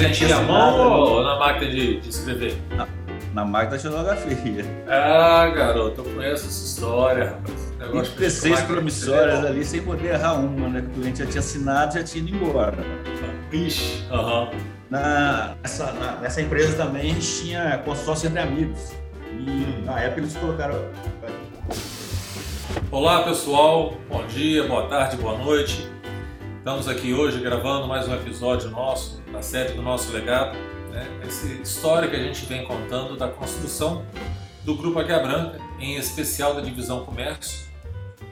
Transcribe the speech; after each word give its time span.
Presentinho 0.00 0.34
à 0.34 0.40
mão 0.40 1.00
ou 1.00 1.22
na 1.22 1.36
máquina 1.36 1.70
de, 1.70 2.00
de 2.00 2.08
escrever? 2.08 2.56
Na, 2.70 2.88
na 3.34 3.44
máquina 3.44 3.76
de 3.76 3.82
xilografia. 3.82 4.64
Ah, 4.88 5.46
garoto, 5.54 6.00
eu 6.00 6.14
conheço 6.14 6.46
essa 6.46 6.64
história, 6.64 7.24
rapaz. 7.26 7.72
Negócio 7.78 8.14
36 8.14 8.62
promissórias 8.62 9.44
ali 9.44 9.62
sem 9.62 9.82
poder 9.82 10.14
errar 10.14 10.34
uma, 10.36 10.68
né? 10.70 10.80
Que 10.80 10.86
o 10.86 10.90
cliente 11.02 11.18
já 11.18 11.26
tinha 11.26 11.40
assinado 11.40 11.94
já 11.94 12.02
tinha 12.02 12.24
ido 12.24 12.34
embora. 12.34 12.78
Ixi, 13.52 14.06
aham. 14.10 14.44
Uhum. 14.44 14.58
Na, 14.88 15.54
nessa, 15.62 15.92
na, 15.92 16.12
nessa 16.16 16.40
empresa 16.40 16.76
também 16.78 17.02
a 17.02 17.14
gente 17.14 17.42
tinha 17.42 17.78
consórcio 17.84 18.28
entre 18.28 18.40
amigos. 18.40 18.92
E 19.38 19.84
na 19.84 20.00
época 20.00 20.20
eles 20.20 20.34
colocaram. 20.34 20.76
Olá 22.90 23.22
pessoal, 23.24 23.92
bom 24.08 24.26
dia, 24.28 24.66
boa 24.66 24.88
tarde, 24.88 25.18
boa 25.18 25.36
noite. 25.36 25.86
Estamos 26.60 26.86
aqui 26.88 27.14
hoje 27.14 27.40
gravando 27.40 27.88
mais 27.88 28.06
um 28.06 28.14
episódio 28.14 28.68
nosso, 28.68 29.18
da 29.32 29.40
série 29.40 29.72
do 29.72 29.80
nosso 29.80 30.12
legado. 30.12 30.58
Né? 30.90 31.20
Essa 31.26 31.46
história 31.46 32.06
que 32.06 32.14
a 32.14 32.22
gente 32.22 32.44
vem 32.44 32.66
contando 32.66 33.16
da 33.16 33.28
construção 33.28 34.04
do 34.62 34.74
Grupo 34.74 34.98
Águia 34.98 35.20
Branca, 35.20 35.58
em 35.78 35.96
especial 35.96 36.52
da 36.52 36.60
Divisão 36.60 37.02
Comércio, 37.06 37.66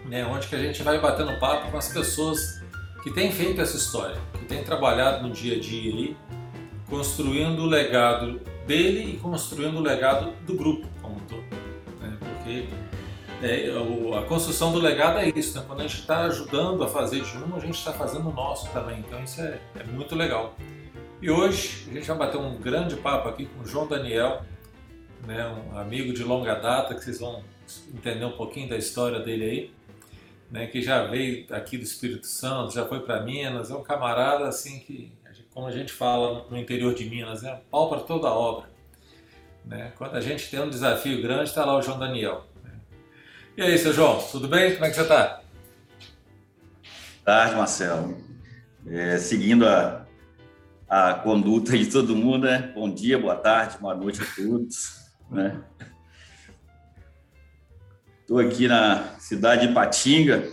né? 0.04 0.26
onde 0.26 0.46
que 0.46 0.54
a 0.54 0.58
gente 0.58 0.82
vai 0.82 1.00
batendo 1.00 1.40
papo 1.40 1.70
com 1.70 1.78
as 1.78 1.88
pessoas 1.88 2.62
que 3.02 3.10
têm 3.10 3.32
feito 3.32 3.62
essa 3.62 3.78
história, 3.78 4.18
que 4.38 4.44
têm 4.44 4.62
trabalhado 4.62 5.26
no 5.26 5.32
dia 5.32 5.56
a 5.56 5.58
dia 5.58 5.90
aí, 5.90 6.16
construindo 6.86 7.62
o 7.62 7.66
legado 7.66 8.42
dele 8.66 9.14
e 9.14 9.16
construindo 9.16 9.78
o 9.78 9.80
legado 9.80 10.34
do 10.46 10.52
grupo 10.52 10.86
como 11.00 11.16
um 11.16 11.20
todo. 11.20 11.44
Né? 11.98 12.14
Porque 12.20 12.68
é, 13.42 13.70
a 14.18 14.22
construção 14.22 14.72
do 14.72 14.78
legado 14.78 15.18
é 15.18 15.28
isso, 15.28 15.58
né? 15.58 15.64
quando 15.66 15.80
a 15.80 15.82
gente 15.82 16.00
está 16.00 16.24
ajudando 16.24 16.82
a 16.82 16.88
fazer 16.88 17.22
de 17.22 17.38
um, 17.38 17.54
a 17.54 17.60
gente 17.60 17.76
está 17.76 17.92
fazendo 17.92 18.28
o 18.28 18.32
nosso 18.32 18.68
também, 18.72 18.98
então 19.00 19.22
isso 19.22 19.40
é, 19.40 19.60
é, 19.78 19.84
muito 19.84 20.14
legal. 20.14 20.56
E 21.22 21.30
hoje 21.30 21.88
a 21.90 21.94
gente 21.94 22.06
vai 22.06 22.18
bater 22.18 22.38
um 22.38 22.56
grande 22.56 22.96
papo 22.96 23.28
aqui 23.28 23.46
com 23.46 23.62
o 23.62 23.66
João 23.66 23.86
Daniel, 23.86 24.42
né? 25.26 25.46
um 25.46 25.78
amigo 25.78 26.12
de 26.12 26.24
longa 26.24 26.54
data, 26.54 26.94
que 26.94 27.04
vocês 27.04 27.20
vão 27.20 27.42
entender 27.94 28.24
um 28.24 28.32
pouquinho 28.32 28.68
da 28.68 28.76
história 28.76 29.20
dele 29.20 29.44
aí, 29.44 29.70
né? 30.50 30.66
que 30.66 30.82
já 30.82 31.04
veio 31.04 31.46
aqui 31.50 31.76
do 31.76 31.84
Espírito 31.84 32.26
Santo, 32.26 32.74
já 32.74 32.86
foi 32.86 33.00
para 33.00 33.22
Minas, 33.22 33.70
é 33.70 33.74
um 33.74 33.82
camarada 33.82 34.48
assim 34.48 34.80
que 34.80 35.12
como 35.58 35.66
a 35.66 35.72
gente 35.72 35.92
fala 35.92 36.46
no 36.48 36.56
interior 36.56 36.94
de 36.94 37.04
Minas, 37.04 37.42
né? 37.42 37.60
pau 37.68 37.88
para 37.88 37.98
toda 38.00 38.28
obra. 38.28 38.70
Né? 39.64 39.92
Quando 39.98 40.14
a 40.14 40.20
gente 40.20 40.48
tem 40.48 40.60
um 40.60 40.70
desafio 40.70 41.20
grande, 41.20 41.50
está 41.50 41.64
lá 41.64 41.76
o 41.76 41.82
João 41.82 41.98
Daniel. 41.98 42.46
E 43.58 43.60
aí, 43.60 43.76
seu 43.76 43.92
João, 43.92 44.22
tudo 44.30 44.46
bem? 44.46 44.74
Como 44.74 44.84
é 44.84 44.88
que 44.88 44.94
você 44.94 45.02
está? 45.02 45.40
Tarde, 47.24 47.56
Marcelo. 47.56 48.16
É, 48.86 49.18
seguindo 49.18 49.66
a, 49.66 50.06
a 50.88 51.14
conduta 51.14 51.76
de 51.76 51.90
todo 51.90 52.14
mundo, 52.14 52.46
né? 52.46 52.70
Bom 52.72 52.88
dia, 52.88 53.18
boa 53.18 53.34
tarde, 53.34 53.76
boa 53.78 53.96
noite 53.96 54.22
a 54.22 54.26
todos. 54.36 55.10
Né? 55.28 55.60
Estou 58.20 58.38
aqui 58.38 58.68
na 58.68 59.18
cidade 59.18 59.66
de 59.66 59.74
Patinga, 59.74 60.48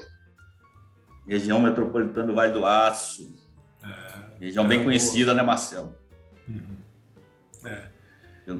região 1.27 1.61
metropolitana 1.61 2.25
do 2.25 2.33
Vale 2.33 2.53
do 2.53 2.65
Aço, 2.65 3.31
Região 4.39 4.67
bem 4.67 4.83
conhecida, 4.83 5.31
né, 5.31 5.43
Marcelo? 5.43 5.95
Uhum. 6.49 6.77
É. 7.65 7.87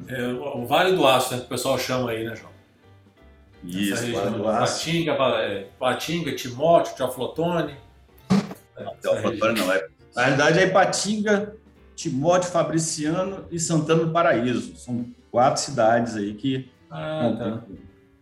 é. 0.09 0.27
o 0.27 0.67
Vale 0.67 0.95
do 0.95 1.07
Aço, 1.07 1.33
né, 1.33 1.39
que 1.39 1.47
o 1.47 1.49
pessoal 1.49 1.79
chama 1.79 2.11
aí, 2.11 2.23
né, 2.23 2.35
João? 2.35 2.54
Isso, 3.65 4.05
do. 4.31 4.43
Patinga, 4.43 5.13
é, 5.13 5.67
Patinga 5.79 6.35
Timóteo, 6.35 6.95
Teoflotone. 6.95 7.75
Não, 8.79 8.95
Teoflotone 8.95 9.59
não, 9.59 9.71
é. 9.71 9.87
Na 10.15 10.23
realidade 10.23 10.59
é 10.59 10.67
Patinga, 10.67 11.55
Timóteo, 11.95 12.49
Fabriciano 12.49 13.45
e 13.51 13.59
Santana 13.59 14.05
do 14.05 14.11
Paraíso. 14.11 14.75
São 14.77 15.05
quatro 15.31 15.61
cidades 15.61 16.15
aí 16.15 16.33
que 16.33 16.71
ah, 16.89 17.33
tá. 17.37 17.63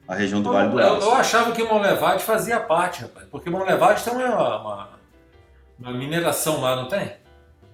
a 0.07 0.15
região 0.15 0.41
do 0.41 0.51
Vale 0.51 0.69
do 0.69 0.79
Aço. 0.79 0.89
Eu, 0.89 1.01
eu 1.01 1.13
achava 1.13 1.51
que 1.51 1.63
Monlevade 1.63 2.23
fazia 2.23 2.59
parte, 2.59 3.01
rapaz, 3.01 3.27
porque 3.29 3.49
Monlevade 3.49 4.03
tem 4.03 4.13
uma, 4.13 4.61
uma, 4.61 4.89
uma 5.79 5.91
mineração 5.91 6.61
lá, 6.61 6.75
não 6.75 6.87
tem? 6.87 7.13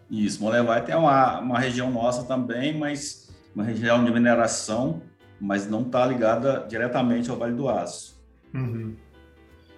Isso, 0.10 0.42
Molevai 0.42 0.84
tem 0.84 0.96
uma, 0.96 1.40
uma 1.40 1.60
região 1.60 1.92
nossa 1.92 2.24
também, 2.24 2.76
mas 2.76 3.30
uma 3.54 3.64
região 3.64 4.04
de 4.04 4.12
mineração, 4.12 5.02
mas 5.40 5.68
não 5.68 5.82
está 5.82 6.06
ligada 6.06 6.66
diretamente 6.68 7.30
ao 7.30 7.38
Vale 7.38 7.56
do 7.56 7.70
Aço. 7.70 8.20
Uhum. 8.54 8.96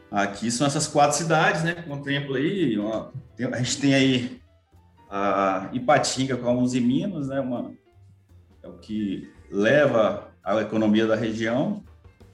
Aqui 0.10 0.52
são 0.52 0.68
essas 0.68 0.88
quatro 0.88 1.18
cidades, 1.18 1.64
né? 1.64 1.74
Contempla 1.74 2.38
aí, 2.38 2.78
ó, 2.78 3.10
tem, 3.36 3.46
a 3.46 3.58
gente 3.58 3.80
tem 3.80 3.94
aí 3.94 4.42
a 5.10 5.70
Ipatinga 5.72 6.36
com 6.38 6.50
a 6.50 6.54
Uzi 6.54 6.82
Minas, 6.82 7.28
né? 7.28 7.40
Uma, 7.40 7.72
é 8.62 8.68
o 8.68 8.74
que 8.74 9.32
leva 9.50 10.32
a 10.44 10.60
economia 10.62 11.08
da 11.08 11.16
região. 11.16 11.84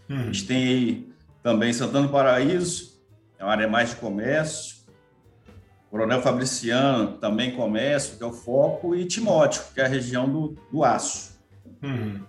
Uhum. 0.09 0.19
A 0.19 0.23
gente 0.25 0.47
tem 0.47 0.67
aí 0.67 1.13
também 1.43 1.71
Santana 1.73 2.07
do 2.07 2.11
Paraíso, 2.11 2.99
é 3.37 3.43
uma 3.43 3.51
área 3.51 3.67
mais 3.67 3.91
de 3.91 3.97
comércio. 3.97 4.77
Coronel 5.89 6.21
Fabriciano, 6.21 7.13
também 7.13 7.55
comércio, 7.55 8.17
que 8.17 8.23
é 8.23 8.25
o 8.25 8.33
foco, 8.33 8.93
e 8.93 9.05
Timóteo, 9.05 9.63
que 9.73 9.79
é 9.79 9.85
a 9.85 9.87
região 9.87 10.29
do, 10.29 10.55
do 10.71 10.83
aço. 10.83 11.39
Uhum. 11.81 12.21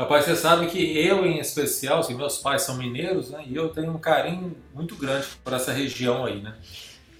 Rapaz, 0.00 0.24
você 0.24 0.34
sabe 0.34 0.66
que 0.68 0.98
eu, 0.98 1.26
em 1.26 1.38
especial, 1.40 1.98
assim, 1.98 2.14
meus 2.14 2.38
pais 2.38 2.62
são 2.62 2.78
mineiros, 2.78 3.28
né? 3.28 3.44
E 3.46 3.54
eu 3.54 3.68
tenho 3.68 3.92
um 3.92 3.98
carinho 3.98 4.56
muito 4.72 4.96
grande 4.96 5.26
por 5.44 5.52
essa 5.52 5.74
região 5.74 6.24
aí, 6.24 6.40
né? 6.40 6.56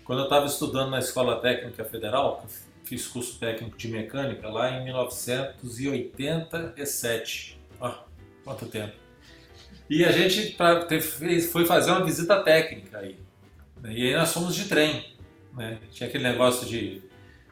Quando 0.02 0.20
eu 0.20 0.24
estava 0.24 0.46
estudando 0.46 0.88
na 0.88 0.98
Escola 0.98 1.38
Técnica 1.42 1.84
Federal, 1.84 2.46
fiz 2.82 3.06
curso 3.06 3.38
técnico 3.38 3.76
de 3.76 3.88
mecânica 3.88 4.48
lá 4.48 4.70
em 4.70 4.82
1987. 4.84 7.60
Ó, 7.78 7.92
quanto 8.44 8.64
tempo. 8.64 8.94
E 9.90 10.02
a 10.02 10.10
gente 10.10 10.54
pra, 10.54 10.88
foi 11.52 11.66
fazer 11.66 11.90
uma 11.90 12.02
visita 12.02 12.42
técnica 12.42 12.96
aí. 12.96 13.18
Né? 13.82 13.92
E 13.92 14.06
aí 14.06 14.14
nós 14.14 14.32
fomos 14.32 14.54
de 14.54 14.64
trem. 14.64 15.04
Né? 15.52 15.78
Tinha 15.92 16.08
aquele 16.08 16.24
negócio 16.24 16.66
de 16.66 17.02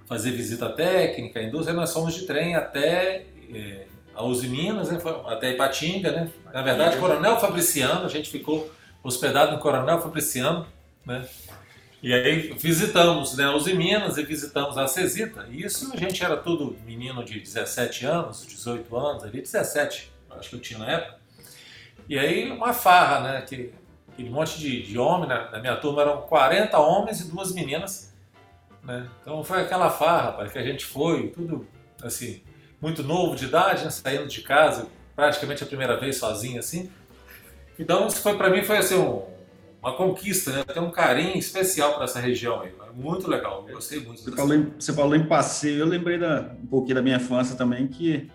fazer 0.07 0.31
visita 0.31 0.71
técnica, 0.71 1.43
indústria, 1.43 1.77
nós 1.77 1.93
fomos 1.93 2.15
de 2.15 2.25
trem 2.25 2.55
até 2.55 3.27
é, 3.53 3.88
a 4.19 4.25
Uzi 4.25 4.49
Minas, 4.49 4.91
né? 4.91 4.99
até 5.27 5.53
Ipatinga, 5.53 6.11
né? 6.11 6.29
Na 6.53 6.61
verdade, 6.61 6.99
Coronel 6.99 7.39
Fabriciano, 7.39 8.05
a 8.05 8.09
gente 8.09 8.29
ficou 8.29 8.69
hospedado 9.03 9.53
no 9.53 9.59
Coronel 9.61 10.03
Fabriciano, 10.03 10.67
né? 11.07 11.25
E 12.03 12.13
aí 12.13 12.53
visitamos 12.53 13.37
né, 13.37 13.49
Uzi 13.49 13.75
Minas 13.75 14.19
e 14.19 14.25
visitamos 14.25 14.77
a 14.77 14.89
Cesita. 14.89 15.47
E 15.51 15.65
isso 15.65 15.93
a 15.93 15.97
gente 15.97 16.23
era 16.23 16.37
tudo 16.37 16.77
menino 16.85 17.25
de 17.25 17.39
17 17.39 18.07
anos, 18.07 18.45
18 18.45 18.97
anos, 18.97 19.25
ali 19.25 19.41
17, 19.41 20.13
acho 20.31 20.51
que 20.51 20.57
eu 20.57 20.61
tinha 20.61 20.81
na 20.81 20.91
época. 20.91 21.19
E 22.09 22.19
aí 22.19 22.51
uma 22.51 22.73
farra, 22.73 23.21
né? 23.21 23.43
Que 23.43 23.73
aquele 24.13 24.31
monte 24.31 24.59
de, 24.59 24.83
de 24.83 24.99
homem, 24.99 25.29
na, 25.29 25.49
na, 25.51 25.61
minha 25.61 25.77
turma 25.77 26.03
eram 26.03 26.23
40 26.23 26.77
homens 26.79 27.21
e 27.21 27.31
duas 27.31 27.53
meninas. 27.53 28.13
Né? 28.83 29.09
Então 29.21 29.45
foi 29.45 29.61
aquela 29.61 29.91
farra, 29.91 30.31
rapaz, 30.31 30.51
que 30.51 30.59
a 30.59 30.65
gente 30.65 30.85
foi, 30.85 31.29
tudo 31.29 31.67
assim, 32.03 32.43
muito 32.81 33.03
novo 33.03 33.37
de 33.37 33.47
idade, 33.47 33.85
né? 33.85 33.91
saindo 33.91 34.27
de 34.27 34.41
casa, 34.43 34.87
praticamente 35.15 35.63
a 35.63 35.67
primeira 35.67 35.99
vez 35.99 36.17
sozinho 36.17 36.59
assim. 36.59 36.91
Então 37.79 38.07
isso 38.07 38.21
foi 38.21 38.37
para 38.37 38.51
mim 38.51 38.63
foi 38.63 38.79
assim 38.79 38.97
um, 38.97 39.23
uma 39.83 39.95
conquista, 39.95 40.53
né? 40.53 40.65
Tem 40.65 40.83
um 40.83 40.91
carinho 40.91 41.37
especial 41.37 41.95
para 41.95 42.05
essa 42.05 42.21
região 42.21 42.61
aí. 42.61 42.73
Muito 42.95 43.29
legal, 43.29 43.65
eu 43.69 43.75
gostei 43.75 44.01
muito. 44.01 44.23
Você 44.23 44.33
falou, 44.33 44.55
em, 44.55 44.73
você 44.79 44.93
falou 44.93 45.15
em 45.15 45.27
passeio, 45.27 45.81
eu 45.81 45.87
lembrei 45.87 46.19
da, 46.19 46.53
um 46.63 46.67
pouquinho 46.67 46.97
da 46.97 47.03
minha 47.03 47.17
infância 47.17 47.57
também 47.57 47.87
que 47.87 48.31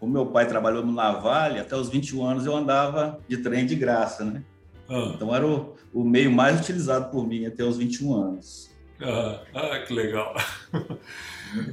como 0.00 0.12
meu 0.12 0.26
pai 0.26 0.48
trabalhou 0.48 0.84
no 0.84 0.92
Navale, 0.92 1.60
até 1.60 1.76
os 1.76 1.90
21 1.90 2.26
anos 2.26 2.46
eu 2.46 2.56
andava 2.56 3.20
de 3.28 3.36
trem 3.36 3.66
de 3.66 3.76
graça, 3.76 4.24
né? 4.24 4.42
Ah. 4.88 5.12
Então 5.14 5.34
era 5.34 5.46
o, 5.46 5.76
o 5.92 6.02
meio 6.02 6.32
mais 6.32 6.58
utilizado 6.58 7.10
por 7.10 7.26
mim 7.26 7.44
até 7.44 7.62
os 7.62 7.76
21 7.76 8.14
anos. 8.14 8.70
Ah, 9.00 9.40
ah 9.54 9.78
que 9.80 9.92
legal. 9.92 10.34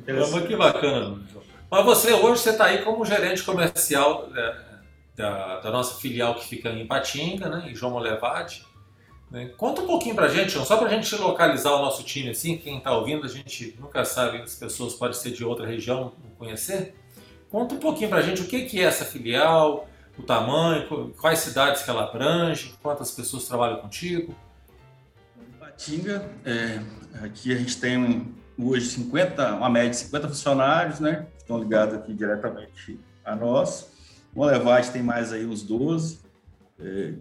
Mas 0.05 0.47
que 0.47 0.55
bacana. 0.55 1.21
Mas 1.69 1.83
você 1.83 2.13
hoje 2.13 2.41
você 2.41 2.51
está 2.51 2.65
aí 2.65 2.81
como 2.81 3.05
gerente 3.05 3.43
comercial 3.43 4.29
né, 4.29 4.57
da, 5.15 5.59
da, 5.59 5.71
nossa 5.71 5.99
filial 5.99 6.35
que 6.35 6.47
fica 6.47 6.69
em 6.69 6.87
Patinga, 6.87 7.49
né, 7.49 7.69
em 7.69 7.75
João 7.75 7.91
Molevade. 7.91 8.65
Né? 9.29 9.51
Conta 9.57 9.81
um 9.81 9.87
pouquinho 9.87 10.15
para 10.15 10.27
a 10.27 10.29
gente, 10.29 10.51
só 10.51 10.77
para 10.77 10.87
a 10.87 10.89
gente 10.89 11.13
localizar 11.15 11.71
o 11.73 11.79
nosso 11.79 12.03
time 12.03 12.29
assim, 12.29 12.57
quem 12.57 12.77
está 12.77 12.93
ouvindo, 12.93 13.25
a 13.25 13.29
gente 13.29 13.75
nunca 13.79 14.05
sabe, 14.05 14.41
as 14.41 14.55
pessoas 14.55 14.93
podem 14.93 15.13
ser 15.13 15.31
de 15.31 15.43
outra 15.43 15.67
região, 15.67 16.13
não 16.23 16.31
conhecer. 16.37 16.95
Conta 17.49 17.75
um 17.75 17.79
pouquinho 17.79 18.09
para 18.09 18.19
a 18.19 18.21
gente 18.21 18.41
o 18.41 18.45
que, 18.45 18.63
que 18.63 18.79
é 18.79 18.83
essa 18.83 19.03
filial, 19.03 19.89
o 20.17 20.23
tamanho, 20.23 21.13
quais 21.19 21.39
cidades 21.39 21.83
que 21.83 21.89
ela 21.89 22.05
abrange, 22.05 22.73
quantas 22.81 23.11
pessoas 23.11 23.45
trabalham 23.45 23.77
contigo? 23.77 24.33
Patinga, 25.59 26.31
é, 26.45 26.79
aqui 27.25 27.53
a 27.53 27.57
gente 27.57 27.77
tem 27.77 28.33
hoje 28.57 28.87
50, 28.87 29.55
uma 29.55 29.69
média 29.69 29.89
de 29.89 29.97
50 29.97 30.27
funcionários, 30.29 30.99
né? 31.01 31.27
Estão 31.47 31.59
ligados 31.59 31.95
aqui 31.95 32.13
diretamente 32.13 32.99
a 33.23 33.33
nós. 33.33 33.89
O 34.35 34.43
Levate 34.43 34.91
tem 34.91 35.01
mais 35.01 35.31
aí 35.31 35.45
uns 35.45 35.63
12. 35.63 36.19
É, 36.77 37.13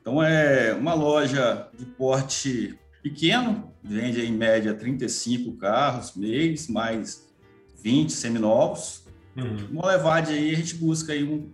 então 0.00 0.20
é 0.20 0.74
uma 0.74 0.94
loja 0.94 1.68
de 1.78 1.86
porte 1.86 2.76
pequeno, 3.00 3.72
vende 3.80 4.20
em 4.20 4.32
média 4.32 4.74
35 4.74 5.52
carros 5.58 6.16
mês, 6.16 6.66
mais 6.66 7.32
20 7.80 8.10
seminovos. 8.10 9.04
Uhum. 9.36 9.68
Molevade 9.70 10.32
aí 10.32 10.50
a 10.50 10.56
gente 10.56 10.74
busca 10.74 11.12
aí 11.12 11.22
um, 11.22 11.48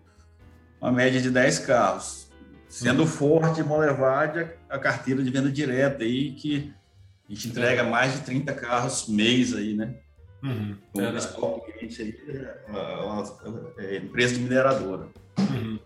uma 0.81 0.91
média 0.91 1.21
de 1.21 1.31
10 1.31 1.59
carros. 1.59 2.31
Sendo 2.71 3.03
uhum. 3.03 3.07
forte 3.07 3.63
Molevade 3.63 4.41
a, 4.41 4.77
a 4.77 4.79
carteira 4.79 5.23
de 5.23 5.31
venda 5.31 5.53
direta 5.53 6.05
aí, 6.05 6.33
que 6.33 6.73
a 7.29 7.35
gente 7.35 7.49
entrega 7.49 7.85
mais 7.85 8.15
de 8.15 8.21
30 8.23 8.55
carros 8.55 9.07
mês 9.09 9.55
aí, 9.55 9.75
né? 9.75 9.95
Uhum. 10.43 10.77
O 10.95 10.99
principal 10.99 11.67
cliente 11.89 12.03
aí 12.03 12.15
é 12.69 13.05
uma, 13.05 13.75
é 13.79 13.97
empresa 13.97 14.35
de 14.35 14.41
mineradora. 14.41 15.09
Uhum. 15.39 15.79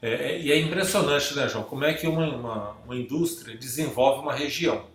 É, 0.00 0.10
é, 0.10 0.40
e 0.40 0.52
é 0.52 0.58
impressionante, 0.58 1.34
né, 1.36 1.48
João, 1.48 1.64
como 1.64 1.84
é 1.84 1.94
que 1.94 2.06
uma, 2.06 2.26
uma, 2.26 2.70
uma 2.84 2.96
indústria 2.96 3.56
desenvolve 3.56 4.20
uma 4.20 4.34
região. 4.34 4.86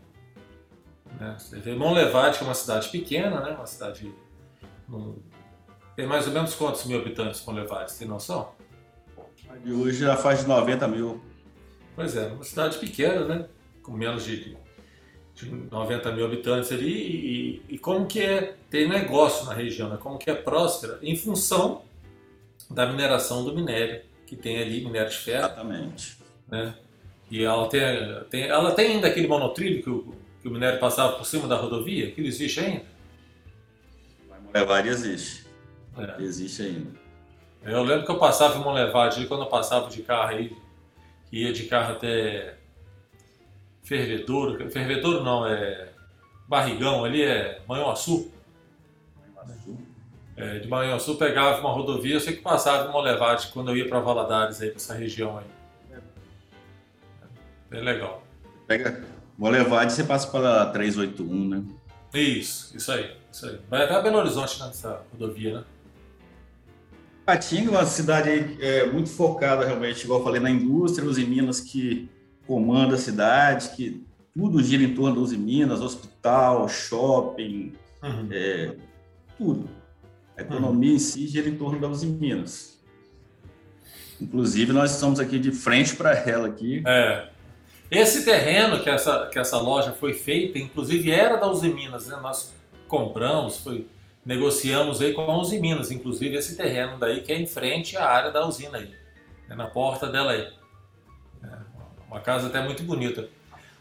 Né? 1.19 1.35
Você 1.37 1.59
vê 1.59 1.75
Monlevade, 1.75 2.37
que 2.37 2.43
é 2.43 2.47
uma 2.47 2.53
cidade 2.53 2.89
pequena, 2.89 3.39
né? 3.41 3.51
uma 3.51 3.65
cidade. 3.65 4.13
Tem 5.95 6.05
mais 6.05 6.27
ou 6.27 6.33
menos 6.33 6.53
quantos 6.55 6.85
mil 6.85 6.99
habitantes 6.99 7.43
Monlevade, 7.45 7.91
você 7.91 7.99
tem 7.99 8.07
noção? 8.07 8.51
De 9.63 9.71
hoje 9.71 9.99
já 9.99 10.15
faz 10.15 10.45
90 10.45 10.87
mil. 10.87 11.21
Pois 11.95 12.15
é, 12.15 12.27
uma 12.27 12.43
cidade 12.43 12.77
pequena, 12.77 13.25
né? 13.25 13.47
Com 13.81 13.93
menos 13.93 14.23
de, 14.23 14.55
de 15.37 15.51
90 15.71 16.11
mil 16.13 16.25
habitantes 16.25 16.71
ali. 16.71 16.91
E, 16.91 17.75
e, 17.75 17.77
como 17.77 18.07
que 18.07 18.19
é 18.19 18.55
ter 18.69 18.89
negócio 18.89 19.45
na 19.45 19.53
região, 19.53 19.87
né? 19.89 19.97
Como 19.97 20.17
que 20.17 20.29
é 20.29 20.33
próspera 20.33 20.97
em 21.01 21.15
função 21.15 21.83
da 22.69 22.87
mineração 22.87 23.45
do 23.45 23.53
minério 23.53 24.01
que 24.25 24.35
tem 24.35 24.59
ali, 24.59 24.83
minério 24.83 25.09
de 25.09 25.17
ferro. 25.17 25.45
Exatamente. 25.45 26.17
Né? 26.49 26.73
E 27.29 27.43
ela 27.43 27.69
tem, 27.69 27.81
tem, 28.29 28.43
ela 28.43 28.71
tem 28.71 28.93
ainda 28.93 29.07
aquele 29.07 29.27
monotrilho 29.27 29.83
que 29.83 29.89
o, 29.89 30.15
que 30.41 30.47
o 30.47 30.51
minério 30.51 30.79
passava 30.79 31.17
por 31.17 31.25
cima 31.25 31.47
da 31.47 31.55
rodovia? 31.55 32.07
Aquilo 32.07 32.27
existe 32.27 32.59
ainda? 32.59 32.85
Monlevade 34.43 34.89
existe. 34.89 35.45
É. 35.97 36.21
Existe 36.21 36.63
ainda. 36.63 36.91
Eu 37.63 37.83
lembro 37.83 38.05
que 38.05 38.11
eu 38.11 38.17
passava 38.17 38.57
em 38.57 38.63
Monlevade, 38.63 39.25
quando 39.27 39.43
eu 39.43 39.49
passava 39.49 39.89
de 39.89 40.01
carro 40.01 40.29
aí, 40.29 40.55
que 41.29 41.43
ia 41.43 41.51
de 41.51 41.63
carro 41.63 41.93
até 41.93 42.56
Fervedouro, 43.87 44.69
Fervedouro 44.69 45.23
não, 45.23 45.47
é 45.47 45.87
Barrigão, 46.45 47.05
ali 47.05 47.21
é 47.21 47.61
Manhuaçu. 47.65 48.29
Manhuaçu. 49.33 49.77
É, 50.35 50.59
de 50.59 50.67
Manhuaçu 50.67 51.15
pegava 51.15 51.61
uma 51.61 51.71
rodovia, 51.71 52.15
eu 52.15 52.19
sei 52.19 52.35
que 52.35 52.41
passava 52.41 52.89
em 52.89 52.91
Monlevade 52.91 53.47
quando 53.47 53.71
eu 53.71 53.77
ia 53.77 53.87
para 53.87 54.01
Valadares 54.01 54.61
aí, 54.61 54.69
para 54.69 54.75
essa 54.75 54.93
região 54.93 55.37
aí. 55.37 55.45
É 55.93 55.99
bem 57.69 57.81
legal. 57.81 58.23
Pega 58.67 59.05
Monlevade, 59.37 59.93
você 59.93 60.03
passa 60.03 60.29
pela 60.29 60.65
381, 60.65 61.47
né? 61.47 61.63
Isso, 62.13 62.75
isso 62.75 62.91
aí, 62.91 63.15
isso 63.31 63.45
aí. 63.45 63.57
Vai 63.69 63.83
até 63.83 64.01
Belo 64.01 64.17
Horizonte 64.17 64.61
nessa 64.61 65.01
rodovia, 65.13 65.59
né? 65.59 65.63
Patinga 67.25 67.69
é 67.69 67.71
uma 67.71 67.85
cidade 67.85 68.57
é, 68.61 68.85
muito 68.85 69.09
focada 69.09 69.65
realmente, 69.65 70.03
igual 70.03 70.19
eu 70.19 70.25
falei, 70.25 70.41
na 70.41 70.49
indústria, 70.49 71.07
os 71.07 71.17
Minas 71.17 71.61
que 71.61 72.09
comanda 72.47 72.95
a 72.95 72.97
cidade, 72.97 73.69
que 73.75 74.03
tudo 74.35 74.63
gira 74.63 74.83
em 74.83 74.95
torno 74.95 75.15
dos 75.21 75.33
Minas, 75.33 75.81
hospital, 75.81 76.67
shopping, 76.69 77.73
uhum. 78.01 78.29
é, 78.31 78.75
tudo. 79.37 79.69
A 80.37 80.41
economia 80.41 80.91
uhum. 80.91 80.95
em 80.95 80.99
si 80.99 81.27
gira 81.27 81.49
em 81.49 81.57
torno 81.57 81.79
da 81.79 81.87
Uzi 81.87 82.07
Minas. 82.07 82.79
Inclusive, 84.21 84.71
nós 84.71 84.91
estamos 84.91 85.19
aqui 85.19 85.37
de 85.37 85.51
frente 85.51 85.95
para 85.95 86.13
ela 86.13 86.47
aqui. 86.47 86.83
É. 86.85 87.29
Esse 87.89 88.25
terreno 88.25 88.81
que 88.81 88.89
essa, 88.89 89.27
que 89.27 89.39
essa 89.39 89.57
loja 89.57 89.93
foi 89.93 90.13
feita, 90.13 90.59
inclusive 90.59 91.11
era 91.11 91.37
da 91.37 91.49
Uzi 91.49 91.69
Minas, 91.69 92.07
né? 92.07 92.17
Nós 92.21 92.53
compramos, 92.87 93.57
foi, 93.57 93.87
negociamos 94.25 95.01
aí 95.01 95.13
com 95.13 95.21
a 95.21 95.37
Uzi 95.37 95.59
Minas, 95.59 95.91
inclusive 95.91 96.35
esse 96.35 96.55
terreno 96.55 96.97
daí 96.99 97.21
que 97.21 97.31
é 97.31 97.39
em 97.39 97.47
frente 97.47 97.95
à 97.97 98.05
área 98.05 98.31
da 98.31 98.45
usina 98.45 98.77
aí, 98.77 98.91
é 99.49 99.55
na 99.55 99.67
porta 99.67 100.07
dela 100.07 100.31
aí. 100.33 100.47
Uma 102.09 102.19
casa 102.19 102.47
até 102.47 102.61
muito 102.63 102.83
bonita. 102.83 103.29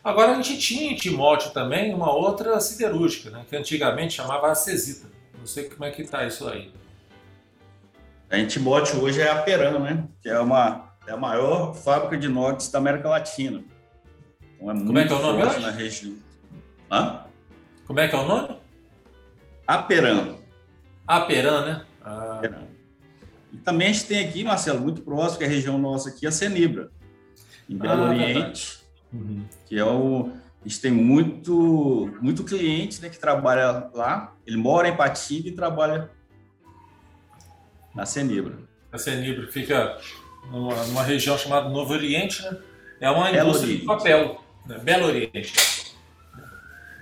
Agora 0.02 0.32
a 0.32 0.34
gente 0.36 0.58
tinha 0.58 0.92
em 0.92 0.94
Timóteo 0.94 1.50
também 1.50 1.92
uma 1.92 2.12
outra 2.12 2.60
siderúrgica, 2.60 3.30
né? 3.30 3.44
Que 3.48 3.56
antigamente 3.56 4.14
chamava 4.14 4.50
Acesita. 4.50 5.08
Não 5.38 5.46
sei 5.46 5.64
como 5.68 5.84
é 5.84 5.90
que 5.90 6.02
está 6.02 6.24
isso 6.26 6.48
aí. 6.48 6.72
A 8.30 8.38
em 8.38 8.46
Timóteo 8.46 9.02
hoje 9.02 9.20
é 9.20 9.30
a 9.30 9.42
Peran, 9.42 9.78
né? 9.78 10.04
Que 10.20 10.28
é 10.28 10.38
uma 10.38 10.92
é 11.06 11.12
a 11.12 11.16
maior 11.16 11.74
fábrica 11.74 12.16
de 12.16 12.26
inox 12.26 12.68
da 12.68 12.78
América 12.78 13.08
Latina. 13.08 13.62
Então 14.56 14.70
é 14.70 14.74
Como 14.74 14.98
é 14.98 15.06
que 15.06 15.12
é 15.12 15.16
o 15.16 15.22
nome 15.22 15.44
hoje? 15.44 15.60
na 15.60 15.70
região. 15.70 16.14
Hã? 16.90 17.20
Como 17.86 18.00
é 18.00 18.08
que 18.08 18.14
é 18.16 18.18
o 18.18 18.26
nome? 18.26 18.56
Aperan. 19.66 20.36
Aperan, 21.06 21.64
né? 21.64 21.84
Ah. 22.04 22.36
Aperan. 22.38 22.62
E 23.52 23.56
também 23.58 23.88
a 23.88 23.92
gente 23.92 24.06
tem 24.06 24.26
aqui, 24.26 24.42
Marcelo, 24.42 24.80
muito 24.80 25.02
próximo, 25.02 25.38
que 25.38 25.44
é 25.44 25.46
a 25.46 25.50
região 25.50 25.78
nossa 25.78 26.08
aqui, 26.10 26.26
a 26.26 26.32
Cenibra, 26.32 26.90
em 27.68 27.76
Belo 27.76 28.04
ah, 28.04 28.08
Oriente, 28.08 28.78
uhum. 29.12 29.44
que 29.66 29.78
é 29.78 29.84
o... 29.84 30.30
A 30.64 30.68
gente 30.68 30.80
tem 30.80 30.90
muito, 30.90 32.12
muito 32.20 32.42
cliente 32.42 33.00
né, 33.00 33.08
que 33.08 33.18
trabalha 33.18 33.88
lá. 33.94 34.34
Ele 34.44 34.56
mora 34.56 34.88
em 34.88 34.96
Patinga 34.96 35.48
e 35.48 35.52
trabalha 35.52 36.10
na 37.94 38.04
Cenibra. 38.04 38.58
A 38.90 38.98
Cenibra 38.98 39.46
fica 39.46 39.96
numa, 40.50 40.74
numa 40.86 41.02
região 41.02 41.38
chamada 41.38 41.68
Novo 41.68 41.92
Oriente, 41.92 42.42
né? 42.42 42.58
É 43.00 43.10
uma 43.10 43.30
indústria 43.30 43.76
de 43.76 43.84
papel. 43.84 44.42
Né? 44.66 44.78
Belo 44.78 45.06
Oriente. 45.06 45.94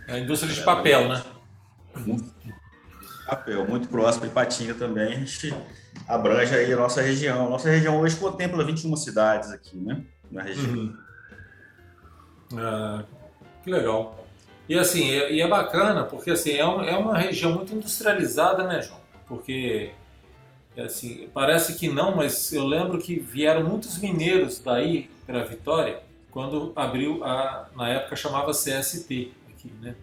É 0.06 0.14
a 0.14 0.19
indústria 0.19 0.52
de 0.52 0.60
papel, 0.62 1.08
né? 1.08 1.22
Papel, 3.26 3.67
muito 3.67 3.88
próximo 3.88 4.26
de 4.26 4.32
Patinga 4.32 4.75
também. 4.75 5.14
A 5.14 5.17
gente 5.17 5.55
abrange 6.06 6.55
aí 6.55 6.72
a 6.72 6.76
nossa 6.76 7.00
região. 7.00 7.49
Nossa 7.49 7.70
região 7.70 8.00
hoje 8.00 8.17
contempla 8.17 8.64
21 8.64 8.94
cidades 8.96 9.50
aqui, 9.50 9.76
né? 9.76 10.05
Na 10.30 10.42
região. 10.42 10.74
Uhum. 10.74 10.96
Ah, 12.56 13.04
que 13.62 13.70
legal. 13.70 14.24
E 14.68 14.78
assim, 14.78 15.10
e 15.10 15.40
é 15.40 15.48
bacana, 15.48 16.04
porque 16.04 16.30
assim, 16.30 16.52
é 16.52 16.64
uma, 16.64 16.86
é 16.86 16.96
uma 16.96 17.18
região 17.18 17.52
muito 17.52 17.74
industrializada, 17.74 18.64
né, 18.64 18.80
João? 18.80 19.00
Porque 19.28 19.92
assim, 20.76 21.28
parece 21.32 21.76
que 21.76 21.88
não, 21.88 22.16
mas 22.16 22.52
eu 22.52 22.66
lembro 22.66 22.98
que 22.98 23.18
vieram 23.18 23.62
muitos 23.62 23.98
mineiros 23.98 24.58
daí 24.58 25.10
para 25.26 25.44
Vitória 25.44 26.02
quando 26.30 26.72
abriu 26.74 27.22
a, 27.22 27.68
na 27.76 27.88
época 27.90 28.16
chamava 28.16 28.50
CST 28.50 29.32
aqui, 29.50 29.72
né? 29.81 29.94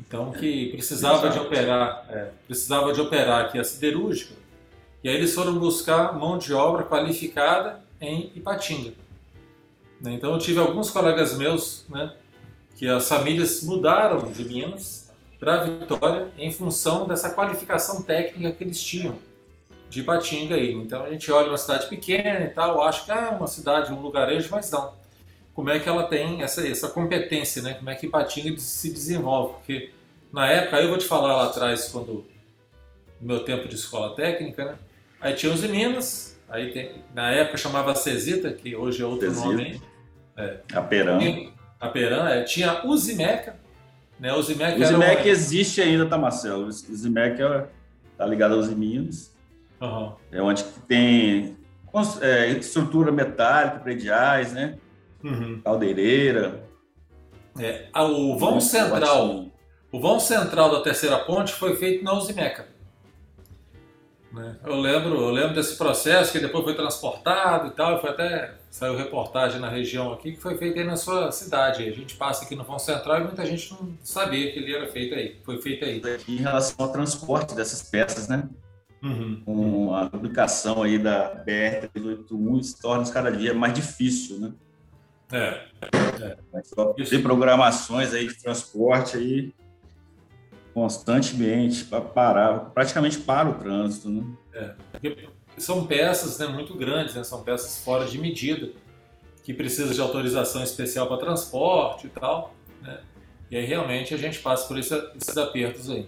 Então 0.00 0.32
que 0.32 0.70
precisava 0.70 1.28
de 1.28 1.38
operar, 1.38 2.06
é, 2.08 2.30
precisava 2.46 2.92
de 2.92 3.00
operar 3.00 3.44
aqui 3.44 3.58
a 3.58 3.64
siderúrgica. 3.64 4.34
E 5.04 5.08
aí 5.08 5.14
eles 5.14 5.34
foram 5.34 5.58
buscar 5.58 6.14
mão 6.18 6.38
de 6.38 6.54
obra 6.54 6.84
qualificada 6.84 7.80
em 8.00 8.32
Ipatinga. 8.34 8.92
Né? 10.00 10.12
Então 10.14 10.32
eu 10.32 10.38
tive 10.38 10.58
alguns 10.58 10.90
colegas 10.90 11.36
meus, 11.36 11.84
né, 11.88 12.12
que 12.76 12.86
as 12.88 13.08
famílias 13.08 13.62
mudaram 13.62 14.30
de 14.30 14.44
Minas 14.44 15.10
para 15.38 15.64
Vitória 15.64 16.28
em 16.38 16.50
função 16.50 17.06
dessa 17.06 17.30
qualificação 17.30 18.02
técnica 18.02 18.52
que 18.52 18.64
eles 18.64 18.82
tinham 18.82 19.18
de 19.88 20.00
Ipatinga 20.00 20.54
aí. 20.54 20.72
Então 20.72 21.04
a 21.04 21.10
gente 21.10 21.30
olha 21.30 21.48
uma 21.48 21.58
cidade 21.58 21.88
pequena 21.88 22.44
e 22.44 22.48
tal, 22.48 22.82
acha 22.82 23.04
que 23.04 23.12
é 23.12 23.28
uma 23.30 23.46
cidade, 23.46 23.92
um 23.92 24.00
lugarejo, 24.00 24.48
mas 24.50 24.70
não. 24.70 24.92
Como 25.54 25.70
é 25.70 25.78
que 25.78 25.88
ela 25.88 26.04
tem 26.04 26.42
essa, 26.42 26.66
essa 26.66 26.88
competência, 26.88 27.62
né? 27.62 27.74
Como 27.74 27.88
é 27.88 27.94
que 27.94 28.06
Ipatinga 28.06 28.58
se 28.58 28.90
desenvolve? 28.90 29.54
Porque 29.54 29.90
na 30.32 30.46
época, 30.50 30.80
eu 30.80 30.88
vou 30.88 30.98
te 30.98 31.06
falar 31.06 31.34
lá 31.36 31.46
atrás, 31.46 31.88
quando 31.88 32.26
meu 33.20 33.42
tempo 33.42 33.66
de 33.68 33.74
escola 33.74 34.14
técnica, 34.14 34.64
né? 34.64 34.78
Aí 35.20 35.34
tinha 35.34 35.52
os 35.52 35.62
Minas, 35.62 36.35
aí 36.48 36.72
tem, 36.72 37.04
na 37.14 37.30
época 37.30 37.56
chamava 37.56 37.94
Cesita, 37.94 38.52
que 38.52 38.74
hoje 38.74 39.02
é 39.02 39.06
outro 39.06 39.28
Cesita. 39.28 39.46
nome. 39.46 39.80
É. 40.36 40.58
Aperan. 40.74 41.18
A 41.78 41.88
Peran, 41.88 42.28
é. 42.28 42.42
tinha 42.42 42.86
Uzimeca, 42.86 43.56
né? 44.18 44.32
Uzimeca, 44.32 44.82
Uzimeca 44.82 45.22
um... 45.22 45.26
existe 45.26 45.80
ainda, 45.80 46.06
tá, 46.06 46.16
Marcelo? 46.16 46.66
Uzimeca 46.66 47.70
tá 48.16 48.26
ligado 48.26 48.54
aos 48.54 48.68
Minas. 48.70 49.34
Uhum. 49.80 50.12
É 50.32 50.40
onde 50.40 50.64
tem 50.88 51.56
é, 52.22 52.48
estrutura 52.50 53.12
metálica, 53.12 53.80
prediais, 53.80 54.52
né? 54.52 54.78
Uhum. 55.22 55.60
Caldeireira. 55.62 56.64
É, 57.58 57.88
o 57.94 58.38
vão 58.38 58.60
central, 58.60 59.46
o 59.92 60.00
vão 60.00 60.20
central 60.20 60.70
da 60.70 60.82
terceira 60.82 61.18
ponte 61.18 61.52
foi 61.52 61.76
feito 61.76 62.04
na 62.04 62.14
Uzimeca. 62.14 62.66
Né? 64.36 64.54
Eu 64.66 64.76
lembro, 64.76 65.14
eu 65.14 65.30
lembro 65.30 65.54
desse 65.54 65.78
processo 65.78 66.30
que 66.30 66.38
depois 66.38 66.62
foi 66.62 66.74
transportado 66.74 67.68
e 67.68 67.70
tal, 67.70 67.98
foi 68.02 68.10
até 68.10 68.54
saiu 68.70 68.94
reportagem 68.94 69.58
na 69.58 69.70
região 69.70 70.12
aqui 70.12 70.32
que 70.32 70.40
foi 70.42 70.58
feito 70.58 70.78
aí 70.78 70.84
na 70.84 70.96
sua 70.96 71.32
cidade. 71.32 71.88
A 71.88 71.92
gente 71.92 72.16
passa 72.16 72.44
aqui 72.44 72.54
no 72.54 72.62
Vão 72.62 72.78
Central 72.78 73.20
e 73.20 73.24
muita 73.24 73.46
gente 73.46 73.72
não 73.72 73.96
sabia 74.04 74.52
que 74.52 74.58
ele 74.58 74.74
era 74.74 74.86
feito 74.88 75.14
aí, 75.14 75.40
foi 75.42 75.62
feito 75.62 75.86
aí. 75.86 76.02
Em 76.28 76.36
relação 76.36 76.76
ao 76.78 76.92
transporte 76.92 77.54
dessas 77.54 77.82
peças, 77.88 78.28
né? 78.28 78.46
Uhum. 79.02 79.42
Com 79.42 79.94
a 79.94 80.10
publicação 80.10 80.82
aí 80.82 80.98
da 80.98 81.42
BR-381 81.42 82.62
se 82.62 82.78
torna 82.78 83.10
cada 83.10 83.32
dia 83.32 83.54
mais 83.54 83.72
difícil, 83.72 84.38
né? 84.38 84.52
É. 85.32 85.62
é. 86.52 87.04
Tem 87.08 87.22
programações 87.22 88.12
aí 88.12 88.28
de 88.28 88.34
transporte 88.34 89.16
aí 89.16 89.54
constantemente 90.76 91.86
para 91.86 92.02
parar, 92.02 92.58
praticamente 92.74 93.18
para 93.20 93.48
o 93.48 93.54
trânsito, 93.54 94.10
né? 94.10 94.22
É, 94.52 94.74
são 95.56 95.86
peças 95.86 96.38
né, 96.38 96.48
muito 96.48 96.74
grandes, 96.74 97.14
né? 97.14 97.24
são 97.24 97.42
peças 97.42 97.82
fora 97.82 98.04
de 98.04 98.18
medida, 98.18 98.72
que 99.42 99.54
precisam 99.54 99.94
de 99.94 100.00
autorização 100.02 100.62
especial 100.62 101.06
para 101.08 101.16
transporte 101.16 102.08
e 102.08 102.10
tal, 102.10 102.54
né? 102.82 103.00
E 103.50 103.56
aí 103.56 103.64
realmente 103.64 104.12
a 104.12 104.18
gente 104.18 104.38
passa 104.40 104.68
por 104.68 104.78
esse, 104.78 104.94
esses 105.16 105.34
apertos 105.38 105.88
aí. 105.88 106.06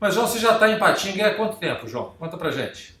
Mas 0.00 0.14
João, 0.14 0.26
você 0.26 0.38
já 0.38 0.54
está 0.54 0.70
em 0.70 0.78
Patinga 0.78 1.26
há 1.26 1.34
quanto 1.34 1.58
tempo, 1.58 1.86
João? 1.86 2.14
Conta 2.18 2.38
pra 2.38 2.50
gente. 2.50 2.98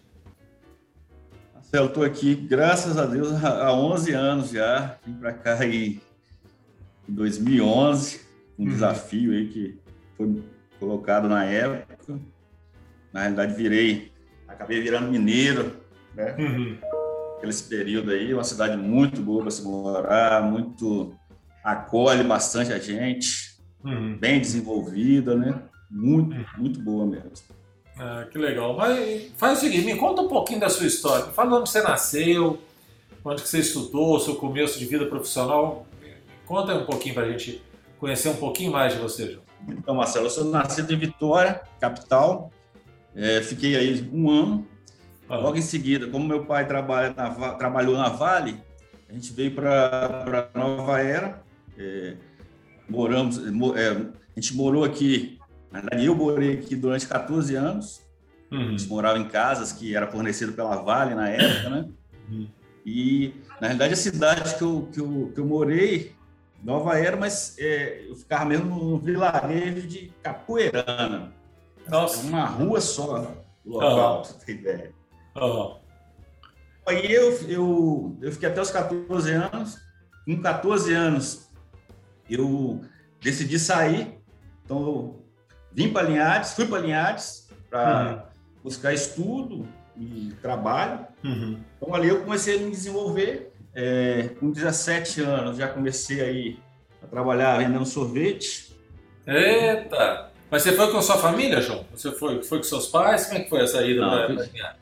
Marcelo, 1.54 1.86
estou 1.86 2.04
aqui, 2.04 2.34
graças 2.34 2.98
a 2.98 3.06
Deus, 3.06 3.42
há 3.42 3.72
11 3.72 4.12
anos 4.12 4.50
já. 4.50 4.98
Vim 5.06 5.14
para 5.14 5.32
cá 5.32 5.64
em 5.64 5.98
2011, 7.08 8.20
um 8.58 8.64
uhum. 8.64 8.68
desafio 8.68 9.32
aí 9.32 9.48
que 9.48 9.85
foi 10.16 10.42
colocado 10.78 11.28
na 11.28 11.44
época. 11.44 12.18
Na 13.12 13.20
realidade, 13.20 13.54
virei, 13.54 14.12
acabei 14.46 14.80
virando 14.80 15.10
mineiro, 15.10 15.76
né? 16.14 16.34
Uhum. 16.38 16.78
Aquele 17.38 17.52
período 17.68 18.10
aí, 18.10 18.32
uma 18.32 18.44
cidade 18.44 18.76
muito 18.76 19.20
boa 19.20 19.42
para 19.42 19.50
se 19.50 19.62
morar, 19.62 20.42
muito 20.42 21.14
acolhe 21.62 22.22
bastante 22.22 22.72
a 22.72 22.78
gente, 22.78 23.56
uhum. 23.84 24.16
bem 24.16 24.40
desenvolvida, 24.40 25.34
né? 25.34 25.62
Muito, 25.90 26.36
uhum. 26.36 26.44
muito 26.58 26.80
boa 26.80 27.06
mesmo. 27.06 27.32
Ah, 27.98 28.26
que 28.30 28.38
legal. 28.38 28.76
Mas 28.76 29.32
faz 29.36 29.58
o 29.58 29.60
seguinte, 29.62 29.84
me 29.84 29.96
conta 29.96 30.22
um 30.22 30.28
pouquinho 30.28 30.60
da 30.60 30.68
sua 30.68 30.86
história. 30.86 31.26
Fala 31.32 31.58
onde 31.58 31.70
você 31.70 31.82
nasceu, 31.82 32.58
onde 33.24 33.42
que 33.42 33.48
você 33.48 33.58
estudou, 33.58 34.20
seu 34.20 34.36
começo 34.36 34.78
de 34.78 34.84
vida 34.84 35.06
profissional. 35.06 35.86
Conta 36.44 36.74
um 36.74 36.84
pouquinho 36.84 37.14
para 37.14 37.24
a 37.24 37.30
gente 37.30 37.62
conhecer 37.98 38.28
um 38.28 38.36
pouquinho 38.36 38.70
mais 38.70 38.92
de 38.92 39.00
você, 39.00 39.32
João. 39.32 39.45
Então, 39.68 39.94
Marcelo, 39.94 40.26
eu 40.26 40.30
sou 40.30 40.44
nascido 40.44 40.92
em 40.92 40.98
Vitória, 40.98 41.62
capital. 41.80 42.50
É, 43.14 43.40
fiquei 43.42 43.76
aí 43.76 44.08
um 44.12 44.30
ano. 44.30 44.66
Ah. 45.28 45.36
Logo 45.36 45.56
em 45.56 45.62
seguida, 45.62 46.06
como 46.08 46.26
meu 46.26 46.44
pai 46.44 46.66
trabalha 46.66 47.12
na, 47.14 47.54
trabalhou 47.54 47.96
na 47.96 48.08
Vale, 48.08 48.60
a 49.08 49.12
gente 49.12 49.32
veio 49.32 49.54
para 49.54 50.50
Nova 50.54 51.00
Era. 51.00 51.42
É, 51.76 52.16
moramos, 52.88 53.38
é, 53.76 53.90
a 53.90 54.40
gente 54.40 54.54
morou 54.54 54.84
aqui, 54.84 55.38
na 55.70 55.80
verdade, 55.80 56.06
eu 56.06 56.14
morei 56.14 56.54
aqui 56.54 56.76
durante 56.76 57.06
14 57.06 57.54
anos. 57.54 58.02
Uhum. 58.50 58.60
A 58.60 58.70
gente 58.70 58.88
morava 58.88 59.18
em 59.18 59.28
casas 59.28 59.72
que 59.72 59.96
era 59.96 60.06
fornecido 60.06 60.52
pela 60.52 60.76
Vale 60.76 61.14
na 61.14 61.28
época, 61.28 61.70
né? 61.70 61.88
Uhum. 62.28 62.48
E, 62.84 63.34
na 63.60 63.66
realidade, 63.66 63.94
a 63.94 63.96
cidade 63.96 64.54
que 64.56 64.62
eu, 64.62 64.88
que 64.92 65.00
eu, 65.00 65.32
que 65.34 65.40
eu 65.40 65.44
morei 65.44 66.15
Nova 66.66 66.98
Era, 66.98 67.16
mas 67.16 67.54
é, 67.60 68.04
eu 68.08 68.16
ficava 68.16 68.44
mesmo 68.44 68.74
no 68.74 68.98
vilarejo 68.98 69.86
de 69.86 70.12
Capoeirana. 70.20 71.32
Nossa. 71.88 72.26
É 72.26 72.28
uma 72.28 72.44
rua 72.44 72.80
só, 72.80 73.36
o 73.64 73.70
local, 73.70 74.24
uhum. 74.26 74.38
ter 74.44 74.52
ideia. 74.52 74.92
Uhum. 75.36 75.76
Aí 76.88 77.12
eu, 77.12 77.32
eu, 77.48 78.18
eu 78.20 78.32
fiquei 78.32 78.48
até 78.48 78.60
os 78.60 78.72
14 78.72 79.30
anos. 79.30 79.78
Com 80.24 80.42
14 80.42 80.92
anos, 80.92 81.48
eu 82.28 82.80
decidi 83.20 83.60
sair. 83.60 84.18
Então, 84.64 84.78
eu 84.78 85.24
vim 85.72 85.92
para 85.92 86.08
Linhares, 86.08 86.54
fui 86.54 86.66
para 86.66 86.80
Linhares 86.80 87.48
para 87.70 88.10
uhum. 88.10 88.62
buscar 88.64 88.92
estudo 88.92 89.68
e 89.96 90.34
trabalho. 90.42 91.06
Uhum. 91.22 91.60
Então, 91.76 91.94
ali 91.94 92.08
eu 92.08 92.24
comecei 92.24 92.56
a 92.56 92.60
me 92.60 92.72
desenvolver 92.72 93.52
é, 93.76 94.30
com 94.40 94.50
17 94.50 95.20
anos, 95.20 95.58
já 95.58 95.68
comecei 95.68 96.22
aí 96.22 96.58
a 97.02 97.06
trabalhar 97.06 97.58
vendendo 97.58 97.84
sorvete. 97.84 98.74
Eita! 99.26 100.30
Mas 100.50 100.62
você 100.62 100.72
foi 100.72 100.90
com 100.90 101.02
sua 101.02 101.18
família, 101.18 101.60
João? 101.60 101.84
Você 101.94 102.10
foi, 102.12 102.42
foi 102.42 102.58
com 102.58 102.64
seus 102.64 102.86
pais? 102.86 103.26
Como 103.26 103.38
é 103.38 103.44
que 103.44 103.50
foi 103.50 103.60
essa 103.60 103.82
ida 103.82 104.00
para 104.00 104.76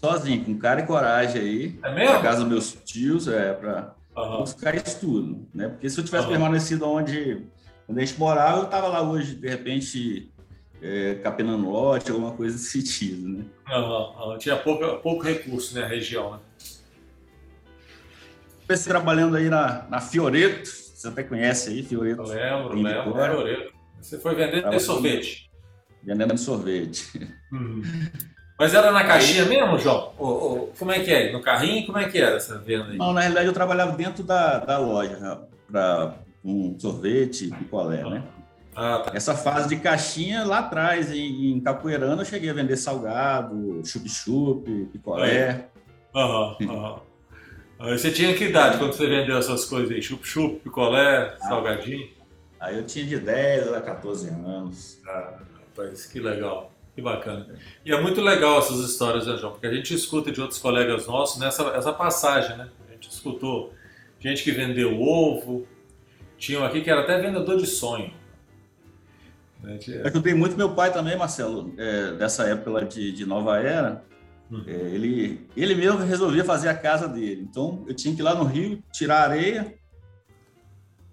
Sozinho, 0.00 0.44
com 0.44 0.56
cara 0.56 0.80
e 0.80 0.86
coragem 0.86 1.42
aí. 1.42 1.78
É 1.82 1.92
mesmo? 1.92 2.12
Pra 2.12 2.22
casa 2.22 2.40
dos 2.40 2.48
meus 2.48 2.78
tios, 2.84 3.26
é, 3.26 3.52
para 3.52 3.94
uhum. 4.16 4.38
buscar 4.38 4.76
estudo, 4.76 5.48
né? 5.52 5.68
Porque 5.68 5.90
se 5.90 5.98
eu 5.98 6.04
tivesse 6.04 6.26
uhum. 6.26 6.30
permanecido 6.30 6.88
onde, 6.88 7.46
onde 7.88 8.00
a 8.00 8.04
gente 8.04 8.16
morava, 8.16 8.60
eu 8.60 8.66
tava 8.66 8.86
lá 8.86 9.02
hoje, 9.02 9.34
de 9.34 9.48
repente, 9.48 10.30
é, 10.80 11.16
capinando 11.16 11.68
lote, 11.68 12.12
alguma 12.12 12.30
coisa 12.30 12.54
desse 12.56 12.70
sentido, 12.70 13.28
né? 13.28 13.44
Uhum. 13.68 14.38
Tinha 14.38 14.56
pouco, 14.56 14.86
pouco 14.98 15.24
recurso, 15.24 15.74
né, 15.74 15.84
região, 15.84 16.34
né? 16.34 16.38
Comecei 18.68 18.92
trabalhando 18.92 19.34
aí 19.34 19.48
na, 19.48 19.86
na 19.88 19.98
Fioreto, 19.98 20.68
você 20.68 21.08
até 21.08 21.22
conhece 21.22 21.70
aí, 21.70 21.82
Fioreto. 21.82 22.20
Eu 22.20 22.28
lembro, 22.28 22.74
lembro, 22.74 23.14
Fioreto. 23.14 23.72
Você 23.98 24.18
foi 24.18 24.34
vendendo 24.34 24.78
sorvete. 24.78 25.50
Vendendo 26.02 26.36
sorvete. 26.36 27.34
Uhum. 27.50 27.82
Mas 28.58 28.74
era 28.74 28.92
na 28.92 29.04
caixinha 29.04 29.44
aí, 29.44 29.48
mesmo, 29.48 29.78
João? 29.78 30.12
Ou, 30.18 30.28
ou, 30.28 30.72
como 30.78 30.92
é 30.92 31.00
que 31.00 31.10
é? 31.10 31.32
No 31.32 31.40
carrinho? 31.40 31.86
Como 31.86 31.96
é 31.96 32.10
que 32.10 32.18
era 32.18 32.36
essa 32.36 32.58
venda 32.58 32.90
aí? 32.90 32.98
Não, 32.98 33.14
na 33.14 33.20
realidade 33.22 33.46
eu 33.46 33.54
trabalhava 33.54 33.96
dentro 33.96 34.22
da, 34.22 34.58
da 34.58 34.76
loja 34.76 35.16
né? 35.16 35.38
para 35.72 36.16
um 36.44 36.78
sorvete, 36.78 37.48
picolé, 37.48 38.04
né? 38.04 38.22
Ah, 38.76 38.98
tá. 38.98 39.12
Essa 39.16 39.34
fase 39.34 39.70
de 39.70 39.76
caixinha 39.76 40.44
lá 40.44 40.58
atrás, 40.58 41.10
em, 41.10 41.54
em 41.54 41.62
eu 41.64 42.24
cheguei 42.26 42.50
a 42.50 42.52
vender 42.52 42.76
salgado, 42.76 43.80
chup-chup, 43.82 44.90
picolé. 44.92 45.68
Aham, 46.14 46.56
aham. 46.68 47.07
Você 47.78 48.10
tinha 48.10 48.34
que 48.34 48.44
idade 48.44 48.78
quando 48.78 48.92
você 48.92 49.06
vendeu 49.06 49.38
essas 49.38 49.64
coisas 49.64 49.90
aí? 49.90 50.02
Chup-chup, 50.02 50.60
picolé, 50.60 51.36
ah, 51.40 51.48
salgadinho? 51.48 52.08
Aí 52.58 52.76
eu 52.76 52.84
tinha 52.84 53.06
de 53.06 53.18
10 53.18 53.72
a 53.72 53.80
14 53.80 54.28
anos. 54.30 55.00
Ah, 55.06 55.38
rapaz, 55.54 56.06
que 56.06 56.18
legal. 56.18 56.72
Que 56.94 57.00
bacana. 57.00 57.46
E 57.84 57.92
é 57.92 58.00
muito 58.00 58.20
legal 58.20 58.58
essas 58.58 58.80
histórias, 58.80 59.28
né, 59.28 59.36
João? 59.36 59.52
Porque 59.52 59.68
a 59.68 59.72
gente 59.72 59.94
escuta 59.94 60.32
de 60.32 60.40
outros 60.40 60.58
colegas 60.58 61.06
nossos 61.06 61.38
nessa 61.38 61.62
essa 61.68 61.92
passagem, 61.92 62.56
né? 62.56 62.68
A 62.88 62.92
gente 62.92 63.08
escutou 63.08 63.72
gente 64.18 64.42
que 64.42 64.50
vendeu 64.50 65.00
ovo, 65.00 65.64
tinha 66.36 66.58
um 66.58 66.64
aqui 66.64 66.80
que 66.80 66.90
era 66.90 67.02
até 67.02 67.20
vendedor 67.20 67.56
de 67.56 67.66
sonho. 67.66 68.12
Eu 69.62 70.06
ajudei 70.06 70.34
muito 70.34 70.56
meu 70.56 70.74
pai 70.74 70.92
também, 70.92 71.16
Marcelo, 71.16 71.72
é, 71.76 72.12
dessa 72.12 72.44
época 72.44 72.70
lá 72.70 72.80
de, 72.80 73.12
de 73.12 73.26
Nova 73.26 73.58
Era. 73.58 74.04
Uhum. 74.50 74.64
É, 74.66 74.72
ele, 74.72 75.46
ele 75.56 75.74
mesmo 75.74 75.98
resolvia 75.98 76.44
fazer 76.44 76.68
a 76.68 76.74
casa 76.74 77.06
dele. 77.06 77.46
Então, 77.48 77.84
eu 77.86 77.94
tinha 77.94 78.14
que 78.14 78.20
ir 78.20 78.24
lá 78.24 78.34
no 78.34 78.44
rio, 78.44 78.82
tirar 78.92 79.22
areia, 79.22 79.74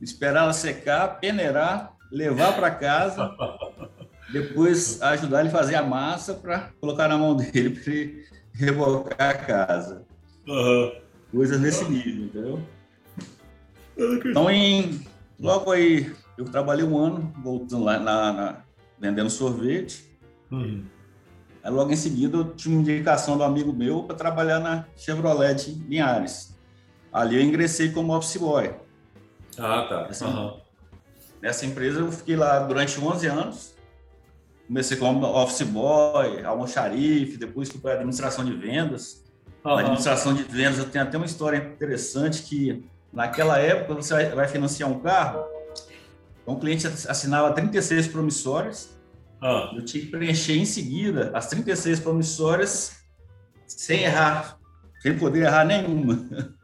esperar 0.01 0.43
ela 0.43 0.53
secar, 0.53 1.19
peneirar, 1.19 1.95
levar 2.11 2.55
para 2.55 2.71
casa, 2.71 3.29
depois 4.31 5.01
ajudar 5.01 5.41
ele 5.41 5.49
a 5.49 5.51
fazer 5.51 5.75
a 5.75 5.83
massa 5.83 6.33
para 6.33 6.71
colocar 6.79 7.07
na 7.07 7.17
mão 7.17 7.35
dele 7.35 7.71
para 7.71 7.93
ele 7.93 8.25
revocar 8.53 9.29
a 9.29 9.33
casa. 9.33 10.05
Uhum. 10.47 10.91
Coisas 11.31 11.59
nesse 11.59 11.83
nível, 11.85 12.25
entendeu? 12.25 12.61
Então, 13.97 14.49
em, 14.49 15.05
logo 15.39 15.71
aí, 15.71 16.13
eu 16.37 16.45
trabalhei 16.45 16.85
um 16.85 16.97
ano 16.97 17.33
voltando 17.43 17.83
lá 17.83 17.99
na, 17.99 18.33
na 18.33 18.61
vendendo 18.99 19.29
sorvete. 19.29 20.05
Uhum. 20.51 20.85
Aí, 21.65 21.71
logo 21.71 21.91
em 21.91 21.95
seguida, 21.95 22.37
eu 22.37 22.53
tinha 22.53 22.75
uma 22.75 22.81
indicação 22.81 23.35
do 23.35 23.43
amigo 23.43 23.73
meu 23.73 24.03
para 24.03 24.15
trabalhar 24.15 24.59
na 24.59 24.85
Chevrolet 24.95 25.71
Linhares. 25.89 26.55
Ali 27.11 27.37
eu 27.37 27.41
ingressei 27.41 27.91
como 27.91 28.15
office 28.15 28.37
boy. 28.37 28.71
Ah, 29.57 29.87
tá. 29.89 30.27
Uhum. 30.27 30.59
Nessa 31.41 31.65
empresa 31.65 32.01
eu 32.01 32.11
fiquei 32.11 32.35
lá 32.35 32.59
durante 32.59 32.99
11 32.99 33.25
anos. 33.25 33.73
Comecei 34.67 34.95
como 34.95 35.25
office 35.25 35.63
boy, 35.63 36.45
almoxarife, 36.45 37.35
depois 37.37 37.69
fui 37.69 37.79
para 37.79 37.93
administração 37.93 38.45
de 38.45 38.53
vendas. 38.53 39.23
Uhum. 39.63 39.73
Na 39.73 39.79
administração 39.79 40.35
de 40.35 40.43
vendas 40.43 40.77
eu 40.77 40.87
tenho 40.87 41.03
até 41.03 41.17
uma 41.17 41.25
história 41.25 41.57
interessante 41.57 42.43
que 42.43 42.85
naquela 43.11 43.57
época 43.57 43.95
você 43.95 44.29
vai 44.35 44.47
financiar 44.47 44.87
um 44.91 44.99
carro, 44.99 45.43
então 46.43 46.53
o 46.53 46.59
cliente 46.59 46.85
assinava 46.85 47.51
36 47.53 48.07
promissórias 48.09 48.94
ah. 49.45 49.71
Eu 49.75 49.85
tinha 49.85 50.03
que 50.03 50.09
preencher 50.09 50.57
em 50.57 50.65
seguida 50.65 51.31
as 51.33 51.47
36 51.47 51.99
promissórias 51.99 52.97
sem 53.67 54.03
errar, 54.03 54.57
sem 55.01 55.17
poder 55.17 55.43
errar 55.43 55.65
nenhuma. 55.65 56.25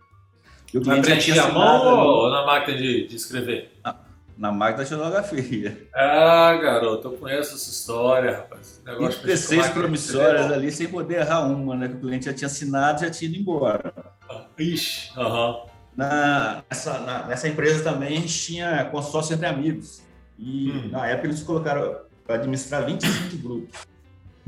Vai 0.73 1.01
preencher 1.01 1.37
a 1.37 1.51
mão 1.51 1.97
ou 1.97 2.29
na 2.31 2.45
máquina 2.45 2.77
de, 2.77 3.05
de 3.05 3.15
escrever? 3.15 3.71
Na, 3.83 3.95
na 4.37 4.51
máquina 4.51 4.83
de 4.83 4.89
xilografia. 4.89 5.87
Ah, 5.93 6.57
garoto, 6.61 7.09
eu 7.09 7.17
conheço 7.17 7.55
essa 7.55 7.69
história, 7.69 8.37
rapaz. 8.37 8.81
Negócio 8.85 9.21
36 9.21 9.69
promissórias 9.69 10.51
ali 10.51 10.71
sem 10.71 10.87
poder 10.87 11.19
errar 11.19 11.41
uma, 11.41 11.75
né? 11.75 11.89
Que 11.89 11.95
o 11.95 11.99
cliente 11.99 12.25
já 12.25 12.33
tinha 12.33 12.47
assinado 12.47 13.01
já 13.01 13.11
tinha 13.11 13.29
ido 13.29 13.39
embora. 13.39 13.93
Ah, 14.29 14.45
ixi, 14.57 15.11
aham. 15.17 15.49
Uhum. 15.49 15.71
Na, 15.95 16.63
nessa, 16.69 16.99
na, 16.99 17.27
nessa 17.27 17.47
empresa 17.49 17.83
também 17.83 18.17
a 18.17 18.21
gente 18.21 18.39
tinha 18.39 18.85
consórcio 18.85 19.35
entre 19.35 19.45
amigos. 19.45 20.01
E 20.39 20.71
hum. 20.71 20.89
na 20.89 21.05
época 21.05 21.27
eles 21.27 21.43
colocaram 21.43 21.97
para 22.31 22.39
administrar 22.39 22.85
25 22.85 23.37
grupos. 23.37 23.79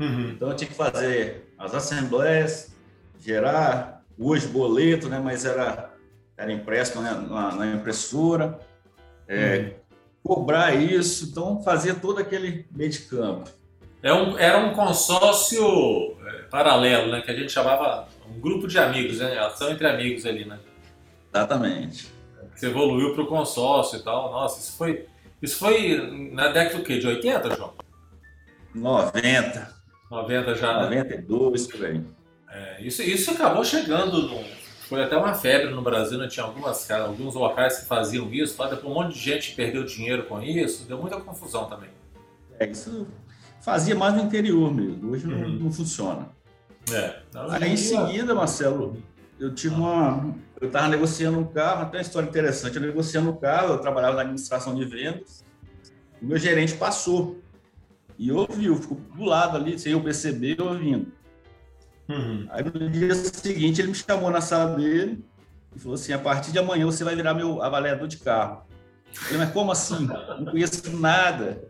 Uhum. 0.00 0.30
Então 0.30 0.48
eu 0.48 0.56
tinha 0.56 0.68
que 0.68 0.74
fazer 0.74 1.52
as 1.58 1.74
assembleias, 1.74 2.74
gerar 3.20 4.02
hoje 4.18 4.46
boleto, 4.48 5.08
né? 5.08 5.20
Mas 5.22 5.44
era 5.44 5.92
era 6.36 6.50
impresso 6.50 7.00
na, 7.00 7.14
na, 7.14 7.54
na 7.54 7.66
impressora, 7.74 8.58
é, 9.28 9.56
uhum. 9.56 10.34
cobrar 10.34 10.74
isso, 10.74 11.26
então 11.26 11.62
fazia 11.62 11.94
todo 11.94 12.18
aquele 12.18 12.66
meio 12.72 12.90
de 12.90 13.00
campo. 13.00 13.48
É 14.02 14.12
um, 14.12 14.36
era 14.36 14.58
um 14.58 14.74
consórcio 14.74 16.16
é, 16.26 16.42
paralelo, 16.50 17.12
né? 17.12 17.20
Que 17.20 17.30
a 17.30 17.36
gente 17.36 17.52
chamava 17.52 18.08
um 18.28 18.40
grupo 18.40 18.66
de 18.66 18.78
amigos, 18.78 19.18
né? 19.18 19.38
Ação 19.38 19.70
entre 19.70 19.86
amigos 19.86 20.26
ali, 20.26 20.44
né? 20.44 20.58
Exatamente. 21.32 22.08
Você 22.54 22.66
evoluiu 22.66 23.14
para 23.14 23.22
o 23.22 23.26
consórcio 23.26 23.98
e 23.98 24.02
tal. 24.02 24.32
Nossa, 24.32 24.60
isso 24.60 24.76
foi, 24.76 25.06
isso 25.44 25.58
foi 25.58 26.30
na 26.32 26.48
década 26.48 26.78
do 26.78 26.84
quê? 26.84 26.98
De 26.98 27.06
80, 27.06 27.54
João? 27.56 27.74
90. 28.74 29.74
90 30.10 30.54
já. 30.54 30.82
92, 30.82 31.66
por 31.66 31.84
aí. 31.84 32.00
É, 32.50 32.82
isso, 32.82 33.02
isso 33.02 33.30
acabou 33.30 33.64
chegando 33.64 34.22
no, 34.22 34.44
foi 34.88 35.02
até 35.02 35.16
uma 35.16 35.34
febre 35.34 35.70
no 35.70 35.82
Brasil, 35.82 36.18
né? 36.18 36.28
tinha 36.28 36.44
algumas, 36.44 36.90
alguns 36.90 37.34
locais 37.34 37.80
que 37.80 37.86
faziam 37.86 38.32
isso, 38.32 38.56
tá? 38.56 38.68
depois 38.68 38.84
um 38.84 38.94
monte 38.94 39.14
de 39.14 39.20
gente 39.20 39.54
perdeu 39.54 39.84
dinheiro 39.84 40.24
com 40.24 40.40
isso, 40.42 40.86
deu 40.86 40.98
muita 40.98 41.20
confusão 41.20 41.68
também. 41.68 41.90
É, 42.58 42.66
isso 42.66 43.06
fazia 43.60 43.94
mais 43.94 44.14
no 44.14 44.22
interior 44.22 44.72
mesmo, 44.72 45.10
hoje 45.10 45.26
uhum. 45.26 45.38
não, 45.38 45.48
não, 45.48 45.72
funciona. 45.72 46.28
É. 46.92 47.16
Aí 47.60 47.72
em 47.72 47.76
seguida, 47.76 48.34
Marcelo, 48.34 49.02
eu 49.40 49.54
tive 49.54 49.74
uma. 49.74 50.34
Eu 50.64 50.68
estava 50.68 50.88
negociando 50.88 51.38
um 51.38 51.44
carro, 51.44 51.82
até 51.82 51.98
uma 51.98 52.02
história 52.02 52.26
interessante. 52.26 52.76
Eu 52.76 52.82
negociando 52.82 53.30
um 53.30 53.36
carro, 53.36 53.74
eu 53.74 53.78
trabalhava 53.78 54.16
na 54.16 54.22
administração 54.22 54.74
de 54.74 54.82
vendas, 54.86 55.44
o 56.22 56.24
meu 56.24 56.38
gerente 56.38 56.74
passou. 56.74 57.38
E 58.18 58.32
ouviu, 58.32 58.76
ficou 58.76 58.96
do 59.14 59.24
lado 59.24 59.58
ali, 59.58 59.78
sem 59.78 59.92
eu 59.92 60.00
perceber, 60.00 60.60
ouvindo. 60.62 61.12
Uhum. 62.08 62.46
Aí 62.48 62.64
no 62.64 62.88
dia 62.88 63.14
seguinte 63.14 63.80
ele 63.80 63.88
me 63.88 63.94
chamou 63.94 64.30
na 64.30 64.40
sala 64.40 64.74
dele 64.74 65.22
e 65.76 65.78
falou 65.78 65.96
assim: 65.96 66.14
a 66.14 66.18
partir 66.18 66.50
de 66.50 66.58
amanhã 66.58 66.86
você 66.86 67.04
vai 67.04 67.14
virar 67.14 67.34
meu 67.34 67.62
avaliador 67.62 68.08
de 68.08 68.16
carro. 68.16 68.62
Eu 69.08 69.20
falei, 69.20 69.38
mas 69.38 69.52
como 69.52 69.70
assim? 69.70 70.08
Não 70.38 70.46
conheço 70.46 70.96
nada. 70.96 71.62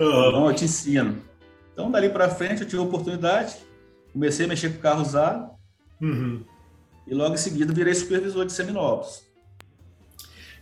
Uhum. 0.00 0.32
Não, 0.32 0.48
eu 0.48 0.54
te 0.54 0.64
ensino. 0.64 1.22
Então, 1.72 1.88
dali 1.88 2.08
para 2.08 2.28
frente, 2.28 2.62
eu 2.62 2.66
tive 2.66 2.82
a 2.82 2.84
oportunidade, 2.84 3.56
comecei 4.12 4.46
a 4.46 4.48
mexer 4.48 4.70
com 4.74 4.80
carro 4.80 5.02
usado 5.02 5.50
uhum. 6.00 6.42
E 7.10 7.14
logo 7.14 7.34
em 7.34 7.38
seguida 7.38 7.74
virei 7.74 7.94
supervisor 7.94 8.46
de 8.46 8.52
seminovos. 8.52 9.22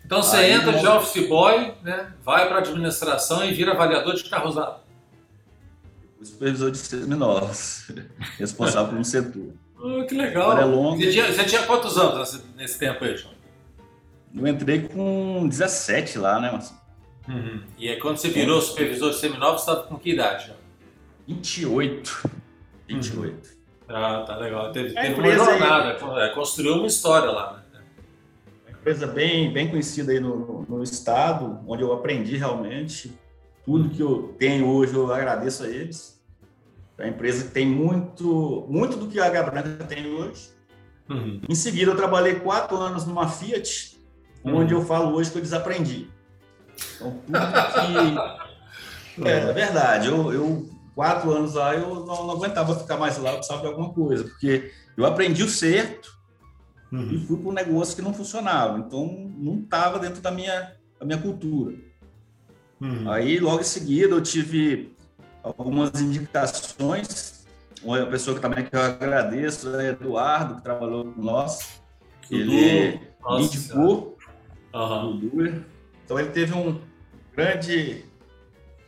Então, 0.04 0.22
você 0.22 0.36
Aí, 0.36 0.52
entra 0.52 0.72
de 0.72 0.86
office 0.86 1.28
boy, 1.28 1.74
né, 1.82 2.12
vai 2.24 2.48
para 2.48 2.58
administração 2.58 3.44
e 3.44 3.52
vira 3.52 3.72
avaliador 3.72 4.14
de 4.14 4.24
carro 4.24 4.48
usado 4.48 4.88
o 6.20 6.24
supervisor 6.24 6.70
de 6.70 6.78
seminovos, 6.78 7.90
responsável 8.38 8.90
por 8.90 8.98
um 8.98 9.04
setor. 9.04 9.52
Oh, 9.78 10.04
que 10.06 10.14
legal. 10.14 10.58
É 10.58 10.64
longo. 10.64 10.96
Você, 10.96 11.12
tinha, 11.12 11.32
você 11.32 11.44
tinha 11.44 11.62
quantos 11.62 11.96
anos 11.96 12.42
nesse 12.56 12.78
tempo 12.78 13.04
aí, 13.04 13.16
João? 13.16 13.34
Eu 14.34 14.46
entrei 14.46 14.82
com 14.82 15.48
17 15.48 16.18
lá, 16.18 16.40
né, 16.40 16.50
Marcelo? 16.50 16.80
Uhum. 17.28 17.62
E 17.78 17.88
aí, 17.88 17.98
quando 17.98 18.18
você 18.18 18.28
virou 18.28 18.60
supervisor 18.60 19.10
de 19.10 19.16
seminovos, 19.16 19.62
você 19.62 19.70
estava 19.70 19.86
com 19.86 19.98
que 19.98 20.10
idade? 20.10 20.46
João? 20.46 20.58
28. 21.28 22.30
28. 22.88 23.26
Uhum. 23.26 23.57
Ah, 23.88 24.24
tá 24.26 24.36
legal. 24.36 24.70
Teve, 24.72 24.94
teve 24.94 25.20
uma 25.20 25.32
jornada. 25.32 26.22
É, 26.22 26.28
construiu 26.30 26.74
uma 26.74 26.86
história 26.86 27.30
lá, 27.30 27.62
né? 27.72 27.80
Uma 28.66 28.78
empresa 28.78 29.06
bem, 29.06 29.52
bem 29.52 29.68
conhecida 29.68 30.12
aí 30.12 30.20
no, 30.20 30.66
no 30.68 30.82
estado, 30.82 31.60
onde 31.66 31.82
eu 31.82 31.92
aprendi 31.92 32.36
realmente 32.36 33.18
tudo 33.68 33.90
que 33.90 34.00
eu 34.00 34.34
tenho 34.38 34.66
hoje 34.66 34.94
eu 34.94 35.12
agradeço 35.12 35.64
a 35.64 35.68
eles. 35.68 36.18
É 36.96 37.04
a 37.04 37.08
empresa 37.08 37.44
que 37.44 37.50
tem 37.50 37.66
muito, 37.66 38.66
muito 38.66 38.96
do 38.96 39.06
que 39.06 39.20
a 39.20 39.26
H 39.26 39.42
Branca 39.42 39.84
tem 39.84 40.06
hoje. 40.06 40.48
Uhum. 41.06 41.42
Em 41.46 41.54
seguida, 41.54 41.90
eu 41.90 41.96
trabalhei 41.96 42.36
quatro 42.36 42.78
anos 42.78 43.04
numa 43.04 43.28
Fiat, 43.28 43.98
uhum. 44.42 44.56
onde 44.56 44.72
eu 44.72 44.82
falo 44.84 45.14
hoje 45.14 45.30
que 45.30 45.36
eu 45.36 45.42
desaprendi. 45.42 46.08
Então, 46.96 47.18
tudo 47.26 47.38
que. 49.16 49.22
é, 49.28 49.32
é 49.32 49.52
verdade. 49.52 50.08
Eu, 50.08 50.32
eu, 50.32 50.70
quatro 50.98 51.30
anos 51.30 51.54
lá, 51.54 51.76
eu 51.76 52.04
não, 52.04 52.26
não, 52.26 52.30
aguentava 52.32 52.76
ficar 52.76 52.96
mais 52.96 53.16
lá, 53.18 53.30
eu 53.30 53.36
precisava 53.36 53.60
de 53.60 53.68
alguma 53.68 53.90
coisa, 53.90 54.24
porque 54.24 54.72
eu 54.96 55.06
aprendi 55.06 55.44
o 55.44 55.48
certo 55.48 56.12
uhum. 56.90 57.12
e 57.12 57.24
fui 57.24 57.36
para 57.36 57.50
um 57.50 57.52
negócio 57.52 57.94
que 57.94 58.02
não 58.02 58.12
funcionava. 58.12 58.80
Então, 58.80 59.06
não 59.38 59.60
estava 59.60 60.00
dentro 60.00 60.20
da 60.20 60.32
minha, 60.32 60.72
da 60.98 61.06
minha 61.06 61.18
cultura. 61.18 61.76
Uhum. 62.80 63.08
Aí, 63.08 63.38
logo 63.38 63.60
em 63.60 63.64
seguida, 63.64 64.12
eu 64.12 64.20
tive 64.20 64.92
algumas 65.40 66.00
indicações. 66.00 67.46
Uma 67.80 68.04
pessoa 68.06 68.34
que 68.34 68.42
também 68.42 68.64
que 68.64 68.74
eu 68.74 68.82
agradeço 68.82 69.72
é 69.76 69.90
Eduardo, 69.90 70.56
que 70.56 70.62
trabalhou 70.62 71.12
com 71.12 71.22
nós. 71.22 71.80
Ele 72.28 73.00
me 73.30 73.44
indicou 73.44 74.18
uhum. 74.74 75.62
Então, 76.04 76.18
ele 76.18 76.30
teve 76.30 76.54
um 76.54 76.80
grande, 77.36 78.04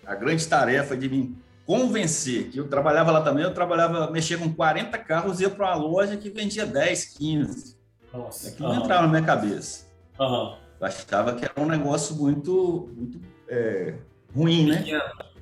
a 0.05 0.17
grande 0.17 0.45
tarefa 0.49 0.97
de 0.97 1.09
me 1.09 1.40
convencer 1.71 2.49
que 2.51 2.59
eu 2.59 2.67
trabalhava 2.67 3.13
lá 3.13 3.21
também, 3.21 3.45
eu 3.45 3.55
trabalhava, 3.55 4.11
mexia 4.11 4.37
com 4.37 4.53
40 4.53 4.99
carros 4.99 5.39
e 5.39 5.45
ia 5.45 5.51
para 5.51 5.69
uma 5.69 5.77
loja 5.77 6.17
que 6.17 6.29
vendia 6.29 6.67
10, 6.67 7.17
15. 7.17 7.77
Nossa. 8.13 8.49
Aquilo 8.49 8.69
uhum. 8.69 8.75
não 8.75 8.83
entrava 8.83 9.03
na 9.03 9.09
minha 9.09 9.23
cabeça. 9.23 9.87
Uhum. 10.19 10.57
Eu 10.81 10.87
achava 10.87 11.33
que 11.35 11.45
era 11.45 11.55
um 11.57 11.67
negócio 11.67 12.17
muito, 12.17 12.91
muito 12.93 13.21
é, 13.49 13.95
ruim, 14.35 14.67
né? 14.67 14.85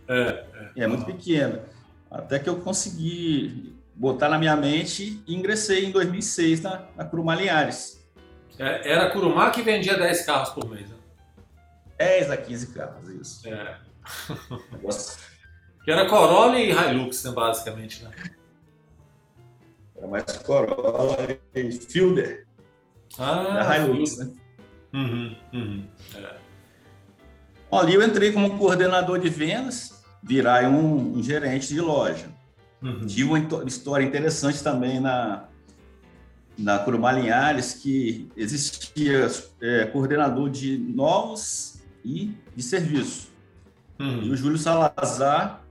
É, 0.06 0.44
é. 0.76 0.84
é 0.84 0.86
muito 0.86 1.06
pequena. 1.06 1.62
Até 2.10 2.38
que 2.38 2.50
eu 2.50 2.56
consegui 2.60 3.74
botar 3.94 4.28
na 4.28 4.38
minha 4.38 4.54
mente 4.54 5.22
e 5.26 5.34
ingressei 5.34 5.86
em 5.86 5.90
2006 5.92 6.60
na, 6.60 6.82
na 6.94 7.06
Curumá 7.06 7.36
Linhares. 7.36 8.06
É, 8.58 8.92
era 8.92 9.06
a 9.06 9.10
Curumá 9.12 9.48
que 9.50 9.62
vendia 9.62 9.96
10 9.96 10.26
carros 10.26 10.50
por 10.50 10.68
mês, 10.68 10.90
né? 10.90 10.96
10 11.96 12.30
a 12.30 12.36
15 12.36 12.74
carros, 12.74 13.08
isso. 13.08 13.48
É. 13.48 13.78
que 15.88 15.92
era 15.92 16.06
Corolla 16.06 16.60
e 16.60 16.70
Hilux, 16.70 17.24
né, 17.24 17.30
basicamente, 17.30 18.04
né? 18.04 18.10
Era 19.96 20.06
mais 20.06 20.24
Corolla 20.44 21.16
e 21.54 21.72
Fielder. 21.72 22.46
Ah, 23.18 23.64
da 23.64 23.78
Hilux, 23.78 24.18
né? 24.18 24.30
Uhum, 24.92 25.36
uhum. 25.54 25.88
É. 26.14 26.36
Ali 27.72 27.94
eu 27.94 28.02
entrei 28.02 28.32
como 28.32 28.58
coordenador 28.58 29.18
de 29.18 29.30
vendas, 29.30 30.04
virar 30.22 30.68
um, 30.68 31.16
um 31.16 31.22
gerente 31.22 31.68
de 31.68 31.80
loja. 31.80 32.28
Uhum. 32.82 33.06
Tive 33.06 33.24
uma 33.24 33.38
história 33.66 34.04
interessante 34.04 34.62
também 34.62 35.00
na, 35.00 35.44
na 36.58 36.80
Curumá 36.80 37.12
Linhares, 37.12 37.72
que 37.72 38.28
existia 38.36 39.26
é, 39.58 39.86
coordenador 39.86 40.50
de 40.50 40.76
novos 40.76 41.80
e 42.04 42.34
de 42.54 42.62
serviço. 42.62 43.28
Uhum. 43.98 44.24
E 44.24 44.30
o 44.30 44.36
Júlio 44.36 44.58
Salazar, 44.58 45.66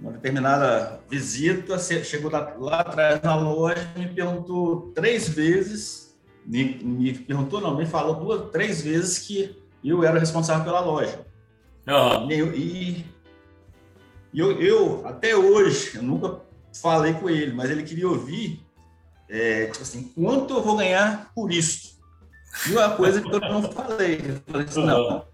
uma 0.00 0.12
determinada 0.12 1.00
visita, 1.08 1.78
chegou 1.78 2.30
lá, 2.30 2.54
lá 2.58 2.80
atrás 2.80 3.22
na 3.22 3.34
loja 3.34 3.90
e 3.96 4.00
me 4.00 4.08
perguntou 4.08 4.92
três 4.94 5.28
vezes, 5.28 6.16
me, 6.44 6.64
me 6.82 7.14
perguntou 7.14 7.60
não, 7.60 7.76
me 7.76 7.86
falou 7.86 8.14
duas, 8.14 8.50
três 8.50 8.82
vezes 8.82 9.18
que 9.18 9.56
eu 9.82 10.04
era 10.04 10.18
responsável 10.18 10.64
pela 10.64 10.80
loja. 10.80 11.26
Uhum. 11.88 12.30
E, 12.30 13.04
e 14.32 14.38
eu, 14.38 14.60
eu, 14.60 15.06
até 15.06 15.34
hoje, 15.34 15.96
eu 15.96 16.02
nunca 16.02 16.40
falei 16.80 17.14
com 17.14 17.30
ele, 17.30 17.52
mas 17.52 17.70
ele 17.70 17.82
queria 17.82 18.08
ouvir, 18.08 18.60
é, 19.28 19.66
tipo 19.66 19.82
assim, 19.82 20.12
quanto 20.14 20.54
eu 20.54 20.62
vou 20.62 20.76
ganhar 20.76 21.32
por 21.34 21.50
isso? 21.50 21.96
E 22.68 22.72
uma 22.72 22.90
coisa 22.90 23.20
que 23.20 23.28
eu 23.28 23.40
não 23.40 23.62
falei, 23.62 24.20
eu 24.24 24.40
falei 24.46 24.66
assim, 24.66 24.84
não, 24.84 25.24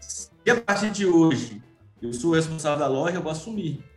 se 0.00 0.30
a 0.50 0.60
partir 0.60 0.90
de 0.90 1.04
hoje 1.04 1.62
eu 2.00 2.12
sou 2.14 2.32
responsável 2.32 2.78
da 2.78 2.86
loja, 2.86 3.16
eu 3.16 3.22
vou 3.22 3.32
assumir. 3.32 3.89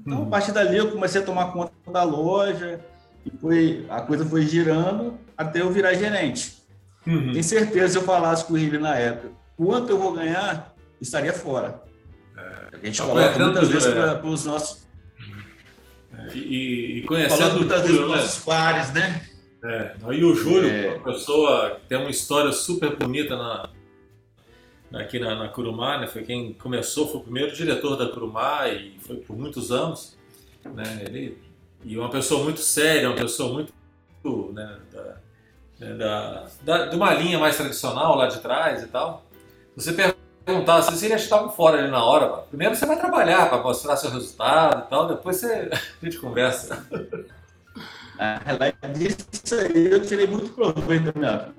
Então, 0.00 0.22
a 0.22 0.26
partir 0.26 0.52
dali, 0.52 0.76
eu 0.76 0.90
comecei 0.90 1.20
a 1.20 1.24
tomar 1.24 1.52
conta 1.52 1.72
da 1.90 2.02
loja, 2.02 2.80
e 3.24 3.30
foi, 3.38 3.86
a 3.88 4.00
coisa 4.00 4.24
foi 4.24 4.42
girando 4.42 5.18
até 5.36 5.60
eu 5.60 5.70
virar 5.70 5.94
gerente. 5.94 6.56
Uhum. 7.06 7.32
Tenho 7.32 7.44
certeza, 7.44 7.88
se 7.88 7.98
eu 7.98 8.02
falasse 8.02 8.44
com 8.44 8.56
ele 8.56 8.78
na 8.78 8.96
época, 8.96 9.30
quanto 9.56 9.90
eu 9.90 9.98
vou 9.98 10.12
ganhar, 10.12 10.74
estaria 11.00 11.32
fora. 11.32 11.82
É, 12.36 12.76
a 12.76 12.86
gente 12.86 13.02
coloca 13.02 13.38
muitas 13.38 13.68
vezes 13.68 13.88
é. 13.88 14.14
para 14.14 14.26
os 14.26 14.44
nossos. 14.44 14.86
É, 16.12 16.36
e, 16.36 16.98
e 16.98 17.02
conhecendo 17.02 17.56
muitas 17.56 17.82
vezes 17.82 18.00
os 18.00 18.08
né? 18.08 18.16
nossos 18.16 18.44
pares, 18.44 18.92
né? 18.92 19.22
É, 19.64 19.94
e 20.12 20.24
o 20.24 20.34
Júlio, 20.34 20.68
é. 20.68 20.94
uma 20.94 21.12
pessoa 21.12 21.80
que 21.80 21.88
tem 21.88 21.98
uma 21.98 22.10
história 22.10 22.52
super 22.52 22.96
bonita 22.96 23.36
na, 23.36 23.68
aqui 24.98 25.18
na, 25.18 25.34
na 25.34 25.48
Curumá, 25.48 25.98
né? 25.98 26.06
Foi 26.06 26.22
quem 26.22 26.52
começou, 26.54 27.08
foi 27.08 27.20
o 27.20 27.24
primeiro 27.24 27.52
diretor 27.54 27.96
da 27.96 28.08
Curumá 28.08 28.68
e 28.68 28.98
foi 29.00 29.16
por 29.16 29.36
muitos 29.36 29.70
anos, 29.70 30.16
né? 30.64 31.04
Ele 31.06 31.46
e 31.84 31.96
uma 31.96 32.10
pessoa 32.10 32.42
muito 32.42 32.60
séria, 32.60 33.08
uma 33.08 33.16
pessoa 33.16 33.52
muito 33.52 33.72
né, 34.52 34.76
da, 34.92 35.16
né, 35.78 35.94
da, 35.94 36.46
da, 36.62 36.86
de 36.86 36.96
uma 36.96 37.14
linha 37.14 37.38
mais 37.38 37.56
tradicional 37.56 38.16
lá 38.16 38.26
de 38.26 38.40
trás 38.40 38.82
e 38.82 38.88
tal. 38.88 39.24
Você 39.76 39.92
perguntar 39.92 40.82
se 40.82 41.04
ele 41.04 41.14
estava 41.14 41.48
fora 41.48 41.78
ali 41.78 41.90
na 41.90 42.04
hora, 42.04 42.28
primeiro 42.48 42.74
você 42.74 42.86
vai 42.86 42.98
trabalhar 42.98 43.48
para 43.48 43.62
mostrar 43.62 43.96
seu 43.96 44.10
resultado 44.10 44.84
e 44.84 44.90
tal, 44.90 45.06
depois 45.06 45.36
você, 45.36 45.70
a 46.02 46.04
gente 46.04 46.18
conversa. 46.18 46.84
Ah, 48.18 48.40
disso 48.88 49.54
aí 49.54 49.86
eu 49.92 50.04
tirei 50.04 50.26
muito 50.26 50.52
proveito 50.54 51.12
da 51.12 51.20
minha 51.20 51.54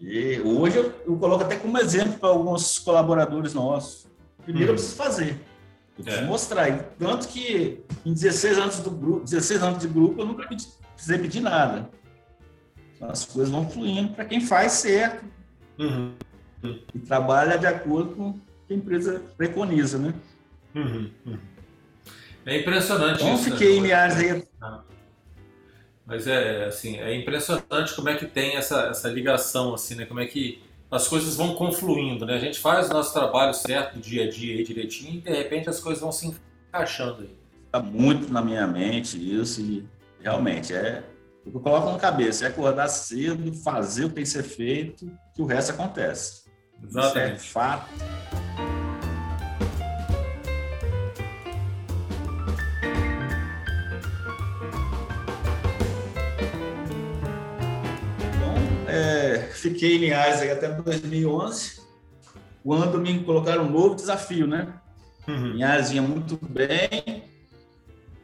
E 0.00 0.40
hoje 0.40 0.78
eu, 0.78 0.92
eu 1.06 1.16
coloco 1.16 1.44
até 1.44 1.56
como 1.56 1.76
exemplo 1.78 2.18
para 2.18 2.30
alguns 2.30 2.78
colaboradores 2.78 3.52
nossos. 3.52 4.06
Primeiro 4.42 4.70
hum. 4.70 4.72
eu 4.72 4.76
preciso 4.76 4.96
fazer. 4.96 5.40
Eu 5.98 6.04
preciso 6.04 6.24
é. 6.24 6.26
mostrar. 6.26 6.78
Tanto 6.98 7.28
que 7.28 7.80
em 8.04 8.12
16 8.12 8.58
anos 8.58 8.78
do 8.80 8.90
grupo, 8.90 9.24
16 9.24 9.62
anos 9.62 9.78
de 9.78 9.88
grupo, 9.88 10.20
eu 10.20 10.26
nunca 10.26 10.48
pedi, 10.48 10.66
precisei 10.94 11.18
pedir 11.18 11.40
nada. 11.40 11.90
As 13.00 13.24
coisas 13.24 13.50
vão 13.50 13.68
fluindo 13.68 14.14
para 14.14 14.24
quem 14.24 14.40
faz 14.40 14.72
certo. 14.72 15.24
Uhum. 15.78 16.12
E 16.94 16.98
trabalha 17.00 17.58
de 17.58 17.66
acordo 17.66 18.14
com 18.14 18.30
o 18.30 18.40
que 18.66 18.74
a 18.74 18.76
empresa 18.76 19.22
preconiza, 19.36 19.98
né? 19.98 20.14
Uhum. 20.74 21.10
Uhum. 21.26 21.38
É 22.46 22.58
impressionante 22.58 23.22
então, 23.22 23.34
isso. 23.34 23.50
Né? 23.50 23.50
fiquei 23.50 23.72
né? 23.72 23.76
em 23.76 23.82
Linhares 23.82 24.16
aí. 24.16 24.44
Ah. 24.60 24.82
Mas 26.10 26.26
é 26.26 26.64
assim, 26.64 26.98
é 26.98 27.14
impressionante 27.14 27.94
como 27.94 28.08
é 28.08 28.16
que 28.16 28.26
tem 28.26 28.56
essa, 28.56 28.88
essa 28.88 29.08
ligação, 29.08 29.72
assim, 29.72 29.94
né? 29.94 30.04
Como 30.06 30.18
é 30.18 30.26
que 30.26 30.60
as 30.90 31.06
coisas 31.06 31.36
vão 31.36 31.54
confluindo, 31.54 32.26
né? 32.26 32.34
A 32.34 32.38
gente 32.40 32.58
faz 32.58 32.90
o 32.90 32.92
nosso 32.92 33.12
trabalho 33.12 33.54
certo 33.54 33.96
dia 34.00 34.24
a 34.24 34.28
dia 34.28 34.56
aí 34.56 34.64
direitinho 34.64 35.18
e 35.18 35.20
de 35.20 35.30
repente 35.30 35.70
as 35.70 35.78
coisas 35.78 36.02
vão 36.02 36.10
se 36.10 36.34
encaixando 36.68 37.22
aí. 37.22 37.38
Está 37.64 37.80
muito 37.80 38.32
na 38.32 38.42
minha 38.42 38.66
mente 38.66 39.16
isso 39.16 39.60
e 39.60 39.86
realmente 40.20 40.74
é 40.74 41.04
o 41.46 41.50
que 41.52 41.56
eu 41.56 41.60
coloco 41.60 41.92
na 41.92 41.98
cabeça, 41.98 42.44
é 42.44 42.48
acordar 42.48 42.88
cedo, 42.88 43.54
fazer 43.54 44.06
o 44.06 44.08
que 44.08 44.16
tem 44.16 44.24
que 44.24 44.30
ser 44.30 44.42
feito, 44.42 45.08
que 45.32 45.40
o 45.40 45.46
resto 45.46 45.70
acontece. 45.70 46.42
Exatamente. 46.82 47.36
Isso 47.36 47.46
é 47.46 47.52
fato. 47.52 47.88
Fiquei 59.60 59.96
em 59.96 59.98
Linhares 59.98 60.40
até 60.40 60.68
2011, 60.68 61.80
quando 62.64 62.98
me 62.98 63.22
colocaram 63.22 63.64
um 63.64 63.70
novo 63.70 63.94
desafio, 63.94 64.46
né? 64.46 64.72
Uhum. 65.28 65.52
Linhares 65.52 65.90
ia 65.90 66.02
muito 66.02 66.38
bem, 66.46 67.24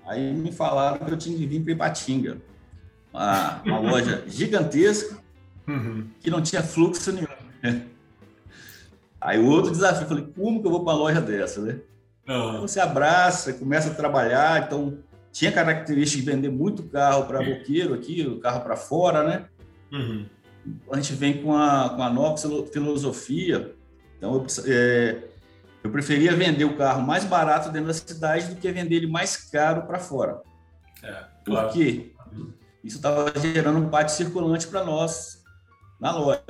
aí 0.06 0.32
me 0.32 0.50
falaram 0.50 1.04
que 1.04 1.12
eu 1.12 1.16
tinha 1.16 1.36
que 1.36 1.46
vir 1.46 1.62
para 1.62 1.72
Ipatinga, 1.72 2.38
uma, 3.12 3.62
uma 3.64 3.78
loja 3.78 4.24
gigantesca, 4.26 5.18
uhum. 5.68 6.08
que 6.20 6.30
não 6.30 6.40
tinha 6.42 6.62
fluxo 6.62 7.12
nenhum. 7.12 7.82
Aí 9.20 9.38
o 9.38 9.46
outro 9.46 9.70
desafio, 9.70 10.06
falei, 10.06 10.26
como 10.34 10.60
que 10.60 10.66
eu 10.66 10.70
vou 10.70 10.84
para 10.84 10.92
uma 10.94 10.98
loja 10.98 11.20
dessa, 11.20 11.60
né? 11.60 11.78
Uhum. 12.28 12.62
Você 12.62 12.80
abraça, 12.80 13.52
começa 13.52 13.90
a 13.90 13.94
trabalhar, 13.94 14.64
então 14.64 14.98
tinha 15.32 15.52
característica 15.52 16.22
de 16.22 16.30
vender 16.30 16.48
muito 16.48 16.82
carro 16.84 17.26
para 17.26 17.42
boqueiro 17.42 17.92
aqui, 17.94 18.26
o 18.26 18.40
carro 18.40 18.62
para 18.62 18.76
fora, 18.76 19.22
né? 19.22 19.44
Uhum 19.92 20.26
a 20.90 20.96
gente 20.96 21.12
vem 21.14 21.42
com 21.42 21.56
a, 21.56 21.90
com 21.90 22.02
a 22.02 22.10
nova 22.10 22.36
filosofia. 22.72 23.74
Então, 24.16 24.34
eu, 24.34 24.46
é, 24.66 25.22
eu 25.84 25.90
preferia 25.90 26.34
vender 26.34 26.64
o 26.64 26.76
carro 26.76 27.02
mais 27.02 27.24
barato 27.24 27.70
dentro 27.70 27.88
da 27.88 27.94
cidade 27.94 28.48
do 28.48 28.56
que 28.56 28.70
vender 28.70 28.96
ele 28.96 29.06
mais 29.06 29.36
caro 29.36 29.82
para 29.82 29.98
fora. 29.98 30.40
É, 31.02 31.24
claro. 31.44 31.68
Por 31.68 31.74
quê? 31.74 32.12
Isso 32.82 32.96
estava 32.96 33.32
gerando 33.40 33.78
um 33.78 33.88
pátio 33.88 34.14
circulante 34.14 34.66
para 34.68 34.84
nós 34.84 35.42
na 36.00 36.16
loja. 36.16 36.40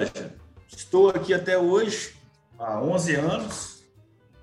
Estou 0.68 1.10
aqui 1.10 1.32
até 1.32 1.56
hoje, 1.58 2.14
há 2.58 2.80
11 2.80 3.14
anos, 3.14 3.84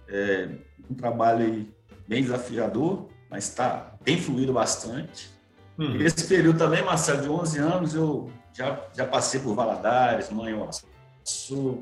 é, 0.07 0.49
um 0.89 0.95
trabalho 0.95 1.67
bem 2.07 2.23
desafiador, 2.23 3.09
mas 3.29 3.49
tá, 3.49 3.95
tem 4.03 4.19
fluído 4.19 4.53
bastante. 4.53 5.29
Hum. 5.77 5.95
Esse 5.97 6.27
período 6.27 6.57
também, 6.57 6.83
Marcelo, 6.83 7.21
de 7.21 7.29
11 7.29 7.59
anos, 7.59 7.95
eu 7.95 8.31
já, 8.53 8.79
já 8.95 9.05
passei 9.05 9.39
por 9.39 9.55
Valadares, 9.55 10.29
Manhuaçu, 10.29 10.85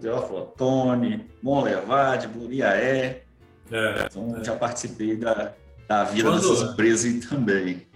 Teoflotone, 0.01 1.29
Monlevade, 1.41 2.27
Buriaé. 2.27 3.23
É, 3.71 4.07
então, 4.10 4.38
é. 4.38 4.43
já 4.43 4.55
participei 4.55 5.15
da, 5.15 5.53
da 5.88 6.03
vida 6.03 6.29
Quando, 6.29 6.41
dessas 6.41 6.71
empresas 6.71 7.25
também. 7.25 7.88